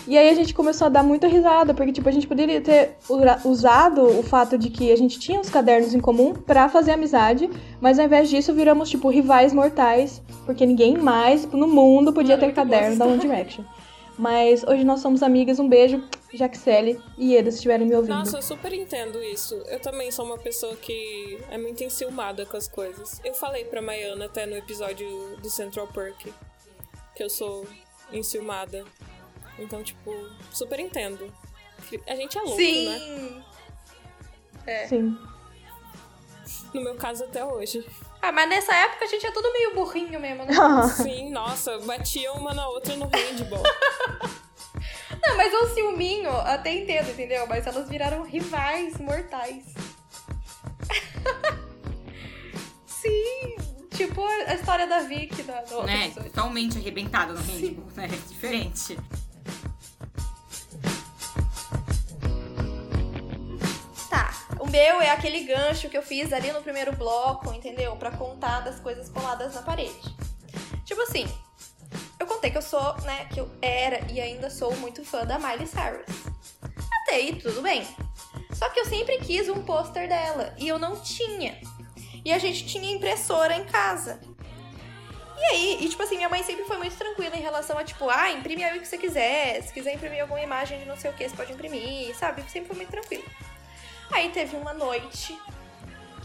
E 0.06 0.16
aí 0.16 0.28
a 0.28 0.34
gente 0.34 0.54
começou 0.54 0.86
a 0.86 0.88
dar 0.88 1.02
muita 1.02 1.26
risada, 1.26 1.74
porque 1.74 1.92
tipo, 1.92 2.08
a 2.08 2.12
gente 2.12 2.26
poderia 2.26 2.60
ter 2.60 2.96
usado 3.44 4.02
o 4.02 4.22
fato 4.22 4.56
de 4.56 4.70
que 4.70 4.92
a 4.92 4.96
gente 4.96 5.18
tinha 5.18 5.40
os 5.40 5.50
cadernos 5.50 5.94
em 5.94 6.00
comum 6.00 6.34
pra 6.34 6.68
fazer 6.68 6.92
amizade, 6.92 7.50
mas 7.80 7.98
ao 7.98 8.04
invés 8.04 8.28
disso 8.28 8.54
viramos 8.54 8.88
tipo 8.88 9.08
rivais 9.08 9.52
mortais, 9.52 10.22
porque 10.44 10.64
ninguém 10.64 10.96
mais 10.96 11.44
no 11.46 11.66
mundo 11.66 12.12
podia 12.12 12.38
ter 12.38 12.52
caderno 12.52 12.96
da 12.96 13.06
One 13.06 13.18
Direction. 13.18 13.64
Mas 14.18 14.64
hoje 14.64 14.82
nós 14.82 15.00
somos 15.00 15.22
amigas, 15.22 15.58
um 15.58 15.68
beijo, 15.68 16.02
Jaxele 16.32 16.98
e 17.18 17.36
Eda, 17.36 17.50
se 17.50 17.58
estiverem 17.58 17.86
me 17.86 17.94
ouvindo. 17.94 18.14
Nossa, 18.14 18.38
eu 18.38 18.42
super 18.42 18.72
entendo 18.72 19.22
isso. 19.22 19.54
Eu 19.68 19.78
também 19.78 20.10
sou 20.10 20.24
uma 20.24 20.38
pessoa 20.38 20.74
que 20.74 21.38
é 21.50 21.58
muito 21.58 21.84
enciumada 21.84 22.46
com 22.46 22.56
as 22.56 22.66
coisas. 22.66 23.20
Eu 23.22 23.34
falei 23.34 23.66
pra 23.66 23.82
Maiana 23.82 24.24
até 24.24 24.46
no 24.46 24.56
episódio 24.56 25.06
do 25.42 25.50
Central 25.50 25.86
Perk 25.88 26.32
que 27.16 27.22
eu 27.22 27.30
sou 27.30 27.66
enciumada. 28.12 28.84
Então, 29.58 29.82
tipo, 29.82 30.12
super 30.52 30.78
entendo. 30.78 31.32
A 32.06 32.14
gente 32.14 32.36
é 32.36 32.42
louco, 32.42 32.56
né? 32.60 32.98
Sim. 32.98 33.44
É. 34.66 34.86
Sim. 34.88 35.18
No 36.74 36.80
meu 36.82 36.94
caso, 36.96 37.24
até 37.24 37.44
hoje. 37.44 37.84
Ah, 38.20 38.32
mas 38.32 38.48
nessa 38.48 38.74
época 38.74 39.04
a 39.04 39.08
gente 39.08 39.24
é 39.26 39.30
tudo 39.30 39.52
meio 39.52 39.74
burrinho 39.74 40.18
mesmo, 40.18 40.44
né? 40.44 40.52
Sim, 40.96 41.30
nossa, 41.30 41.78
batia 41.80 42.32
uma 42.32 42.52
na 42.52 42.68
outra 42.68 42.96
no 42.96 43.06
handball. 43.06 43.62
Não, 45.22 45.36
mas 45.36 45.52
o 45.52 45.74
ciúminho, 45.74 46.30
até 46.30 46.72
entendo, 46.72 47.10
entendeu? 47.10 47.46
Mas 47.46 47.66
elas 47.66 47.88
viraram 47.88 48.22
rivais 48.22 48.98
mortais. 48.98 49.64
Sim, 52.86 53.56
tipo 53.94 54.24
a 54.24 54.54
história 54.54 54.86
da 54.86 55.00
Vicky 55.00 55.42
da, 55.42 55.62
do 55.62 55.76
outro 55.76 55.86
Né? 55.86 56.10
Totalmente 56.10 56.78
arrebentada 56.78 57.32
no 57.32 57.40
handball, 57.40 57.86
né? 57.96 58.08
Diferente. 58.28 58.98
Meu 64.76 65.00
é 65.00 65.08
aquele 65.08 65.40
gancho 65.44 65.88
que 65.88 65.96
eu 65.96 66.02
fiz 66.02 66.34
ali 66.34 66.52
no 66.52 66.60
primeiro 66.60 66.94
bloco, 66.94 67.50
entendeu? 67.54 67.96
Pra 67.96 68.10
contar 68.10 68.60
das 68.60 68.78
coisas 68.78 69.08
coladas 69.08 69.54
na 69.54 69.62
parede. 69.62 70.14
Tipo 70.84 71.00
assim, 71.00 71.26
eu 72.20 72.26
contei 72.26 72.50
que 72.50 72.58
eu 72.58 72.62
sou, 72.62 72.94
né, 72.98 73.24
que 73.32 73.40
eu 73.40 73.50
era 73.62 74.00
e 74.12 74.20
ainda 74.20 74.50
sou 74.50 74.76
muito 74.76 75.02
fã 75.02 75.24
da 75.24 75.38
Miley 75.38 75.66
Cyrus. 75.66 76.06
Até 77.02 77.16
aí, 77.16 77.36
tudo 77.36 77.62
bem. 77.62 77.86
Só 78.52 78.68
que 78.68 78.78
eu 78.78 78.84
sempre 78.84 79.16
quis 79.18 79.48
um 79.48 79.62
pôster 79.62 80.08
dela 80.08 80.54
e 80.58 80.68
eu 80.68 80.78
não 80.78 81.00
tinha. 81.00 81.58
E 82.22 82.30
a 82.30 82.38
gente 82.38 82.66
tinha 82.66 82.94
impressora 82.94 83.56
em 83.56 83.64
casa. 83.64 84.20
E 85.38 85.44
aí, 85.44 85.78
e 85.84 85.88
tipo 85.88 86.02
assim, 86.02 86.16
minha 86.16 86.28
mãe 86.28 86.42
sempre 86.42 86.64
foi 86.64 86.76
muito 86.76 86.96
tranquila 86.96 87.34
em 87.34 87.42
relação 87.42 87.78
a, 87.78 87.84
tipo, 87.84 88.10
ah, 88.10 88.30
imprime 88.30 88.62
aí 88.62 88.76
o 88.76 88.80
que 88.82 88.88
você 88.88 88.98
quiser. 88.98 89.62
Se 89.62 89.72
quiser 89.72 89.94
imprimir 89.94 90.20
alguma 90.20 90.40
imagem 90.42 90.78
de 90.80 90.84
não 90.84 90.98
sei 90.98 91.10
o 91.10 91.14
que, 91.14 91.26
você 91.26 91.34
pode 91.34 91.52
imprimir, 91.52 92.14
sabe? 92.14 92.42
Sempre 92.50 92.68
foi 92.68 92.76
muito 92.76 92.90
tranquila. 92.90 93.24
Aí 94.10 94.30
teve 94.30 94.56
uma 94.56 94.72
noite 94.72 95.38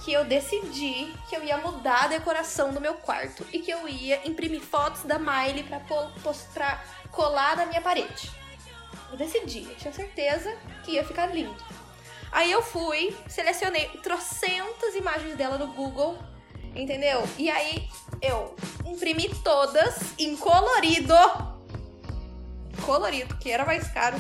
que 0.04 0.12
eu 0.14 0.26
decidi 0.26 1.14
que 1.30 1.36
eu 1.36 1.44
ia 1.44 1.58
mudar 1.58 2.06
a 2.06 2.08
decoração 2.08 2.74
do 2.74 2.82
meu 2.82 2.96
quarto 2.96 3.46
e 3.54 3.60
que 3.60 3.70
eu 3.70 3.88
ia 3.88 4.28
imprimir 4.28 4.62
fotos 4.62 5.04
da 5.04 5.20
Miley 5.20 5.64
pra, 5.64 5.80
pra 6.54 6.84
colar 7.12 7.56
na 7.56 7.66
minha 7.66 7.82
parede. 7.82 8.32
Eu 9.12 9.18
decidi, 9.18 9.64
eu 9.70 9.76
tinha 9.76 9.94
certeza 9.94 10.56
que 10.84 10.92
ia 10.92 11.04
ficar 11.04 11.28
lindo. 11.28 11.64
Aí 12.32 12.52
eu 12.52 12.62
fui, 12.62 13.16
selecionei 13.28 13.88
trocentas 14.02 14.96
imagens 14.96 15.36
dela 15.36 15.58
no 15.58 15.68
Google, 15.68 16.18
entendeu? 16.74 17.24
E 17.38 17.50
aí 17.50 17.90
eu 18.22 18.56
imprimi 18.86 19.30
todas 19.44 20.14
em 20.18 20.36
colorido. 20.38 21.14
Colorido, 22.86 23.38
que 23.38 23.52
era 23.52 23.66
mais 23.66 23.88
caro. 23.90 24.18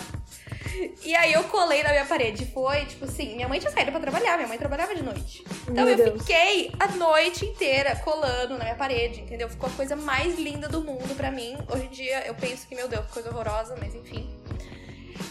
E 1.03 1.15
aí 1.15 1.33
eu 1.33 1.43
colei 1.45 1.83
na 1.83 1.89
minha 1.89 2.05
parede. 2.05 2.45
Foi, 2.45 2.85
tipo 2.85 3.05
assim, 3.05 3.35
minha 3.35 3.47
mãe 3.47 3.59
tinha 3.59 3.71
saído 3.71 3.91
pra 3.91 3.99
trabalhar, 3.99 4.35
minha 4.37 4.47
mãe 4.47 4.57
trabalhava 4.57 4.95
de 4.95 5.03
noite. 5.03 5.43
Então 5.63 5.85
Meu 5.85 5.89
eu 5.89 5.95
Deus. 5.97 6.21
fiquei 6.21 6.71
a 6.79 6.87
noite 6.89 7.45
inteira 7.45 7.95
colando 7.97 8.57
na 8.57 8.63
minha 8.63 8.75
parede, 8.75 9.21
entendeu? 9.21 9.49
Ficou 9.49 9.69
a 9.69 9.73
coisa 9.73 9.95
mais 9.95 10.37
linda 10.37 10.67
do 10.67 10.81
mundo 10.83 11.15
pra 11.15 11.31
mim. 11.31 11.57
Hoje 11.73 11.85
em 11.85 11.89
dia 11.89 12.25
eu 12.25 12.35
penso 12.35 12.67
que, 12.67 12.75
meu 12.75 12.87
Deus, 12.87 13.05
que 13.05 13.13
coisa 13.13 13.29
horrorosa, 13.29 13.75
mas 13.79 13.95
enfim. 13.95 14.29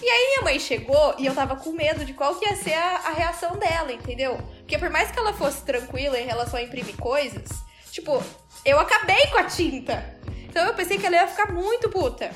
E 0.03 0.09
aí 0.09 0.26
minha 0.28 0.43
mãe 0.43 0.59
chegou 0.59 1.14
e 1.18 1.26
eu 1.26 1.35
tava 1.35 1.57
com 1.57 1.72
medo 1.72 2.05
de 2.05 2.14
qual 2.14 2.35
que 2.37 2.47
ia 2.47 2.57
ser 2.57 2.74
a, 2.74 2.97
a 3.07 3.11
reação 3.12 3.59
dela, 3.59 3.93
entendeu? 3.93 4.39
Porque 4.59 4.78
por 4.78 4.89
mais 4.89 5.11
que 5.11 5.18
ela 5.18 5.33
fosse 5.33 5.62
tranquila 5.64 6.18
em 6.18 6.26
relação 6.26 6.59
a 6.59 6.62
imprimir 6.62 6.97
coisas, 6.97 7.49
tipo, 7.91 8.22
eu 8.64 8.78
acabei 8.78 9.26
com 9.26 9.39
a 9.39 9.45
tinta. 9.45 10.18
Então 10.49 10.66
eu 10.66 10.74
pensei 10.74 10.99
que 10.99 11.07
ela 11.07 11.16
ia 11.16 11.26
ficar 11.26 11.53
muito 11.53 11.89
puta. 11.91 12.31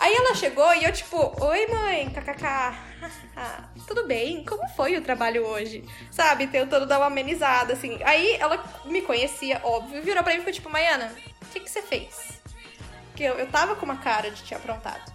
Aí 0.00 0.14
ela 0.14 0.34
chegou 0.34 0.74
e 0.74 0.84
eu, 0.84 0.92
tipo, 0.92 1.36
oi 1.44 1.66
mãe, 1.66 2.08
kkk. 2.08 2.74
Tudo 3.86 4.06
bem? 4.06 4.42
Como 4.46 4.66
foi 4.70 4.96
o 4.96 5.02
trabalho 5.02 5.46
hoje? 5.46 5.84
Sabe? 6.10 6.46
Tentando 6.46 6.86
dar 6.86 6.98
uma 6.98 7.08
amenizada, 7.08 7.74
assim. 7.74 8.02
Aí 8.02 8.34
ela 8.36 8.64
me 8.86 9.02
conhecia, 9.02 9.60
óbvio, 9.62 10.02
virou 10.02 10.24
pra 10.24 10.32
mim 10.32 10.38
e 10.38 10.40
ficou 10.40 10.54
tipo, 10.54 10.70
Maiana, 10.70 11.14
o 11.42 11.46
que, 11.46 11.60
que 11.60 11.70
você 11.70 11.82
fez? 11.82 12.40
Porque 13.08 13.24
eu, 13.24 13.34
eu 13.34 13.46
tava 13.48 13.76
com 13.76 13.84
uma 13.84 13.98
cara 13.98 14.30
de 14.30 14.42
te 14.42 14.54
aprontado. 14.54 15.12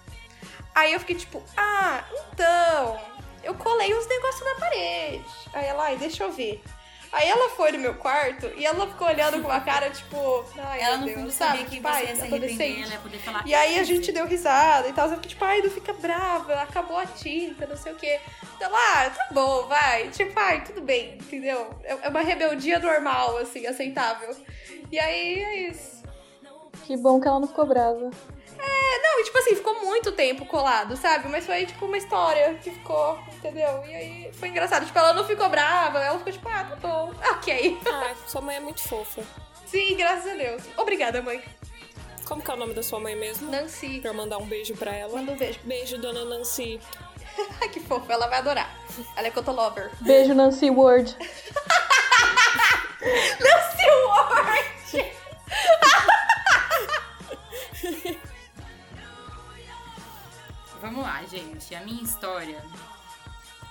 Aí 0.76 0.94
eu 0.94 1.00
fiquei 1.00 1.16
tipo, 1.16 1.42
ah, 1.58 2.04
então, 2.32 3.02
eu 3.44 3.56
colei 3.56 3.92
uns 3.92 4.08
negócios 4.08 4.46
na 4.46 4.56
parede. 4.60 5.26
Aí 5.54 5.66
ela, 5.66 5.86
ai, 5.86 5.98
deixa 5.98 6.24
eu 6.24 6.32
ver. 6.32 6.62
Aí 7.18 7.30
ela 7.30 7.50
foi 7.52 7.72
no 7.72 7.80
meu 7.80 7.94
quarto 7.96 8.46
e 8.58 8.66
ela 8.66 8.86
ficou 8.88 9.08
olhando 9.08 9.42
com 9.42 9.48
uma 9.48 9.62
cara, 9.62 9.90
tipo, 9.90 10.44
ai, 10.58 10.82
Ela 10.82 10.98
meu 10.98 11.16
no 11.16 11.22
Deus, 11.24 11.34
sabe? 11.34 11.64
que 11.64 11.76
Tipo, 11.78 11.88
você 11.88 11.94
ai, 11.96 12.02
ia 12.08 12.16
se 12.16 12.22
arrepender, 12.24 12.36
adolescente. 12.36 12.92
ia 12.92 13.00
poder 13.00 13.18
falar. 13.20 13.44
E 13.48 13.54
aí 13.56 13.80
a 13.80 13.82
"Ih, 13.82 13.86
gente 13.86 14.12
deu 14.12 14.26
risada 14.28 14.88
e 14.90 14.94
tal. 14.94 15.08
Eu 15.08 15.16
fiquei 15.16 15.30
tipo, 15.30 15.46
ai, 15.46 15.62
não 15.62 15.70
fica 15.70 15.94
brava, 15.94 16.54
acabou 16.62 16.98
a 16.98 17.06
tinta, 17.06 17.66
não 17.66 17.78
sei 17.78 17.94
o 17.94 17.96
quê. 17.96 18.20
Então, 18.58 18.70
ah, 18.74 19.10
tá 19.10 19.28
bom, 19.32 19.66
vai. 19.68 20.10
Tipo, 20.10 20.38
ai, 20.38 20.64
tudo 20.66 20.82
bem, 20.82 21.14
entendeu? 21.16 21.74
É 21.86 21.98
é 22.04 22.10
uma 22.10 22.22
rebeldia 22.22 22.80
normal, 22.80 23.38
assim, 23.38 23.66
aceitável. 23.66 24.36
E 24.92 25.00
aí 25.00 25.44
é 25.44 25.70
isso. 25.70 26.04
Que 26.84 26.98
bom 26.98 27.20
que 27.22 27.28
ela 27.28 27.40
não 27.40 27.48
ficou 27.48 27.66
brava. 27.66 28.12
É, 28.58 29.02
não, 29.02 29.20
e 29.20 29.24
tipo 29.24 29.38
assim, 29.38 29.56
ficou 29.56 29.86
muito 29.86 30.12
tempo 30.12 30.46
colado, 30.46 30.96
sabe? 30.98 31.28
Mas 31.30 31.46
foi 31.46 31.66
tipo 31.66 31.86
uma 31.86 31.98
história 31.98 32.54
que 32.56 32.72
ficou, 32.72 33.20
entendeu? 33.34 33.84
E 33.86 33.96
aí 33.96 34.30
foi 34.34 34.50
engraçado. 34.50 34.86
Tipo, 34.86 34.98
ela 34.98 35.14
não 35.14 35.26
ficou 35.26 35.50
brava, 35.50 36.00
ela 36.00 36.18
ficou 36.18 36.34
tipo, 36.34 36.48
ah, 36.50 36.64
tá 36.64 36.76
bom, 36.76 37.14
ok. 37.32 37.78
Ah, 37.86 38.16
sua 38.28 38.42
mãe 38.42 38.58
é 38.58 38.60
muito 38.60 38.82
fofa. 38.82 39.24
Sim, 39.66 39.96
graças 39.96 40.32
a 40.32 40.36
Deus. 40.36 40.64
Obrigada, 40.78 41.22
mãe. 41.22 41.44
Como 42.26 42.42
que 42.42 42.50
é 42.50 42.54
o 42.54 42.58
nome 42.58 42.74
da 42.74 42.82
sua 42.82 43.00
mãe 43.00 43.16
mesmo? 43.16 43.50
Nancy. 43.52 44.00
Pra 44.00 44.10
eu 44.10 44.14
mandar 44.14 44.38
um 44.38 44.46
beijo 44.46 44.76
pra 44.76 44.94
ela. 44.94 45.14
Manda 45.14 45.32
um 45.32 45.38
beijo. 45.38 45.60
Beijo, 45.64 45.98
dona 46.00 46.26
Nancy. 46.26 46.80
Ai, 47.62 47.70
que 47.70 47.80
fofo, 47.80 48.12
ela 48.12 48.28
vai 48.28 48.40
adorar. 48.40 48.74
Ela 49.16 49.28
é 49.28 49.32
Cotolover. 49.32 49.92
Beijo, 50.02 50.34
Nancy 50.34 50.70
Ward. 50.72 51.16
Nancy 53.40 53.86
Ward! 54.08 54.66
Vamos 60.86 61.02
lá, 61.02 61.24
gente. 61.24 61.74
A 61.74 61.82
minha 61.84 62.04
história. 62.04 62.64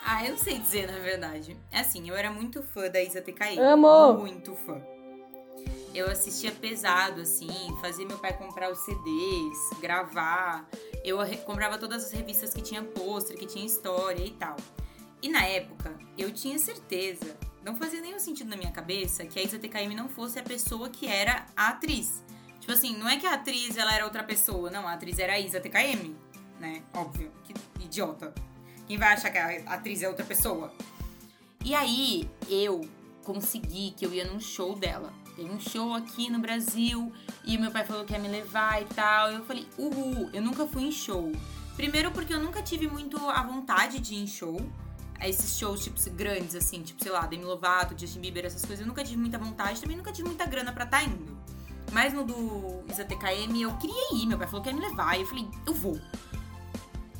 Ah, 0.04 0.24
eu 0.24 0.32
não 0.32 0.38
sei 0.38 0.58
dizer, 0.58 0.90
na 0.90 0.98
verdade. 0.98 1.56
É 1.70 1.78
assim, 1.78 2.08
eu 2.08 2.16
era 2.16 2.28
muito 2.28 2.60
fã 2.60 2.90
da 2.90 3.00
Isa 3.00 3.22
TKI. 3.22 3.56
Amo! 3.60 4.14
Muito 4.14 4.56
fã. 4.56 4.82
Eu 5.94 6.10
assistia 6.10 6.50
pesado, 6.50 7.20
assim, 7.20 7.48
fazia 7.80 8.04
meu 8.04 8.18
pai 8.18 8.36
comprar 8.36 8.68
os 8.68 8.80
CDs, 8.80 9.80
gravar. 9.80 10.68
Eu 11.04 11.18
comprava 11.44 11.78
todas 11.78 12.04
as 12.04 12.10
revistas 12.10 12.52
que 12.52 12.60
tinha 12.60 12.82
pôster, 12.82 13.38
que 13.38 13.46
tinha 13.46 13.64
história 13.64 14.24
e 14.24 14.32
tal. 14.32 14.56
E 15.22 15.28
na 15.28 15.46
época, 15.46 15.96
eu 16.18 16.32
tinha 16.32 16.58
certeza, 16.58 17.36
não 17.64 17.76
fazia 17.76 18.00
nenhum 18.00 18.18
sentido 18.18 18.50
na 18.50 18.56
minha 18.56 18.72
cabeça 18.72 19.24
que 19.24 19.38
a 19.38 19.42
Isa 19.44 19.56
TKM 19.56 19.94
não 19.94 20.08
fosse 20.08 20.36
a 20.40 20.42
pessoa 20.42 20.90
que 20.90 21.06
era 21.06 21.46
a 21.56 21.68
atriz. 21.68 22.24
Tipo 22.58 22.72
assim, 22.72 22.96
não 22.96 23.08
é 23.08 23.16
que 23.18 23.26
a 23.26 23.34
atriz 23.34 23.76
ela 23.76 23.94
era 23.94 24.04
outra 24.04 24.24
pessoa, 24.24 24.68
não, 24.68 24.88
a 24.88 24.94
atriz 24.94 25.20
era 25.20 25.34
a 25.34 25.38
Isa 25.38 25.60
TKM, 25.60 26.16
né? 26.58 26.82
Óbvio, 26.92 27.30
que 27.44 27.54
idiota. 27.84 28.34
Quem 28.86 28.98
vai 28.98 29.14
achar 29.14 29.30
que 29.30 29.38
a 29.38 29.74
atriz 29.74 30.02
é 30.02 30.08
outra 30.08 30.24
pessoa? 30.24 30.72
E 31.64 31.74
aí, 31.74 32.30
eu 32.48 32.86
consegui 33.22 33.92
que 33.96 34.04
eu 34.04 34.12
ia 34.12 34.24
num 34.24 34.38
show 34.38 34.76
dela. 34.76 35.12
Tem 35.34 35.50
um 35.50 35.58
show 35.58 35.92
aqui 35.94 36.30
no 36.30 36.38
Brasil 36.38 37.12
e 37.44 37.58
meu 37.58 37.70
pai 37.70 37.84
falou 37.84 38.04
que 38.04 38.12
ia 38.12 38.18
me 38.18 38.28
levar 38.28 38.80
e 38.82 38.84
tal. 38.84 39.32
Eu 39.32 39.44
falei, 39.44 39.66
uhul, 39.76 40.30
eu 40.32 40.40
nunca 40.40 40.66
fui 40.66 40.84
em 40.84 40.92
show. 40.92 41.32
Primeiro 41.74 42.12
porque 42.12 42.32
eu 42.32 42.40
nunca 42.40 42.62
tive 42.62 42.86
muito 42.86 43.18
a 43.28 43.42
vontade 43.42 43.98
de 43.98 44.14
ir 44.14 44.22
em 44.22 44.26
show. 44.26 44.60
Esses 45.20 45.58
shows, 45.58 45.82
tipo, 45.82 45.98
grandes, 46.10 46.54
assim, 46.54 46.82
tipo, 46.82 47.02
sei 47.02 47.10
lá, 47.10 47.26
Demi 47.26 47.44
Lovato, 47.44 47.98
Justin 47.98 48.20
Bieber, 48.20 48.44
essas 48.44 48.60
coisas, 48.64 48.80
eu 48.80 48.86
nunca 48.86 49.02
tive 49.02 49.16
muita 49.16 49.38
vontade. 49.38 49.80
Também 49.80 49.96
nunca 49.96 50.12
tive 50.12 50.28
muita 50.28 50.44
grana 50.46 50.72
pra 50.72 50.84
estar 50.84 51.02
indo. 51.02 51.36
Mas 51.92 52.12
no 52.12 52.24
do 52.24 52.84
Isa 52.90 53.04
TKM 53.04 53.56
eu 53.60 53.76
queria 53.78 54.14
ir, 54.14 54.26
meu 54.26 54.36
pai 54.36 54.46
falou 54.46 54.62
que 54.62 54.68
ia 54.68 54.74
me 54.74 54.80
levar. 54.80 55.16
E 55.16 55.22
eu 55.22 55.26
falei, 55.26 55.48
eu 55.66 55.74
vou. 55.74 55.98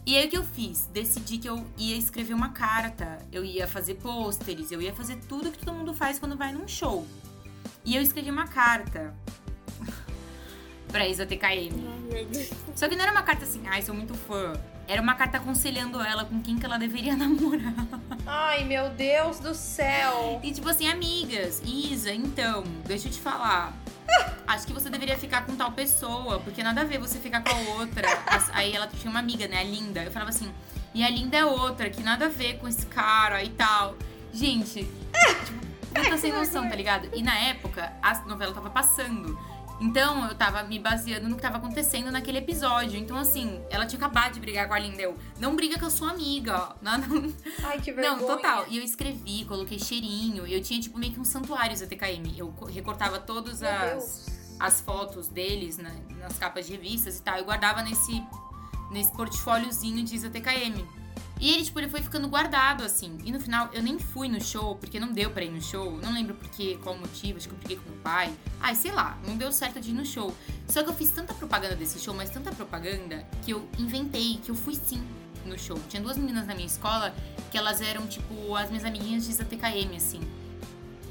E 0.06 0.16
aí 0.18 0.26
o 0.26 0.30
que 0.30 0.36
eu 0.36 0.44
fiz? 0.44 0.86
Decidi 0.92 1.38
que 1.38 1.48
eu 1.48 1.64
ia 1.78 1.96
escrever 1.96 2.34
uma 2.34 2.50
carta, 2.50 3.18
eu 3.32 3.42
ia 3.42 3.66
fazer 3.66 3.94
pôsteres, 3.94 4.70
eu 4.70 4.82
ia 4.82 4.92
fazer 4.92 5.16
tudo 5.28 5.50
que 5.50 5.58
todo 5.58 5.74
mundo 5.74 5.94
faz 5.94 6.18
quando 6.18 6.36
vai 6.36 6.52
num 6.52 6.68
show. 6.68 7.06
E 7.84 7.96
eu 7.96 8.02
escrevi 8.02 8.30
uma 8.30 8.46
carta 8.46 9.14
pra 10.88 11.08
Isa 11.08 11.24
TKM. 11.24 11.72
Só 12.74 12.86
que 12.86 12.96
não 12.96 13.02
era 13.02 13.12
uma 13.12 13.22
carta 13.22 13.44
assim, 13.44 13.62
ai, 13.66 13.80
sou 13.80 13.94
muito 13.94 14.14
fã. 14.14 14.52
Era 14.86 15.00
uma 15.00 15.14
carta 15.14 15.38
aconselhando 15.38 15.98
ela 16.02 16.26
com 16.26 16.42
quem 16.42 16.58
que 16.58 16.66
ela 16.66 16.78
deveria 16.78 17.16
namorar. 17.16 17.72
Ai, 18.26 18.64
meu 18.64 18.90
Deus 18.90 19.38
do 19.38 19.54
céu. 19.54 20.38
E 20.42 20.52
tipo 20.52 20.68
assim, 20.68 20.86
amigas, 20.86 21.62
Isa, 21.64 22.12
então, 22.12 22.62
deixa 22.84 23.08
eu 23.08 23.12
te 23.12 23.20
falar. 23.20 23.74
Acho 24.46 24.66
que 24.66 24.72
você 24.72 24.90
deveria 24.90 25.18
ficar 25.18 25.46
com 25.46 25.56
tal 25.56 25.72
pessoa, 25.72 26.38
porque 26.40 26.62
nada 26.62 26.82
a 26.82 26.84
ver 26.84 26.98
você 26.98 27.18
ficar 27.18 27.42
com 27.42 27.50
a 27.50 27.76
outra. 27.78 28.06
Aí 28.52 28.72
ela 28.72 28.86
tinha 28.86 29.10
uma 29.10 29.20
amiga, 29.20 29.48
né, 29.48 29.58
a 29.58 29.64
Linda. 29.64 30.02
Eu 30.04 30.12
falava 30.12 30.30
assim, 30.30 30.52
e 30.94 31.02
a 31.02 31.10
Linda 31.10 31.36
é 31.36 31.44
outra, 31.44 31.90
que 31.90 32.02
nada 32.02 32.26
a 32.26 32.28
ver 32.28 32.58
com 32.58 32.68
esse 32.68 32.86
cara 32.86 33.42
e 33.42 33.48
tal. 33.50 33.96
Gente, 34.32 34.84
tipo, 35.44 35.66
puta 35.94 36.18
sem 36.18 36.32
noção, 36.32 36.68
tá 36.68 36.76
ligado? 36.76 37.08
E 37.14 37.22
na 37.22 37.36
época, 37.36 37.92
a 38.02 38.14
novela 38.26 38.52
tava 38.52 38.70
passando. 38.70 39.38
Então 39.80 40.28
eu 40.28 40.34
tava 40.36 40.62
me 40.62 40.78
baseando 40.78 41.28
no 41.28 41.34
que 41.36 41.42
tava 41.42 41.58
acontecendo 41.58 42.10
naquele 42.10 42.38
episódio. 42.38 42.98
Então, 42.98 43.16
assim, 43.16 43.60
ela 43.70 43.84
tinha 43.86 43.98
acabado 43.98 44.34
de 44.34 44.40
brigar 44.40 44.68
com 44.68 44.74
a 44.74 44.78
Linda. 44.78 45.02
Eu, 45.02 45.16
não 45.38 45.56
briga 45.56 45.78
com 45.78 45.86
a 45.86 45.90
sua 45.90 46.10
amiga, 46.12 46.56
ó. 46.56 46.74
Não, 46.80 46.98
não, 46.98 47.32
Ai, 47.64 47.80
que 47.80 47.90
vergonha. 47.92 48.16
não, 48.16 48.26
total. 48.26 48.64
E 48.68 48.78
eu 48.78 48.84
escrevi, 48.84 49.44
coloquei 49.44 49.78
cheirinho. 49.78 50.46
Eu 50.46 50.62
tinha, 50.62 50.80
tipo, 50.80 50.96
meio 50.98 51.12
que 51.12 51.20
um 51.20 51.24
santuário 51.24 51.76
ZTKM. 51.76 52.32
Eu 52.36 52.48
co- 52.52 52.66
recortava 52.66 53.18
todas 53.18 53.60
Meu 53.60 53.70
as, 53.70 53.90
Deus. 53.90 54.26
as 54.60 54.80
fotos 54.80 55.28
deles 55.28 55.76
né, 55.78 55.92
nas 56.20 56.38
capas 56.38 56.66
de 56.66 56.72
revistas 56.72 57.18
e 57.18 57.22
tal. 57.22 57.36
Eu 57.38 57.44
guardava 57.44 57.82
nesse, 57.82 58.22
nesse 58.90 59.12
portfóliozinho 59.12 60.04
de 60.04 60.16
ZTKM. 60.18 60.86
E 61.40 61.52
ele, 61.52 61.64
tipo, 61.64 61.78
ele 61.80 61.88
foi 61.88 62.00
ficando 62.00 62.28
guardado, 62.28 62.84
assim. 62.84 63.18
E 63.24 63.32
no 63.32 63.40
final, 63.40 63.68
eu 63.72 63.82
nem 63.82 63.98
fui 63.98 64.28
no 64.28 64.40
show, 64.42 64.76
porque 64.76 65.00
não 65.00 65.12
deu 65.12 65.30
pra 65.30 65.44
ir 65.44 65.50
no 65.50 65.60
show. 65.60 65.98
Não 65.98 66.12
lembro 66.12 66.34
por 66.34 66.48
quê, 66.48 66.78
qual 66.82 66.94
o 66.94 66.98
motivo. 66.98 67.38
Acho 67.38 67.48
que 67.48 67.54
eu 67.54 67.58
briguei 67.58 67.76
com 67.76 67.90
meu 67.90 67.98
pai. 68.00 68.32
Ai, 68.60 68.74
sei 68.74 68.92
lá, 68.92 69.18
não 69.26 69.36
deu 69.36 69.50
certo 69.52 69.80
de 69.80 69.90
ir 69.90 69.94
no 69.94 70.06
show. 70.06 70.34
Só 70.68 70.82
que 70.82 70.90
eu 70.90 70.94
fiz 70.94 71.10
tanta 71.10 71.34
propaganda 71.34 71.74
desse 71.74 71.98
show, 71.98 72.14
mas 72.14 72.30
tanta 72.30 72.52
propaganda, 72.52 73.26
que 73.44 73.50
eu 73.50 73.68
inventei 73.78 74.38
que 74.42 74.50
eu 74.50 74.54
fui 74.54 74.74
sim 74.74 75.02
no 75.44 75.58
show. 75.58 75.78
Tinha 75.88 76.02
duas 76.02 76.16
meninas 76.16 76.46
na 76.46 76.54
minha 76.54 76.66
escola 76.66 77.14
que 77.50 77.58
elas 77.58 77.80
eram, 77.80 78.06
tipo, 78.06 78.54
as 78.56 78.68
minhas 78.70 78.84
amiguinhas 78.84 79.26
de 79.26 79.32
ZTKM, 79.32 79.96
assim. 79.96 80.20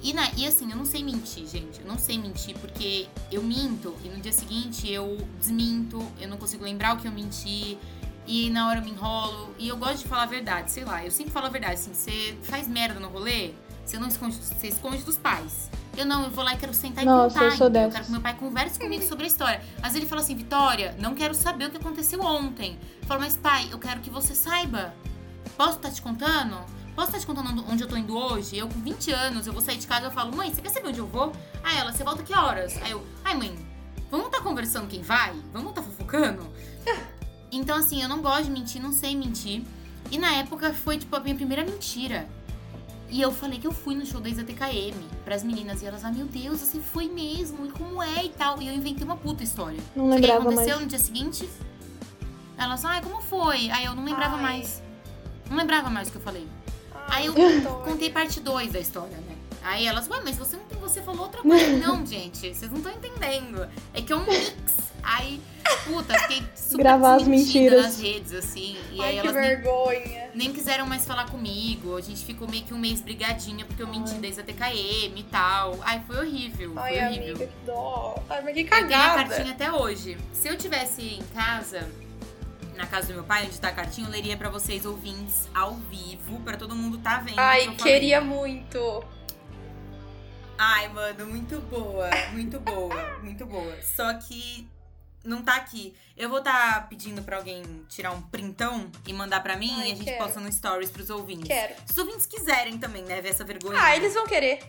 E, 0.03 0.11
na, 0.11 0.29
e 0.35 0.45
assim, 0.45 0.69
eu 0.69 0.75
não 0.75 0.83
sei 0.83 1.01
mentir, 1.01 1.47
gente. 1.47 1.79
Eu 1.79 1.87
não 1.87 1.97
sei 1.97 2.17
mentir 2.17 2.57
porque 2.59 3.07
eu 3.31 3.41
minto 3.41 3.95
e 4.03 4.09
no 4.09 4.19
dia 4.19 4.33
seguinte 4.33 4.91
eu 4.91 5.17
desminto, 5.39 6.05
eu 6.19 6.27
não 6.27 6.35
consigo 6.35 6.65
lembrar 6.65 6.95
o 6.95 6.99
que 6.99 7.07
eu 7.07 7.11
menti. 7.11 7.77
E 8.25 8.49
na 8.49 8.69
hora 8.69 8.79
eu 8.79 8.83
me 8.83 8.91
enrolo. 8.91 9.53
E 9.57 9.67
eu 9.67 9.77
gosto 9.77 9.99
de 9.99 10.07
falar 10.07 10.23
a 10.23 10.27
verdade, 10.27 10.71
sei 10.71 10.85
lá. 10.85 11.03
Eu 11.03 11.11
sempre 11.11 11.31
falo 11.31 11.47
a 11.47 11.49
verdade, 11.49 11.73
assim. 11.73 11.93
Você 11.93 12.37
faz 12.43 12.67
merda 12.67 12.99
no 12.99 13.09
rolê, 13.09 13.51
você 13.85 13.97
não 13.99 14.07
esconde, 14.07 14.35
você 14.35 14.67
esconde 14.67 15.03
dos 15.03 15.17
pais. 15.17 15.69
Eu 15.95 16.05
não, 16.05 16.23
eu 16.23 16.31
vou 16.31 16.43
lá 16.43 16.53
e 16.53 16.57
quero 16.57 16.73
sentar 16.73 17.03
e 17.03 17.05
Nossa, 17.05 17.35
contar. 17.35 17.45
eu 17.45 17.57
sou 17.57 17.67
entendeu? 17.67 17.83
Eu 17.83 17.91
quero 17.91 18.05
que 18.05 18.11
meu 18.11 18.21
pai 18.21 18.33
converse 18.35 18.79
comigo 18.79 19.03
sobre 19.03 19.25
a 19.25 19.27
história. 19.27 19.61
Às 19.77 19.83
vezes 19.83 19.97
ele 19.97 20.05
fala 20.07 20.21
assim, 20.21 20.35
Vitória, 20.35 20.95
não 20.99 21.13
quero 21.13 21.35
saber 21.35 21.65
o 21.65 21.69
que 21.69 21.77
aconteceu 21.77 22.19
ontem. 22.21 22.79
Eu 23.01 23.07
falo, 23.07 23.19
mas 23.19 23.37
pai, 23.37 23.67
eu 23.71 23.77
quero 23.77 23.99
que 23.99 24.09
você 24.09 24.33
saiba. 24.33 24.93
Posso 25.55 25.77
estar 25.77 25.91
te 25.91 26.01
contando? 26.01 26.57
Posso 26.95 27.09
estar 27.09 27.19
te 27.19 27.27
contando 27.27 27.63
onde 27.69 27.83
eu 27.83 27.87
tô 27.87 27.95
indo 27.95 28.17
hoje? 28.17 28.57
Eu 28.57 28.67
com 28.67 28.79
20 28.79 29.11
anos, 29.11 29.45
eu 29.45 29.53
vou 29.53 29.61
sair 29.61 29.77
de 29.77 29.85
casa 29.85 30.05
e 30.05 30.07
eu 30.07 30.11
falo, 30.11 30.35
mãe, 30.35 30.51
você 30.51 30.61
quer 30.61 30.69
saber 30.69 30.87
onde 30.87 30.99
eu 30.99 31.07
vou? 31.07 31.31
Aí 31.63 31.77
ela, 31.77 31.91
você 31.91 32.03
volta 32.03 32.23
que 32.23 32.33
horas? 32.33 32.75
Aí 32.81 32.91
eu, 32.91 33.05
ai 33.23 33.35
mãe, 33.35 33.55
vamos 34.09 34.27
estar 34.27 34.41
conversando 34.41 34.87
quem 34.87 35.01
vai? 35.03 35.35
Vamos 35.51 35.69
estar 35.69 35.83
fofocando? 35.83 36.47
Então, 37.57 37.77
assim, 37.77 38.01
eu 38.01 38.09
não 38.09 38.21
gosto 38.21 38.45
de 38.45 38.51
mentir, 38.51 38.81
não 38.81 38.91
sei 38.91 39.15
mentir. 39.15 39.63
E 40.11 40.17
na 40.17 40.33
época 40.35 40.73
foi, 40.73 40.97
tipo, 40.97 41.15
a 41.15 41.19
minha 41.19 41.35
primeira 41.35 41.63
mentira. 41.63 42.27
E 43.09 43.21
eu 43.21 43.31
falei 43.31 43.59
que 43.59 43.67
eu 43.67 43.71
fui 43.71 43.93
no 43.93 44.05
show 44.05 44.19
da 44.19 44.27
Isa 44.27 44.43
TKM 44.43 44.95
pras 45.23 45.43
meninas. 45.43 45.81
E 45.81 45.85
elas, 45.85 46.03
ah, 46.03 46.11
meu 46.11 46.25
Deus, 46.25 46.59
você 46.59 46.79
foi 46.79 47.07
mesmo? 47.07 47.65
E 47.65 47.69
como 47.69 48.01
é 48.01 48.25
e 48.25 48.29
tal? 48.29 48.61
E 48.61 48.67
eu 48.67 48.73
inventei 48.73 49.03
uma 49.05 49.15
puta 49.15 49.43
história. 49.43 49.79
Não 49.95 50.05
Só 50.05 50.09
que 50.09 50.15
aí 50.15 50.21
lembrava 50.21 50.41
aconteceu 50.41 50.75
mais. 50.75 50.81
no 50.81 50.87
dia 50.87 50.99
seguinte. 50.99 51.49
Elas, 52.57 52.83
ai, 52.85 53.01
como 53.01 53.21
foi? 53.21 53.69
Aí 53.69 53.85
eu 53.85 53.95
não 53.95 54.03
lembrava 54.03 54.35
Ai. 54.35 54.41
mais. 54.41 54.81
Não 55.49 55.57
lembrava 55.57 55.89
mais 55.89 56.07
o 56.07 56.11
que 56.11 56.17
eu 56.17 56.21
falei. 56.21 56.47
Aí 57.07 57.25
eu 57.27 57.33
contei 57.83 58.09
parte 58.09 58.39
2 58.39 58.71
da 58.71 58.79
história, 58.79 59.17
né? 59.17 59.32
Aí 59.63 59.87
elas, 59.87 60.09
ué, 60.09 60.19
mas 60.23 60.35
você 60.37 60.57
não 60.57 60.63
tem, 60.65 60.77
você 60.79 61.01
falou 61.01 61.21
outra 61.23 61.41
coisa. 61.41 61.67
não, 61.77 62.05
gente, 62.05 62.37
vocês 62.53 62.69
não 62.69 62.77
estão 62.79 62.91
entendendo. 62.91 63.67
É 63.93 64.01
que 64.01 64.11
é 64.11 64.15
um 64.15 64.25
mix. 64.25 64.93
Aí, 65.01 65.41
puta, 65.85 66.17
fiquei 66.19 66.43
super 66.55 66.83
Gravar 66.83 67.15
as 67.15 67.23
mentiras. 67.27 67.83
nas 67.83 67.99
redes, 67.99 68.33
assim. 68.33 68.77
E 68.91 69.01
Ai, 69.01 69.07
aí 69.09 69.13
que 69.21 69.27
elas 69.27 69.35
nem, 69.35 69.43
vergonha. 69.49 70.29
nem 70.33 70.53
quiseram 70.53 70.85
mais 70.85 71.05
falar 71.05 71.29
comigo. 71.29 71.97
A 71.97 72.01
gente 72.01 72.23
ficou 72.23 72.47
meio 72.47 72.63
que 72.63 72.73
um 72.73 72.77
mês 72.77 73.01
brigadinha 73.01 73.65
porque 73.65 73.83
eu 73.83 73.87
menti 73.87 74.13
desde 74.15 74.39
a 74.39 74.43
TKM 74.45 75.17
e 75.19 75.25
tal. 75.29 75.77
Ai, 75.81 76.01
foi 76.07 76.17
horrível. 76.25 76.73
Foi 76.73 76.81
Ai, 76.99 77.07
horrível. 77.07 77.35
amiga, 77.35 77.47
que 77.47 77.65
dó. 77.65 78.15
Ai, 78.29 78.41
mas 78.43 78.53
que 78.53 78.61
Eu 78.61 78.69
tenho 78.69 78.77
a 78.77 78.87
cagada. 78.87 79.29
cartinha 79.29 79.53
até 79.53 79.71
hoje. 79.73 80.17
Se 80.31 80.47
eu 80.47 80.57
tivesse 80.57 81.01
em 81.01 81.23
casa, 81.35 81.89
na 82.77 82.85
casa 82.87 83.07
do 83.07 83.13
meu 83.15 83.23
pai, 83.25 83.45
onde 83.45 83.59
tá 83.59 83.67
a 83.67 83.71
cartinha, 83.73 84.07
eu 84.07 84.11
leria 84.11 84.37
pra 84.37 84.49
vocês 84.49 84.85
ouvintes 84.85 85.49
ao 85.53 85.73
vivo, 85.75 86.39
pra 86.45 86.55
todo 86.55 86.73
mundo 86.75 86.97
tá 86.97 87.17
vendo. 87.17 87.33
que 87.35 87.39
Ai, 87.41 87.67
eu 87.67 87.73
falei. 87.73 87.93
queria 87.93 88.21
muito. 88.21 89.03
Ai, 90.57 90.87
mano, 90.89 91.25
muito 91.27 91.59
boa, 91.61 92.09
muito 92.31 92.59
boa, 92.59 93.19
muito 93.19 93.45
boa. 93.45 93.81
Só 93.81 94.13
que 94.15 94.67
não 95.23 95.43
tá 95.43 95.55
aqui. 95.55 95.95
Eu 96.15 96.29
vou 96.29 96.41
tá 96.41 96.85
pedindo 96.89 97.21
pra 97.23 97.37
alguém 97.37 97.63
tirar 97.89 98.11
um 98.11 98.21
printão 98.21 98.91
e 99.07 99.13
mandar 99.13 99.41
pra 99.41 99.55
mim 99.57 99.71
Ai, 99.79 99.89
e 99.89 99.91
a 99.91 99.95
gente 99.95 100.03
quero. 100.05 100.23
posta 100.23 100.39
no 100.39 100.51
stories 100.51 100.91
pros 100.91 101.09
ouvintes. 101.09 101.47
Quero. 101.47 101.73
Se 101.85 101.91
os 101.93 101.97
ouvintes 101.97 102.25
quiserem 102.25 102.77
também, 102.77 103.03
né, 103.03 103.19
ver 103.21 103.29
essa 103.29 103.43
vergonha. 103.43 103.79
Ah, 103.81 103.95
eles 103.95 104.13
vão 104.13 104.25
querer. 104.27 104.59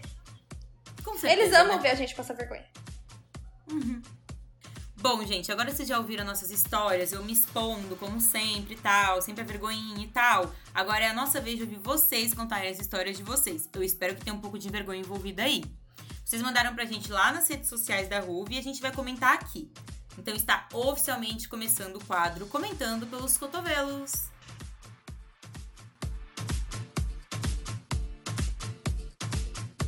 Com 1.04 1.18
certeza, 1.18 1.42
Eles 1.42 1.54
amam 1.54 1.76
né? 1.76 1.82
ver 1.82 1.90
a 1.90 1.94
gente 1.94 2.14
passar 2.14 2.34
vergonha. 2.34 2.64
Bom, 5.04 5.22
gente, 5.22 5.52
agora 5.52 5.70
vocês 5.70 5.86
já 5.86 5.98
ouviram 5.98 6.24
nossas 6.24 6.50
histórias, 6.50 7.12
eu 7.12 7.22
me 7.22 7.34
expondo, 7.34 7.94
como 7.94 8.18
sempre 8.22 8.72
e 8.72 8.78
tal, 8.78 9.20
sempre 9.20 9.42
a 9.42 9.44
vergonhinha 9.44 10.02
e 10.02 10.08
tal. 10.08 10.50
Agora 10.74 11.04
é 11.04 11.10
a 11.10 11.12
nossa 11.12 11.42
vez 11.42 11.58
de 11.58 11.64
ouvir 11.64 11.76
vocês 11.76 12.32
contarem 12.32 12.70
as 12.70 12.80
histórias 12.80 13.14
de 13.14 13.22
vocês. 13.22 13.68
Eu 13.74 13.82
espero 13.82 14.14
que 14.14 14.24
tenha 14.24 14.34
um 14.34 14.40
pouco 14.40 14.58
de 14.58 14.66
vergonha 14.70 15.00
envolvida 15.00 15.42
aí. 15.42 15.62
Vocês 16.24 16.40
mandaram 16.40 16.74
pra 16.74 16.86
gente 16.86 17.12
lá 17.12 17.34
nas 17.34 17.46
redes 17.46 17.68
sociais 17.68 18.08
da 18.08 18.20
Ruve 18.20 18.54
e 18.54 18.58
a 18.58 18.62
gente 18.62 18.80
vai 18.80 18.94
comentar 18.94 19.34
aqui. 19.34 19.70
Então 20.16 20.34
está 20.34 20.66
oficialmente 20.72 21.50
começando 21.50 21.96
o 21.96 22.04
quadro 22.06 22.46
Comentando 22.46 23.06
pelos 23.06 23.36
Cotovelos. 23.36 24.30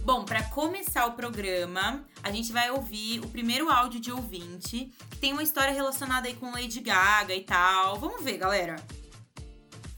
Bom, 0.07 0.25
pra 0.25 0.41
começar 0.41 1.05
o 1.07 1.15
programa, 1.15 2.05
a 2.23 2.31
gente 2.31 2.53
vai 2.53 2.71
ouvir 2.71 3.19
o 3.25 3.27
primeiro 3.27 3.69
áudio 3.69 3.99
de 3.99 4.13
ouvinte, 4.13 4.93
que 5.11 5.17
tem 5.19 5.33
uma 5.33 5.43
história 5.43 5.75
relacionada 5.75 6.29
aí 6.29 6.35
com 6.35 6.53
Lady 6.53 6.79
Gaga 6.79 7.35
e 7.35 7.41
tal. 7.41 7.99
Vamos 7.99 8.23
ver, 8.23 8.37
galera. 8.37 8.77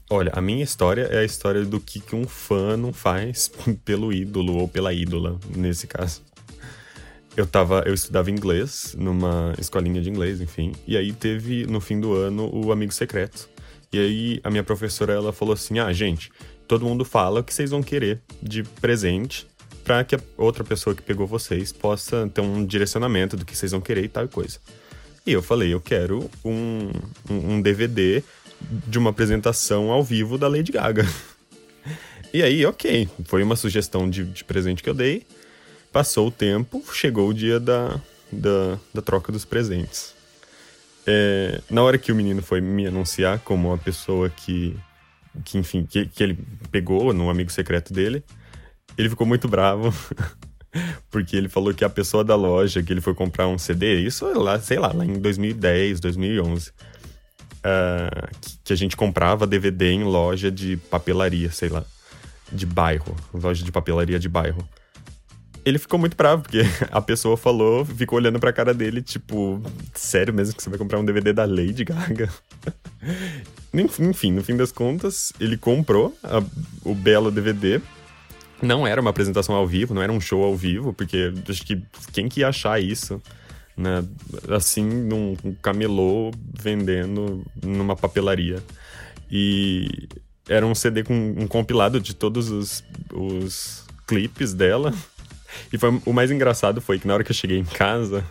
Olha, 0.09 0.31
a 0.33 0.41
minha 0.41 0.63
história 0.63 1.03
é 1.03 1.19
a 1.19 1.23
história 1.23 1.63
do 1.63 1.79
que, 1.79 1.99
que 1.99 2.15
um 2.15 2.27
fã 2.27 2.75
não 2.75 2.91
faz 2.91 3.51
pelo 3.85 4.11
ídolo 4.11 4.57
ou 4.57 4.67
pela 4.67 4.91
ídola, 4.91 5.39
nesse 5.55 5.85
caso. 5.85 6.23
Eu 7.37 7.45
tava, 7.45 7.83
eu 7.85 7.93
estudava 7.93 8.31
inglês 8.31 8.95
numa 8.97 9.53
escolinha 9.59 10.01
de 10.01 10.09
inglês, 10.09 10.41
enfim. 10.41 10.71
E 10.87 10.97
aí 10.97 11.13
teve 11.13 11.67
no 11.67 11.79
fim 11.79 11.99
do 11.99 12.15
ano 12.15 12.49
o 12.51 12.71
amigo 12.71 12.91
secreto. 12.91 13.47
E 13.93 13.99
aí 13.99 14.41
a 14.43 14.49
minha 14.49 14.63
professora 14.63 15.13
ela 15.13 15.31
falou 15.31 15.53
assim: 15.53 15.77
"Ah, 15.77 15.93
gente, 15.93 16.31
todo 16.67 16.83
mundo 16.83 17.05
fala 17.05 17.41
o 17.41 17.43
que 17.43 17.53
vocês 17.53 17.69
vão 17.69 17.83
querer 17.83 18.23
de 18.41 18.63
presente 18.63 19.47
para 19.83 20.03
que 20.03 20.15
a 20.15 20.19
outra 20.37 20.63
pessoa 20.63 20.95
que 20.95 21.01
pegou 21.01 21.25
vocês 21.25 21.71
possa 21.71 22.29
ter 22.33 22.41
um 22.41 22.65
direcionamento 22.65 23.35
do 23.35 23.45
que 23.45 23.55
vocês 23.55 23.71
vão 23.71 23.81
querer 23.81 24.05
e 24.05 24.09
tal 24.09 24.27
coisa". 24.27 24.59
E 25.25 25.31
eu 25.31 25.41
falei: 25.41 25.73
"Eu 25.73 25.81
quero 25.81 26.29
um, 26.43 26.91
um, 27.29 27.61
DVD 27.61 28.23
de 28.87 28.97
uma 28.97 29.09
apresentação 29.09 29.91
ao 29.91 30.03
vivo 30.03 30.37
da 30.37 30.47
Lady 30.47 30.71
Gaga". 30.71 31.05
E 32.31 32.43
aí, 32.43 32.63
ok, 32.63 33.09
foi 33.25 33.41
uma 33.41 33.55
sugestão 33.55 34.07
de, 34.07 34.23
de 34.23 34.43
presente 34.43 34.83
que 34.83 34.89
eu 34.89 34.93
dei. 34.93 35.25
Passou 35.91 36.27
o 36.27 36.31
tempo, 36.31 36.83
chegou 36.93 37.27
o 37.27 37.33
dia 37.33 37.59
da, 37.59 37.99
da, 38.31 38.77
da 38.93 39.01
troca 39.01 39.31
dos 39.31 39.45
presentes. 39.45 40.13
É, 41.07 41.59
na 41.71 41.81
hora 41.81 41.97
que 41.97 42.11
o 42.11 42.15
menino 42.15 42.43
foi 42.43 42.61
me 42.61 42.85
anunciar 42.85 43.39
como 43.39 43.73
a 43.73 43.77
pessoa 43.79 44.29
que, 44.29 44.77
que 45.43 45.57
enfim, 45.57 45.83
que, 45.89 46.05
que 46.05 46.21
ele 46.21 46.37
pegou 46.71 47.11
no 47.13 47.31
amigo 47.31 47.51
secreto 47.51 47.91
dele, 47.91 48.23
ele 48.97 49.09
ficou 49.09 49.25
muito 49.25 49.47
bravo. 49.47 49.93
Porque 51.09 51.35
ele 51.35 51.49
falou 51.49 51.73
que 51.73 51.83
a 51.83 51.89
pessoa 51.89 52.23
da 52.23 52.35
loja 52.35 52.83
que 52.83 52.93
ele 52.93 53.01
foi 53.01 53.15
comprar 53.15 53.47
um 53.47 53.57
CD, 53.57 54.01
isso 54.01 54.25
lá, 54.39 54.59
sei 54.59 54.77
lá, 54.77 54.91
lá 54.93 55.03
em 55.03 55.13
2010, 55.19 55.99
2011, 55.99 56.71
ah, 57.63 58.29
que, 58.39 58.57
que 58.65 58.73
a 58.73 58.75
gente 58.75 58.95
comprava 58.95 59.47
DVD 59.47 59.89
em 59.91 60.03
loja 60.03 60.51
de 60.51 60.77
papelaria, 60.77 61.49
sei 61.49 61.69
lá, 61.69 61.83
de 62.51 62.67
bairro, 62.67 63.15
loja 63.33 63.65
de 63.65 63.71
papelaria 63.71 64.19
de 64.19 64.29
bairro 64.29 64.67
ele 65.65 65.77
ficou 65.77 65.99
muito 65.99 66.15
bravo, 66.15 66.41
porque 66.43 66.61
a 66.89 67.01
pessoa 67.01 67.37
falou, 67.37 67.85
ficou 67.85 68.17
olhando 68.17 68.39
pra 68.39 68.51
cara 68.53 68.73
dele, 68.73 69.01
tipo, 69.01 69.61
sério 69.93 70.33
mesmo 70.33 70.55
que 70.55 70.63
você 70.63 70.69
vai 70.69 70.79
comprar 70.79 70.97
um 70.99 71.05
DVD 71.05 71.33
da 71.33 71.45
Lady 71.45 71.83
Gaga? 71.83 72.29
Enfim, 73.73 74.31
no 74.31 74.43
fim 74.43 74.57
das 74.57 74.71
contas, 74.71 75.31
ele 75.39 75.57
comprou 75.57 76.17
a- 76.23 76.41
o 76.83 76.95
belo 76.95 77.29
DVD. 77.29 77.79
Não 78.61 78.85
era 78.85 78.99
uma 78.99 79.09
apresentação 79.09 79.55
ao 79.55 79.65
vivo, 79.65 79.93
não 79.93 80.01
era 80.01 80.11
um 80.11 80.19
show 80.19 80.43
ao 80.43 80.55
vivo, 80.55 80.93
porque 80.93 81.31
acho 81.47 81.65
que 81.65 81.81
quem 82.11 82.27
que 82.27 82.41
ia 82.41 82.49
achar 82.49 82.81
isso, 82.81 83.21
né? 83.75 84.03
Assim, 84.49 84.83
num 84.83 85.37
um 85.43 85.53
camelô 85.53 86.31
vendendo 86.53 87.45
numa 87.63 87.95
papelaria. 87.95 88.61
E 89.31 90.07
era 90.47 90.65
um 90.65 90.75
CD 90.75 91.03
com 91.03 91.13
um 91.13 91.47
compilado 91.47 92.01
de 92.01 92.13
todos 92.13 92.49
os, 92.49 92.83
os 93.13 93.85
clipes 94.07 94.53
dela. 94.53 94.93
E 95.71 95.77
foi, 95.77 96.01
o 96.05 96.11
mais 96.11 96.31
engraçado 96.31 96.81
foi 96.81 96.99
que 96.99 97.07
na 97.07 97.13
hora 97.13 97.23
que 97.23 97.31
eu 97.31 97.35
cheguei 97.35 97.57
em 97.57 97.65
casa, 97.65 98.25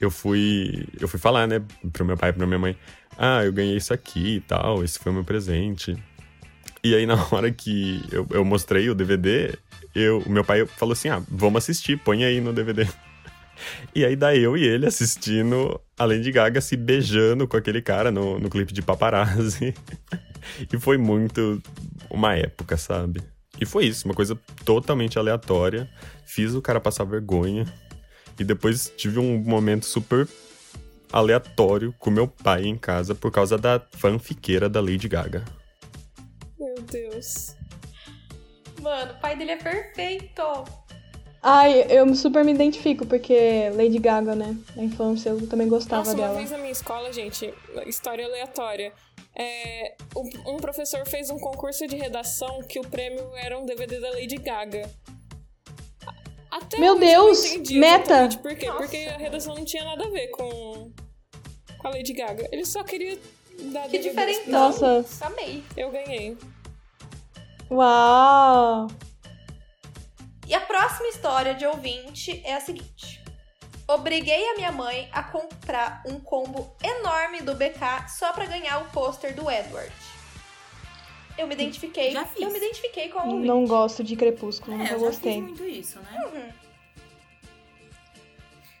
eu 0.00 0.10
fui, 0.10 0.86
eu 1.00 1.06
fui 1.06 1.20
falar, 1.20 1.46
né, 1.46 1.62
pro 1.92 2.04
meu 2.04 2.16
pai 2.16 2.30
e 2.30 2.32
pra 2.32 2.46
minha 2.46 2.58
mãe: 2.58 2.76
Ah, 3.16 3.44
eu 3.44 3.52
ganhei 3.52 3.76
isso 3.76 3.94
aqui 3.94 4.36
e 4.36 4.40
tal, 4.40 4.82
esse 4.82 4.98
foi 4.98 5.12
o 5.12 5.14
meu 5.14 5.24
presente. 5.24 5.96
E 6.84 6.94
aí, 6.94 7.06
na 7.06 7.14
hora 7.32 7.50
que 7.50 8.04
eu, 8.12 8.26
eu 8.30 8.44
mostrei 8.44 8.90
o 8.90 8.94
DVD, 8.94 9.56
eu, 9.94 10.18
o 10.18 10.30
meu 10.30 10.44
pai 10.44 10.66
falou 10.66 10.92
assim: 10.92 11.08
Ah, 11.08 11.22
vamos 11.26 11.64
assistir, 11.64 11.98
põe 11.98 12.24
aí 12.24 12.42
no 12.42 12.52
DVD. 12.52 12.86
E 13.94 14.04
aí, 14.04 14.14
dá 14.14 14.36
eu 14.36 14.56
e 14.56 14.64
ele 14.64 14.84
assistindo 14.84 15.80
a 15.96 16.04
Lady 16.04 16.30
Gaga 16.30 16.60
se 16.60 16.76
beijando 16.76 17.46
com 17.46 17.56
aquele 17.56 17.80
cara 17.80 18.10
no, 18.10 18.38
no 18.38 18.50
clipe 18.50 18.72
de 18.72 18.82
paparazzi. 18.82 19.72
E 20.70 20.78
foi 20.78 20.98
muito 20.98 21.62
uma 22.10 22.34
época, 22.34 22.76
sabe? 22.76 23.22
E 23.58 23.64
foi 23.64 23.86
isso, 23.86 24.04
uma 24.06 24.14
coisa 24.14 24.38
totalmente 24.62 25.18
aleatória. 25.18 25.88
Fiz 26.26 26.52
o 26.52 26.60
cara 26.60 26.78
passar 26.78 27.04
vergonha. 27.04 27.64
E 28.38 28.44
depois 28.44 28.92
tive 28.94 29.18
um 29.18 29.38
momento 29.38 29.86
super 29.86 30.28
aleatório 31.10 31.94
com 31.98 32.10
meu 32.10 32.28
pai 32.28 32.66
em 32.66 32.76
casa 32.76 33.14
por 33.14 33.30
causa 33.30 33.56
da 33.56 33.80
fanfiqueira 33.92 34.68
da 34.68 34.82
Lady 34.82 35.08
Gaga. 35.08 35.42
Deus. 37.14 37.56
Mano, 38.80 39.12
o 39.12 39.20
pai 39.20 39.36
dele 39.36 39.52
é 39.52 39.56
perfeito. 39.56 40.42
Ai, 41.42 41.84
eu 41.90 42.14
super 42.14 42.42
me 42.44 42.52
identifico, 42.52 43.04
porque 43.06 43.70
Lady 43.74 43.98
Gaga, 43.98 44.34
né? 44.34 44.56
Na 44.74 44.82
infância 44.82 45.28
eu 45.30 45.46
também 45.46 45.68
gostava 45.68 45.98
Nossa, 46.02 46.16
uma 46.16 46.22
dela. 46.26 46.38
vez 46.38 46.50
na 46.50 46.58
minha 46.58 46.70
escola, 46.72 47.12
gente, 47.12 47.52
história 47.86 48.24
aleatória. 48.24 48.92
É, 49.36 49.94
um 50.46 50.56
professor 50.56 51.06
fez 51.06 51.28
um 51.28 51.38
concurso 51.38 51.86
de 51.86 51.96
redação 51.96 52.62
que 52.62 52.78
o 52.78 52.82
prêmio 52.82 53.30
era 53.36 53.58
um 53.58 53.66
DVD 53.66 54.00
da 54.00 54.10
Lady 54.10 54.36
Gaga. 54.36 54.88
Até 56.50 56.78
Meu 56.78 56.98
Deus, 56.98 57.44
entendi 57.46 57.78
meta! 57.78 58.28
Por 58.40 58.54
quê? 58.54 58.70
Porque 58.72 58.96
a 58.96 59.16
redação 59.18 59.54
não 59.54 59.64
tinha 59.64 59.84
nada 59.84 60.04
a 60.06 60.08
ver 60.08 60.28
com, 60.28 60.90
com 61.78 61.88
a 61.88 61.90
Lady 61.90 62.12
Gaga. 62.12 62.48
Ele 62.52 62.64
só 62.64 62.82
queria 62.84 63.18
dar 63.72 63.88
Que 63.88 63.98
DVD. 63.98 64.08
diferentão. 64.08 64.52
Nossa. 64.52 65.26
Amei. 65.26 65.64
Eu 65.76 65.90
ganhei. 65.90 66.38
Uau! 67.74 68.86
E 70.46 70.54
a 70.54 70.60
próxima 70.60 71.08
história 71.08 71.54
de 71.54 71.66
ouvinte 71.66 72.40
é 72.44 72.54
a 72.54 72.60
seguinte. 72.60 73.20
Obriguei 73.88 74.48
a 74.50 74.54
minha 74.54 74.70
mãe 74.70 75.08
a 75.12 75.24
comprar 75.24 76.02
um 76.06 76.20
combo 76.20 76.72
enorme 76.82 77.40
do 77.40 77.52
BK 77.54 78.08
só 78.08 78.32
pra 78.32 78.46
ganhar 78.46 78.78
o 78.78 78.84
pôster 78.90 79.34
do 79.34 79.50
Edward. 79.50 79.92
Eu 81.36 81.48
me 81.48 81.54
identifiquei. 81.54 82.12
Já 82.12 82.24
fiz. 82.24 82.42
Eu 82.42 82.50
me 82.52 82.58
identifiquei 82.58 83.08
com 83.08 83.18
a 83.18 83.24
ouvinte. 83.24 83.44
Não 83.46 83.66
gosto 83.66 84.04
de 84.04 84.14
Crepúsculo, 84.14 84.76
É, 84.76 84.78
nunca 84.78 84.92
eu 84.92 85.00
já 85.00 85.06
gostei. 85.06 85.32
fiz 85.34 85.42
muito 85.42 85.64
isso, 85.66 85.98
né? 85.98 86.30
Uhum. 86.32 86.52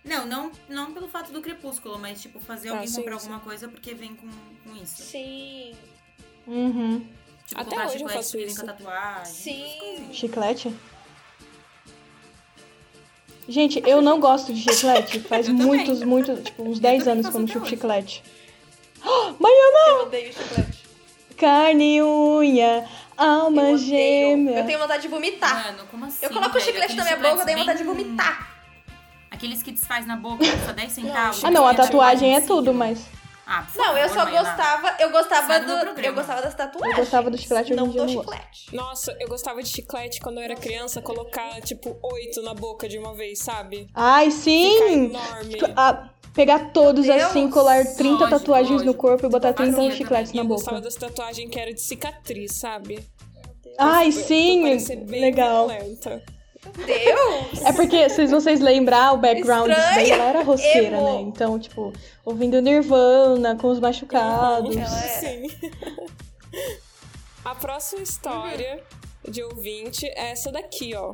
Não, 0.04 0.24
não, 0.26 0.52
não 0.68 0.92
pelo 0.94 1.08
fato 1.08 1.32
do 1.32 1.40
crepúsculo, 1.40 1.98
mas 1.98 2.20
tipo, 2.20 2.38
fazer 2.38 2.68
Ah, 2.68 2.72
alguém 2.72 2.86
sim, 2.86 2.96
comprar 2.96 3.18
sim. 3.18 3.26
alguma 3.30 3.40
coisa 3.40 3.66
porque 3.68 3.94
vem 3.94 4.14
com, 4.14 4.28
com 4.62 4.76
isso. 4.76 5.02
Sim. 5.02 5.74
Uhum. 6.46 7.08
Tipo, 7.54 7.60
Até 7.60 7.70
comprar 7.70 7.84
hoje 7.86 7.94
eu 7.94 7.98
chiclete 7.98 8.16
faço 8.18 8.30
que 8.32 8.36
vem 8.38 8.46
isso. 8.46 8.60
com 8.60 8.66
tatuagem. 8.66 9.24
Sim. 9.32 10.08
Chiclete? 10.12 10.74
Gente, 13.48 13.82
eu 13.86 14.00
não 14.02 14.18
gosto 14.18 14.52
de 14.52 14.60
chiclete. 14.62 15.20
Faz 15.20 15.46
Eu 15.48 15.54
também. 15.56 15.66
muitos, 15.66 16.02
muitos, 16.02 16.42
tipo, 16.42 16.62
uns 16.68 16.78
10 16.80 16.98
também 17.00 17.12
anos 17.12 17.26
faço 17.26 17.30
que 17.32 17.36
eu 17.36 17.46
não 17.46 17.48
chupo 17.48 17.66
chiclete. 17.68 18.22
Maiana! 19.38 19.88
Eu 19.88 20.02
odeio 20.02 20.32
chiclete. 20.32 20.84
Carne, 21.36 22.02
unha, 22.02 22.88
alma 23.16 23.62
Eu 23.70 23.78
gêmea. 23.78 24.60
Eu 24.60 24.66
tenho 24.66 24.78
vontade 24.78 25.02
de 25.02 25.08
vomitar. 25.08 25.64
Mano, 25.66 25.86
como 25.90 26.04
assim? 26.06 26.24
eu 26.24 26.30
coloco 26.30 26.56
o 26.56 26.60
chiclete 26.60 26.94
na 26.94 27.04
minha 27.04 27.16
boca, 27.16 27.42
eu 27.42 27.44
tenho 27.44 27.58
vontade 27.58 27.78
de 27.78 27.84
vomitar. 27.84 28.50
Aqueles 29.30 29.62
que 29.62 29.72
desfaz 29.72 30.06
na 30.06 30.16
boca, 30.16 30.44
custa 30.48 30.72
10 30.72 30.92
centavos. 30.92 31.44
Ah, 31.44 31.50
não, 31.50 31.66
a 31.66 31.74
tatuagem 31.74 32.34
é 32.36 32.40
tudo, 32.40 32.72
mas 32.72 33.04
Ah, 33.46 33.62
por 33.62 33.76
Não, 33.76 33.96
eu 33.98 34.08
favor, 34.08 34.14
só 34.14 34.24
Maiana. 34.24 34.48
gostava. 34.50 34.96
Eu 34.98 35.10
gostava 35.10 35.46
Sai 35.46 35.64
do. 35.64 36.00
Eu 36.00 36.14
gostava 36.14 36.42
das 36.42 36.54
tatuagens. 36.54 36.96
eu 36.98 37.04
gostava 37.04 37.30
do 37.30 37.36
chiclete, 37.38 37.74
Não 37.74 37.86
eu 37.94 38.06
do 38.06 38.08
chiclete. 38.08 38.74
Nossa, 38.74 39.16
eu 39.20 39.28
gostava 39.28 39.62
de 39.62 39.68
chiclete 39.68 40.20
quando 40.20 40.38
eu 40.38 40.44
era 40.44 40.54
criança, 40.56 41.02
colocar, 41.02 41.60
tipo, 41.60 41.98
oito 42.02 42.40
na 42.42 42.54
boca 42.54 42.88
de 42.88 42.98
uma 42.98 43.14
vez, 43.14 43.38
sabe? 43.40 43.86
Ai, 43.94 44.30
Ficar 44.30 44.42
sim! 44.42 45.04
enorme. 45.06 45.54
Tipo, 45.54 45.72
ah, 45.76 46.08
pegar 46.32 46.70
todos 46.72 47.06
Meu 47.06 47.16
assim, 47.26 47.50
colar 47.50 47.84
30 47.84 48.02
Lógico, 48.10 48.30
tatuagens 48.30 48.70
no 48.80 48.86
lógico. 48.86 48.94
corpo 48.94 49.26
e 49.26 49.28
botar 49.28 49.52
30 49.52 49.76
Fazia 49.76 49.90
chicletes 49.92 50.32
E 50.32 50.36
na 50.36 50.42
eu 50.42 50.46
boca. 50.46 50.60
gostava 50.60 50.80
das 50.80 50.94
tatuagens 50.94 51.50
que 51.50 51.60
era 51.60 51.72
de 51.74 51.80
cicatriz, 51.80 52.52
sabe? 52.52 53.04
Ai, 53.78 54.10
Pra 54.12 54.22
sim! 54.22 54.62
bem 55.06 55.20
Legal. 55.20 55.68
violenta. 55.68 56.22
Deus! 56.86 57.62
É 57.64 57.72
porque, 57.72 58.08
se 58.08 58.26
vocês 58.26 58.60
lembrar 58.60 59.12
o 59.12 59.18
background 59.18 59.68
disso 59.70 59.80
daí, 59.80 60.02
Estranho. 60.04 60.12
ela 60.14 60.24
era 60.30 60.42
rosqueira, 60.42 60.96
Emo. 60.96 61.12
né? 61.16 61.20
Então, 61.22 61.58
tipo, 61.58 61.92
ouvindo 62.24 62.60
Nirvana 62.62 63.56
com 63.56 63.68
os 63.68 63.78
machucados. 63.80 64.76
Ela 64.76 65.04
é- 65.04 65.08
Sim. 65.20 65.46
A 67.44 67.54
próxima 67.54 68.02
história 68.02 68.82
de 69.28 69.42
ouvinte 69.42 70.06
é 70.06 70.30
essa 70.30 70.50
daqui, 70.50 70.94
ó. 70.94 71.12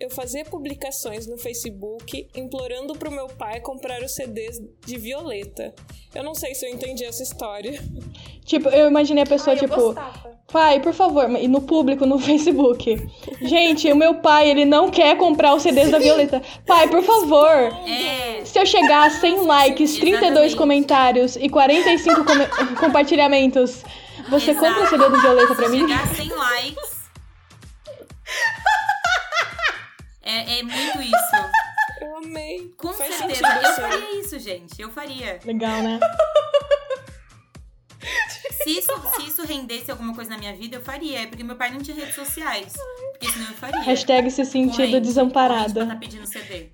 Eu 0.00 0.08
fazia 0.08 0.46
publicações 0.46 1.26
no 1.26 1.36
Facebook 1.36 2.26
implorando 2.34 2.94
pro 2.94 3.10
meu 3.10 3.26
pai 3.26 3.60
comprar 3.60 4.02
os 4.02 4.14
CDs 4.14 4.58
de 4.86 4.96
Violeta. 4.96 5.74
Eu 6.14 6.24
não 6.24 6.34
sei 6.34 6.54
se 6.54 6.64
eu 6.66 6.70
entendi 6.72 7.04
essa 7.04 7.22
história. 7.22 7.78
Tipo, 8.46 8.70
eu 8.70 8.88
imaginei 8.88 9.22
a 9.22 9.26
pessoa, 9.26 9.52
Ai, 9.54 9.60
tipo, 9.60 9.74
gostava. 9.76 10.38
pai, 10.50 10.80
por 10.80 10.94
favor, 10.94 11.30
e 11.38 11.46
no 11.46 11.60
público, 11.60 12.06
no 12.06 12.18
Facebook. 12.18 12.96
Gente, 13.42 13.92
o 13.92 13.94
meu 13.96 14.14
pai, 14.16 14.48
ele 14.50 14.64
não 14.64 14.90
quer 14.90 15.18
comprar 15.18 15.54
os 15.54 15.62
CDs 15.62 15.90
da 15.90 15.98
Violeta. 15.98 16.40
Pai, 16.66 16.88
por 16.88 17.02
favor. 17.02 17.46
É, 17.86 18.42
Se 18.44 18.58
eu 18.58 18.64
chegar 18.64 19.06
a 19.06 19.10
100 19.10 19.42
likes, 19.44 19.96
32 19.98 20.22
Exatamente. 20.22 20.56
comentários 20.56 21.36
e 21.36 21.46
45 21.50 22.24
come- 22.24 22.46
compartilhamentos, 22.80 23.82
você 24.30 24.52
Exato. 24.52 24.66
compra 24.66 24.84
o 24.84 24.88
CD 24.88 25.08
do 25.10 25.20
Violeta 25.20 25.54
pra 25.54 25.66
se 25.66 25.72
mim? 25.72 25.80
chegar 25.80 26.02
a 26.04 26.06
100 26.14 26.28
likes... 26.30 26.99
É, 30.30 30.58
é 30.58 30.62
muito 30.62 31.02
isso. 31.02 31.36
Eu 32.00 32.16
amei. 32.16 32.72
Com 32.78 32.92
Faz 32.94 33.14
certeza. 33.14 33.46
sentido, 33.46 33.66
Eu 33.66 33.74
faria 33.74 34.20
isso, 34.20 34.38
gente. 34.38 34.80
Eu 34.80 34.90
faria. 34.90 35.38
Legal, 35.44 35.82
né? 35.82 36.00
se 38.62 38.70
isso, 38.78 38.92
se 39.16 39.26
isso 39.28 39.44
rendesse 39.44 39.90
alguma 39.90 40.14
coisa 40.14 40.30
na 40.30 40.38
minha 40.38 40.54
vida, 40.54 40.76
eu 40.76 40.80
faria. 40.82 41.20
É 41.22 41.26
porque 41.26 41.42
meu 41.44 41.56
pai 41.56 41.70
não 41.70 41.80
tinha 41.80 41.94
redes 41.96 42.14
sociais. 42.14 42.72
Porque 43.12 43.30
senão 43.30 43.50
eu 43.50 43.56
faria. 43.56 43.80
Hashtag 43.80 44.30
se 44.30 44.44
sentindo 44.46 44.76
Corrente, 44.76 45.00
desamparada. 45.00 45.86
tá 45.86 45.96
pedindo 45.96 46.26
CD. 46.26 46.70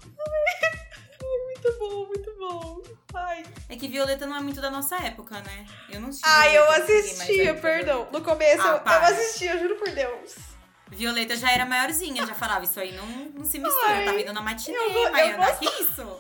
Muito 1.21 1.79
bom, 1.81 2.07
muito 2.07 2.35
bom. 2.39 2.83
Ai, 3.15 3.43
É 3.69 3.75
que 3.77 3.89
Violeta 3.89 4.27
não 4.27 4.37
é 4.37 4.41
muito 4.41 4.61
da 4.61 4.71
nossa 4.71 4.97
época, 4.97 5.41
né? 5.41 5.67
Eu 5.91 6.01
não 6.01 6.11
assisti. 6.11 6.29
Ai 6.29 6.57
eu 6.57 6.63
Violeta, 6.63 6.93
assistia, 6.93 7.55
perdão. 7.55 7.97
Violeta. 8.05 8.19
No 8.19 8.25
começo 8.25 8.63
Ah, 8.63 8.83
eu, 8.85 8.93
eu 8.93 9.05
assistia, 9.17 9.59
juro 9.59 9.75
por 9.77 9.91
Deus. 9.91 10.35
Violeta 10.91 11.37
já 11.37 11.51
era 11.51 11.67
maiorzinha, 11.67 12.25
já 12.27 12.35
falava 12.35 12.65
isso 12.65 12.79
aí, 12.79 12.93
não, 12.93 13.07
não 13.07 13.45
se 13.45 13.59
mistura. 13.59 13.89
Ai, 13.89 14.03
eu 14.03 14.07
tava 14.07 14.21
indo 14.21 14.33
na 14.33 14.41
matinê, 14.43 14.77
eu 14.77 14.93
vou- 14.93 15.05
eu 15.07 15.13
Maiana. 15.13 15.47
vou- 15.47 15.57
Que 15.57 15.83
isso? 15.83 16.17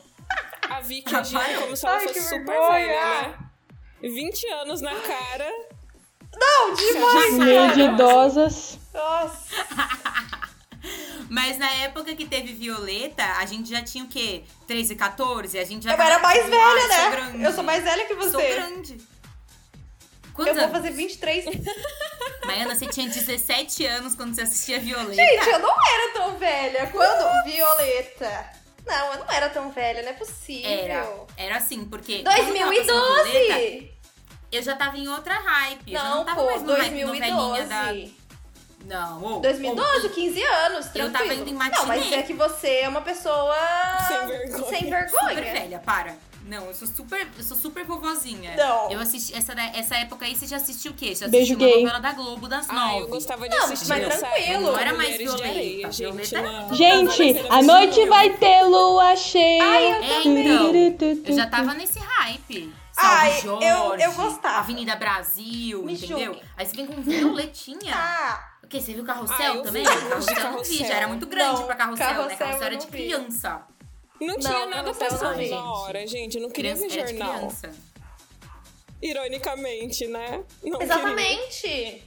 A 0.68 0.80
Vicky 0.80 1.12
Rapaz, 1.12 1.58
como 1.58 1.76
se 1.76 1.86
ela 1.86 1.96
ai, 1.96 2.02
fosse 2.08 2.14
que 2.14 2.20
super 2.22 2.44
vergonha. 2.46 2.70
velha, 2.70 3.28
né? 3.28 3.38
20 4.02 4.46
anos 4.48 4.80
na 4.80 4.94
cara. 4.94 5.50
Não, 6.38 6.74
demais, 6.74 7.34
Meio 7.34 7.72
de 7.72 7.80
idosas. 7.82 8.78
Nossa. 8.92 9.46
Mas 11.30 11.58
na 11.58 11.70
época 11.76 12.14
que 12.14 12.26
teve 12.26 12.52
Violeta, 12.52 13.24
a 13.38 13.46
gente 13.46 13.68
já 13.70 13.82
tinha 13.82 14.04
o 14.04 14.08
quê? 14.08 14.44
13, 14.66 14.94
14? 14.94 15.58
A 15.58 15.64
gente 15.64 15.84
já 15.84 15.94
Eu 15.94 16.00
era 16.02 16.18
mais 16.18 16.44
velha, 16.44 16.62
"Ai, 16.64 16.80
sou 16.80 16.88
né? 16.88 17.10
grande. 17.10 17.42
Eu 17.44 17.52
sou 17.52 17.64
mais 17.64 17.82
velha 17.84 18.04
que 18.06 18.14
Sou 18.14 18.30
você. 18.30 18.54
grande. 18.54 18.92
Eu 18.94 20.32
Quantos 20.34 20.54
vou 20.54 20.62
anos? 20.64 20.76
fazer 20.76 20.90
23. 20.92 21.44
Maiana, 22.46 22.74
você 22.74 22.86
tinha 22.86 23.08
17 23.08 23.84
anos 23.86 24.14
quando 24.14 24.34
você 24.34 24.42
assistia 24.42 24.78
Violeta. 24.80 25.14
Gente, 25.14 25.48
eu 25.48 25.58
não 25.58 25.70
era 25.74 26.12
tão 26.12 26.36
velha. 26.38 26.86
Quando? 26.88 27.44
Violeta. 27.44 28.50
Não, 28.86 29.12
eu 29.14 29.18
não 29.20 29.30
era 29.32 29.50
tão 29.50 29.70
velha, 29.70 30.02
não 30.02 30.10
é 30.10 30.12
possível. 30.12 30.70
Era, 30.70 31.08
era 31.36 31.56
assim, 31.56 31.84
porque. 31.84 32.22
quando 32.22 32.24
tava 32.24 32.36
passando 32.46 32.52
Violeta, 32.54 32.92
2012! 32.92 33.92
eu 34.52 34.62
já 34.62 34.76
tava 34.76 34.96
em 34.96 35.08
outra 35.08 35.34
hype. 35.34 35.92
eu 35.92 35.98
já 35.98 36.04
Não, 36.04 36.16
não 36.18 36.24
tava 36.24 36.40
pô, 36.40 36.46
mais 36.46 36.62
no 36.62 36.72
hype 36.74 37.04
2012. 37.04 37.30
novelinha 37.30 37.66
da. 37.66 38.26
Não, 38.84 39.24
ô, 39.24 39.40
2012, 39.40 40.06
ô, 40.06 40.10
15 40.10 40.42
anos, 40.44 40.86
Eu 40.86 40.92
tranquilo. 40.92 41.12
tava 41.12 41.34
indo 41.34 41.50
em 41.50 41.54
matinê. 41.54 41.76
Não, 41.78 41.86
mas 41.86 42.12
é 42.12 42.22
que 42.22 42.32
você 42.32 42.68
é 42.82 42.88
uma 42.88 43.00
pessoa... 43.02 43.56
Sem 44.06 44.26
vergonha. 44.28 44.68
Sem 44.68 44.78
Super 44.78 44.94
vergonha. 45.34 45.52
velha, 45.52 45.78
para. 45.80 46.16
Não, 46.46 46.64
eu 46.66 46.74
sou 46.74 46.86
super, 46.86 47.26
eu 47.36 47.42
sou 47.42 47.56
super 47.56 47.84
vovozinha. 47.84 48.54
Não. 48.56 48.90
Eu 48.90 49.00
assisti 49.00 49.34
essa, 49.36 49.52
essa 49.74 49.96
época 49.96 50.24
aí, 50.24 50.34
você 50.36 50.46
já 50.46 50.56
assistiu 50.58 50.92
o 50.92 50.94
quê? 50.94 51.12
Já 51.14 51.26
Beijo 51.26 51.54
assistiu 51.54 51.58
uma 51.68 51.74
gay. 51.74 51.82
novela 51.84 51.98
da 51.98 52.12
Globo 52.12 52.46
das 52.48 52.70
Ah, 52.70 52.72
eu 52.94 53.00
nove. 53.00 53.06
gostava 53.10 53.48
de 53.48 53.56
Não, 53.56 53.64
assistir 53.64 53.88
mas 53.88 54.18
tranquilo. 54.18 54.60
Não 54.62 54.78
era 54.78 54.94
mais. 54.94 55.14
Areia, 55.14 55.90
gente. 55.90 56.34
Na- 56.34 56.72
Gente, 56.72 57.38
a 57.50 57.62
noite 57.62 57.86
Brasil. 57.94 58.08
vai 58.08 58.30
ter 58.36 58.62
lua 58.62 59.16
cheia. 59.16 59.62
Ai, 59.64 59.86
eu 59.86 59.94
É, 59.96 60.22
também. 60.22 60.86
então. 60.86 61.08
Eu 61.24 61.34
já 61.34 61.46
tava 61.46 61.74
nesse 61.74 61.98
hype. 61.98 62.72
Ai, 62.96 63.40
Jorge, 63.42 63.66
eu- 63.66 63.94
eu 63.96 64.12
gostava. 64.14 64.58
Avenida 64.58 64.94
Brasil, 64.96 65.82
Me 65.82 65.94
entendeu? 65.94 66.18
julgue. 66.34 66.42
Aí 66.56 66.64
você 66.64 66.76
vem 66.76 66.86
com 66.86 67.02
Violetinha. 67.02 67.92
Ah, 67.94 68.42
O 68.62 68.68
quê? 68.68 68.80
Você 68.80 68.94
viu 68.94 69.04
Carrossel 69.04 69.60
Ah, 69.60 69.62
também? 69.62 69.84
vi, 69.84 69.88
Carrossel 69.88 70.08
eu 70.10 70.18
não 70.18 70.20
vi, 70.26 70.34
Carrossel. 70.34 70.86
já 70.88 70.94
era 70.94 71.06
muito 71.08 71.26
grande 71.26 71.60
Não, 71.60 71.66
pra 71.66 71.76
Carrossel, 71.76 72.06
né? 72.06 72.14
Carrossel 72.14 72.38
Carrossel 72.38 72.60
eu 72.60 72.66
era 72.66 72.74
não 72.76 72.84
de 72.84 72.90
vi. 72.90 72.92
criança. 72.98 73.62
Não 74.20 74.38
tinha 74.38 74.52
Não, 74.52 74.70
nada 74.70 74.82
não 74.92 74.94
passando 74.94 75.36
vi. 75.38 75.50
na 75.50 75.72
hora, 75.72 76.06
gente. 76.06 76.36
Eu 76.36 76.42
não 76.42 76.50
queria 76.50 76.74
ver 76.74 76.88
jornal. 76.88 77.36
criança. 77.38 77.70
Ironicamente, 79.02 80.06
né? 80.06 80.42
Não 80.62 80.78
queria. 80.78 80.94
exatamente. 80.94 82.02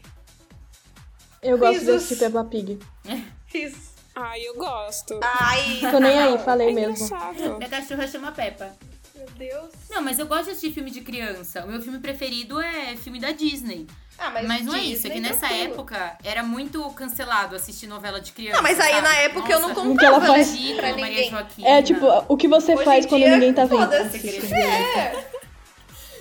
Eu 1.41 1.57
gosto 1.57 1.85
de 1.85 1.91
assistir 1.91 2.17
Peppa 2.17 2.43
Pig. 2.43 2.79
Isso. 3.53 3.89
Ai, 4.15 4.41
eu 4.41 4.55
gosto. 4.55 5.17
Ai, 5.23 5.79
Tô 5.91 5.99
nem 5.99 6.17
aí, 6.19 6.37
falei 6.39 6.69
É 6.69 6.73
mesmo. 6.73 7.05
engraçado. 7.05 7.57
Minha 7.57 7.69
cachorra 7.69 8.07
chama 8.07 8.31
Peppa. 8.31 8.75
Meu 9.19 9.27
Deus. 9.37 9.73
Não, 9.89 10.01
mas 10.01 10.17
eu 10.17 10.25
gosto 10.25 10.45
de 10.45 10.51
assistir 10.51 10.71
filme 10.71 10.89
de 10.91 11.01
criança. 11.01 11.63
O 11.65 11.67
meu 11.67 11.81
filme 11.81 11.99
preferido 11.99 12.59
é 12.61 12.95
filme 12.95 13.19
da 13.19 13.31
Disney. 13.31 13.85
Ah, 14.17 14.29
mas, 14.31 14.45
Mas, 14.47 14.65
não 14.65 14.75
é 14.75 14.79
isso, 14.81 15.07
é 15.07 15.09
que 15.11 15.19
nessa 15.21 15.47
tranquilo. 15.47 15.73
época 15.73 16.17
era 16.25 16.43
muito 16.43 16.83
cancelado 16.91 17.55
assistir 17.55 17.87
novela 17.87 18.19
de 18.19 18.33
criança. 18.33 18.57
Não, 18.57 18.63
mas 18.63 18.77
aí 18.77 18.91
sabe? 18.95 19.01
na 19.07 19.15
época 19.15 19.49
eu 19.51 19.59
não 19.61 19.69
Nossa, 19.69 19.81
O 19.81 19.97
que 19.97 20.05
ela 20.05 20.19
contava 20.19 20.33
faz- 20.35 20.47
Chico, 20.49 20.75
pra 20.75 20.97
Maria 20.97 21.31
ninguém. 21.31 21.65
É 21.65 21.81
tipo, 21.81 22.05
o 22.27 22.35
que 22.35 22.47
você 22.49 22.73
Hoje 22.75 22.83
faz 22.83 23.05
quando 23.05 23.21
dia, 23.21 23.31
ninguém 23.31 23.53
tá 23.53 23.63
vendo. 23.63 23.93
É, 23.93 25.25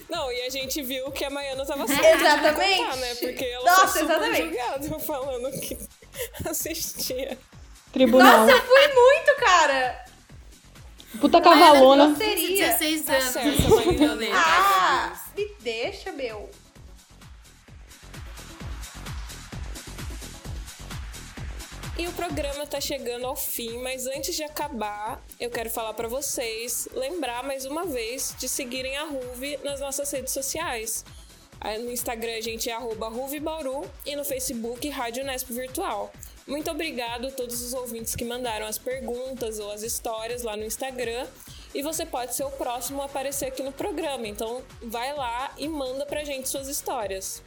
Não, 0.08 0.30
e 0.32 0.42
a 0.42 0.50
gente 0.50 0.80
viu 0.82 1.10
que 1.10 1.24
a 1.24 1.30
Maiana 1.30 1.66
tava 1.66 1.84
Exatamente. 1.84 2.20
certa 2.22 2.50
de 2.52 2.76
contar, 2.78 2.96
né? 2.96 3.14
Porque 3.16 3.44
ela 3.44 3.64
Nossa, 3.64 4.00
exatamente. 4.00 4.42
julgada 4.42 4.98
falando 5.00 5.60
que 5.60 5.78
assistia. 6.48 7.36
Tribunal. 7.92 8.46
Nossa, 8.46 8.52
eu 8.52 8.62
fui 8.62 8.88
muito, 8.94 9.36
cara. 9.40 10.04
Puta 11.20 11.40
cavalona. 11.40 12.14
Seria. 12.16 12.66
16 12.78 13.02
Tá 13.02 13.12
anos. 13.14 13.32
certo. 13.32 13.92
Violeta. 13.92 14.34
Ai, 14.36 15.12
Ah, 15.14 15.24
me 15.36 15.54
deixa, 15.60 16.12
meu. 16.12 16.50
E 21.96 22.06
o 22.06 22.12
programa 22.12 22.64
tá 22.64 22.80
chegando 22.80 23.26
ao 23.26 23.34
fim, 23.34 23.78
mas 23.82 24.06
antes 24.06 24.36
de 24.36 24.44
acabar, 24.44 25.20
eu 25.40 25.50
quero 25.50 25.68
falar 25.68 25.94
pra 25.94 26.06
vocês, 26.06 26.88
lembrar 26.94 27.42
mais 27.42 27.64
uma 27.64 27.84
vez 27.84 28.34
de 28.38 28.48
seguirem 28.48 28.96
a 28.96 29.04
Ruve 29.04 29.58
nas 29.64 29.80
nossas 29.80 30.08
redes 30.12 30.32
sociais. 30.32 31.04
No 31.80 31.90
Instagram 31.90 32.36
a 32.36 32.40
gente 32.40 32.70
é 32.70 32.72
arroba 32.72 33.08
RuveBauru 33.08 33.84
e 34.06 34.14
no 34.14 34.24
Facebook 34.24 34.88
Rádio 34.90 35.24
Nesp 35.24 35.52
Virtual. 35.52 36.12
Muito 36.48 36.70
obrigado 36.70 37.26
a 37.26 37.30
todos 37.30 37.60
os 37.60 37.74
ouvintes 37.74 38.16
que 38.16 38.24
mandaram 38.24 38.66
as 38.66 38.78
perguntas 38.78 39.58
ou 39.58 39.70
as 39.70 39.82
histórias 39.82 40.42
lá 40.42 40.56
no 40.56 40.64
Instagram. 40.64 41.26
E 41.74 41.82
você 41.82 42.06
pode 42.06 42.34
ser 42.34 42.44
o 42.44 42.50
próximo 42.50 43.02
a 43.02 43.04
aparecer 43.04 43.44
aqui 43.44 43.62
no 43.62 43.70
programa. 43.70 44.26
Então 44.26 44.62
vai 44.82 45.14
lá 45.14 45.52
e 45.58 45.68
manda 45.68 46.06
pra 46.06 46.24
gente 46.24 46.48
suas 46.48 46.66
histórias. 46.66 47.42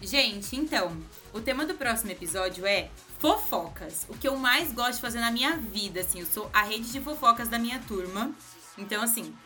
Gente, 0.00 0.56
então, 0.56 0.96
o 1.34 1.40
tema 1.42 1.66
do 1.66 1.74
próximo 1.74 2.10
episódio 2.10 2.64
é 2.64 2.88
fofocas. 3.18 4.06
O 4.08 4.16
que 4.16 4.26
eu 4.26 4.34
mais 4.36 4.72
gosto 4.72 4.94
de 4.94 5.02
fazer 5.02 5.20
na 5.20 5.30
minha 5.30 5.58
vida, 5.58 6.00
assim, 6.00 6.20
eu 6.20 6.26
sou 6.26 6.48
a 6.54 6.62
rede 6.62 6.90
de 6.90 7.00
fofocas 7.02 7.48
da 7.48 7.58
minha 7.58 7.78
turma. 7.86 8.34
Então, 8.78 9.02
assim, 9.02 9.36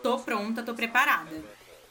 tô 0.00 0.16
pronta, 0.20 0.62
tô 0.62 0.72
preparada. 0.74 1.42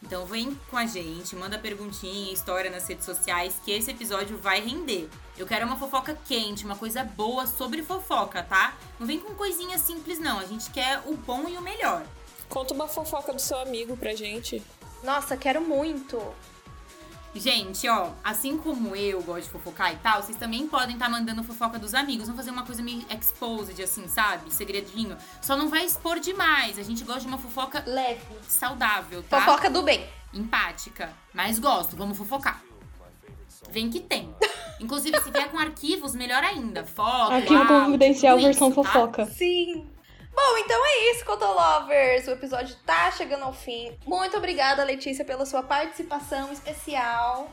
Então 0.01 0.25
vem 0.25 0.57
com 0.69 0.77
a 0.77 0.85
gente, 0.85 1.35
manda 1.35 1.57
perguntinha, 1.57 2.31
história 2.31 2.69
nas 2.69 2.87
redes 2.87 3.05
sociais, 3.05 3.59
que 3.63 3.71
esse 3.71 3.91
episódio 3.91 4.37
vai 4.37 4.61
render. 4.61 5.09
Eu 5.37 5.47
quero 5.47 5.65
uma 5.65 5.77
fofoca 5.77 6.17
quente, 6.27 6.65
uma 6.65 6.75
coisa 6.75 7.03
boa 7.03 7.47
sobre 7.47 7.81
fofoca, 7.81 8.43
tá? 8.43 8.75
Não 8.99 9.07
vem 9.07 9.19
com 9.19 9.33
coisinha 9.33 9.77
simples, 9.77 10.19
não. 10.19 10.39
A 10.39 10.45
gente 10.45 10.69
quer 10.69 11.01
o 11.05 11.15
bom 11.15 11.47
e 11.49 11.57
o 11.57 11.61
melhor. 11.61 12.05
Conta 12.47 12.73
uma 12.73 12.87
fofoca 12.87 13.33
do 13.33 13.41
seu 13.41 13.59
amigo 13.59 13.97
pra 13.97 14.13
gente. 14.13 14.63
Nossa, 15.03 15.35
quero 15.35 15.61
muito. 15.61 16.17
Gente, 17.39 17.87
ó, 17.87 18.11
assim 18.23 18.57
como 18.57 18.95
eu 18.95 19.21
gosto 19.21 19.43
de 19.43 19.49
fofocar 19.49 19.93
e 19.93 19.97
tal, 19.97 20.21
vocês 20.23 20.37
também 20.37 20.67
podem 20.67 20.95
estar 20.95 21.09
mandando 21.09 21.43
fofoca 21.43 21.77
dos 21.77 21.93
amigos. 21.93 22.27
Vamos 22.27 22.39
fazer 22.39 22.51
uma 22.51 22.63
coisa 22.65 22.81
meio 22.81 23.05
exposed, 23.09 23.81
assim, 23.81 24.07
sabe? 24.07 24.51
Segredinho. 24.51 25.15
Só 25.41 25.55
não 25.55 25.69
vai 25.69 25.85
expor 25.85 26.19
demais. 26.19 26.79
A 26.79 26.83
gente 26.83 27.03
gosta 27.03 27.21
de 27.21 27.27
uma 27.27 27.37
fofoca 27.37 27.83
Leve. 27.85 28.21
saudável, 28.47 29.23
tá? 29.23 29.41
Fofoca 29.41 29.69
do 29.69 29.83
bem. 29.83 30.05
Empática. 30.33 31.13
Mas 31.33 31.59
gosto, 31.59 31.95
vamos 31.95 32.17
fofocar. 32.17 32.61
Vem 33.69 33.89
que 33.89 33.99
tem. 33.99 34.33
Inclusive, 34.79 35.19
se 35.21 35.31
vier 35.31 35.49
com 35.49 35.57
arquivos, 35.57 36.15
melhor 36.15 36.43
ainda. 36.43 36.85
Foto, 36.85 37.33
Arquivo 37.33 37.59
áudio, 37.59 37.85
confidencial 37.85 38.35
tudo 38.37 38.45
versão 38.45 38.69
isso, 38.69 38.83
tá? 38.83 38.91
fofoca. 38.91 39.25
Sim. 39.25 39.87
Bom, 40.37 40.55
então 40.59 40.79
é 40.85 41.11
isso, 41.11 41.25
Cotolovers. 41.25 42.27
O 42.27 42.31
episódio 42.31 42.75
tá 42.85 43.09
chegando 43.09 43.41
ao 43.41 43.53
fim. 43.53 43.93
Muito 44.05 44.37
obrigada, 44.37 44.83
Letícia, 44.83 45.25
pela 45.25 45.47
sua 45.47 45.63
participação 45.63 46.53
especial. 46.53 47.49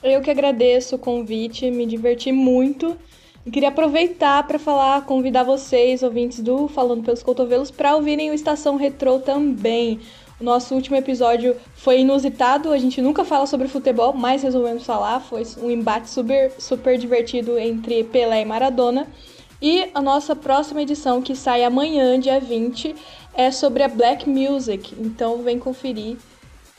Eu 0.00 0.20
que 0.20 0.30
agradeço 0.30 0.94
o 0.94 0.98
convite, 0.98 1.68
me 1.72 1.84
diverti 1.84 2.30
muito. 2.30 2.96
E 3.44 3.50
queria 3.50 3.70
aproveitar 3.70 4.46
para 4.46 4.60
falar, 4.60 5.06
convidar 5.06 5.42
vocês, 5.42 6.04
ouvintes 6.04 6.38
do 6.38 6.68
Falando 6.68 7.02
pelos 7.02 7.20
Cotovelos, 7.20 7.72
para 7.72 7.96
ouvirem 7.96 8.30
o 8.30 8.34
Estação 8.34 8.76
Retrô 8.76 9.18
também. 9.18 10.00
O 10.40 10.44
nosso 10.44 10.76
último 10.76 10.94
episódio 10.94 11.56
foi 11.74 12.02
inusitado, 12.02 12.70
a 12.70 12.78
gente 12.78 13.02
nunca 13.02 13.24
fala 13.24 13.44
sobre 13.44 13.66
futebol, 13.66 14.12
mas 14.12 14.44
resolvemos 14.44 14.86
falar. 14.86 15.18
Foi 15.18 15.42
um 15.60 15.68
embate 15.68 16.08
super, 16.08 16.52
super 16.60 16.96
divertido 16.96 17.58
entre 17.58 18.04
Pelé 18.04 18.42
e 18.42 18.44
Maradona. 18.44 19.08
E 19.60 19.90
a 19.92 20.00
nossa 20.00 20.36
próxima 20.36 20.82
edição, 20.82 21.20
que 21.20 21.34
sai 21.34 21.64
amanhã, 21.64 22.18
dia 22.18 22.40
20, 22.40 22.94
é 23.34 23.50
sobre 23.50 23.82
a 23.82 23.88
Black 23.88 24.28
Music. 24.28 24.94
Então 24.98 25.42
vem 25.42 25.58
conferir. 25.58 26.16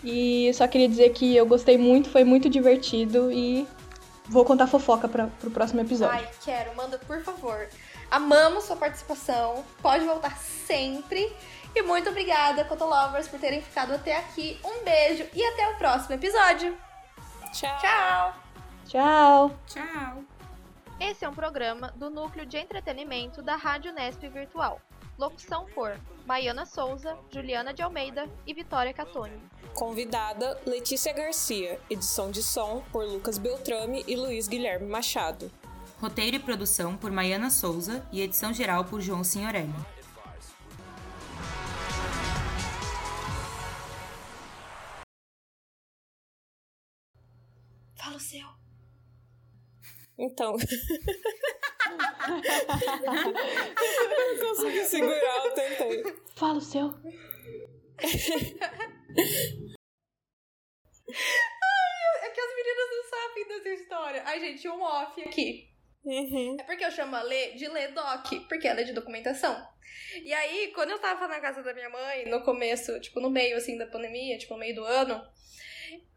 E 0.03 0.49
só 0.53 0.67
queria 0.67 0.87
dizer 0.87 1.09
que 1.09 1.35
eu 1.35 1.45
gostei 1.45 1.77
muito, 1.77 2.09
foi 2.09 2.23
muito 2.23 2.49
divertido 2.49 3.29
e 3.31 3.67
vou 4.25 4.45
contar 4.45 4.67
fofoca 4.67 5.07
pra, 5.09 5.27
pro 5.27 5.51
próximo 5.51 5.81
episódio. 5.81 6.25
Ai, 6.25 6.29
quero, 6.43 6.75
manda 6.75 6.97
por 6.99 7.21
favor. 7.21 7.67
Amamos 8.09 8.63
sua 8.63 8.75
participação. 8.75 9.63
Pode 9.81 10.05
voltar 10.05 10.37
sempre. 10.37 11.31
E 11.75 11.81
muito 11.83 12.09
obrigada, 12.09 12.63
Cotolovers, 12.65 13.27
por 13.27 13.39
terem 13.39 13.61
ficado 13.61 13.93
até 13.93 14.17
aqui. 14.17 14.57
Um 14.63 14.83
beijo 14.83 15.25
e 15.33 15.43
até 15.43 15.69
o 15.69 15.77
próximo 15.77 16.15
episódio. 16.15 16.75
Tchau! 17.53 17.77
Tchau! 17.79 18.35
Tchau! 18.87 19.51
Tchau! 19.67 20.28
Esse 20.99 21.23
é 21.23 21.29
um 21.29 21.33
programa 21.33 21.93
do 21.95 22.09
Núcleo 22.09 22.45
de 22.45 22.57
Entretenimento 22.57 23.41
da 23.41 23.55
Rádio 23.55 23.93
Nesp 23.93 24.27
Virtual. 24.27 24.81
Locução 25.17 25.65
por 25.73 25.97
Maiana 26.25 26.65
Souza, 26.65 27.17
Juliana 27.31 27.73
de 27.73 27.81
Almeida 27.81 28.29
e 28.45 28.53
Vitória 28.53 28.93
Catoni. 28.93 29.41
Convidada 29.73 30.61
Letícia 30.65 31.13
Garcia. 31.13 31.79
Edição 31.89 32.29
de 32.29 32.43
som 32.43 32.83
por 32.91 33.05
Lucas 33.05 33.37
Beltrame 33.37 34.03
e 34.05 34.17
Luiz 34.17 34.49
Guilherme 34.49 34.87
Machado. 34.87 35.49
Roteiro 36.01 36.35
e 36.35 36.39
produção 36.39 36.97
por 36.97 37.11
Maiana 37.11 37.49
Souza 37.49 38.05
e 38.11 38.21
edição 38.21 38.53
geral 38.53 38.83
por 38.83 38.99
João 38.99 39.23
Signorelli. 39.23 39.73
Fala 47.95 48.17
o 48.17 48.19
seu. 48.19 48.58
Então. 50.19 50.55
eu 54.11 54.35
não 54.35 54.47
consegui 54.49 54.83
segurar, 54.83 55.45
eu 55.45 55.51
tentei. 55.53 56.03
Fala 56.35 56.57
o 56.57 56.61
seu. 56.61 56.93
É 62.21 62.29
que 62.29 62.41
as 62.41 62.55
meninas 62.55 62.89
não 62.91 63.03
sabem 63.09 63.47
dessa 63.47 63.69
história. 63.69 64.23
Ai, 64.25 64.39
gente, 64.41 64.67
um 64.67 64.81
off 64.81 65.21
aqui. 65.21 65.69
Uhum. 66.03 66.57
É 66.59 66.63
porque 66.63 66.83
eu 66.83 66.91
chamo 66.91 67.15
a 67.15 67.21
Lê 67.21 67.53
de 67.53 67.67
Lê 67.69 67.87
Doc, 67.89 68.27
porque 68.49 68.67
ela 68.67 68.81
é 68.81 68.83
de 68.83 68.91
documentação. 68.93 69.65
E 70.23 70.33
aí, 70.33 70.71
quando 70.73 70.91
eu 70.91 70.99
tava 70.99 71.27
na 71.27 71.39
casa 71.39 71.63
da 71.63 71.73
minha 71.73 71.89
mãe, 71.89 72.25
no 72.25 72.43
começo, 72.43 72.99
tipo, 72.99 73.21
no 73.21 73.29
meio, 73.29 73.55
assim, 73.55 73.77
da 73.77 73.87
pandemia, 73.87 74.37
tipo, 74.37 74.53
no 74.53 74.59
meio 74.59 74.75
do 74.75 74.83
ano, 74.83 75.25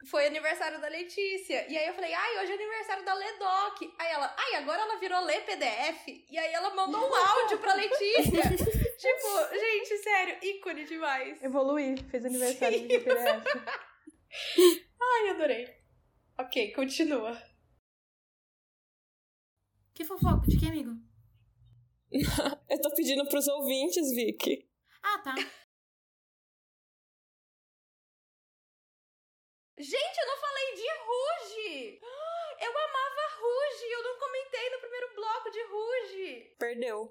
foi 0.06 0.26
aniversário 0.26 0.80
da 0.80 0.88
Letícia. 0.88 1.66
E 1.70 1.76
aí 1.76 1.86
eu 1.86 1.94
falei, 1.94 2.12
ai, 2.12 2.42
hoje 2.42 2.52
é 2.52 2.54
aniversário 2.54 3.04
da 3.04 3.14
Lê 3.14 3.38
Doc. 3.38 3.82
Aí 3.98 4.12
ela, 4.12 4.34
ai, 4.36 4.54
agora 4.56 4.82
ela 4.82 4.98
virou 4.98 5.20
Lê 5.24 5.40
PDF. 5.40 6.08
E 6.30 6.38
aí 6.38 6.52
ela 6.52 6.74
mandou 6.74 7.00
um 7.00 7.14
áudio 7.14 7.58
pra 7.58 7.74
Letícia. 7.74 8.42
tipo, 8.98 9.58
gente, 9.58 9.98
sério, 9.98 10.38
ícone 10.42 10.84
demais. 10.84 11.42
Evoluir, 11.42 12.02
fez 12.10 12.24
aniversário 12.24 12.80
de 12.80 12.98
PDF. 12.98 13.12
Ai, 15.00 15.28
adorei. 15.30 15.68
Ok, 16.38 16.72
continua. 16.72 17.40
Que 19.94 20.04
fofoca? 20.04 20.46
De 20.46 20.58
que, 20.58 20.66
amigo? 20.66 20.92
Eu 22.68 22.80
tô 22.80 22.94
pedindo 22.94 23.26
pros 23.28 23.46
ouvintes, 23.48 24.10
Vicky. 24.14 24.66
Ah, 25.02 25.18
tá. 25.18 25.34
Gente, 29.82 30.16
eu 30.16 30.26
não 30.28 30.36
falei 30.36 30.74
de 30.76 30.86
Ruge! 31.08 32.00
Eu 32.62 32.70
amava 32.70 33.34
Ruge! 33.40 33.90
Eu 33.90 34.02
não 34.04 34.16
comentei 34.16 34.70
no 34.70 34.78
primeiro 34.78 35.12
bloco 35.16 35.50
de 35.50 35.60
Ruge! 35.64 36.54
Perdeu. 36.56 37.10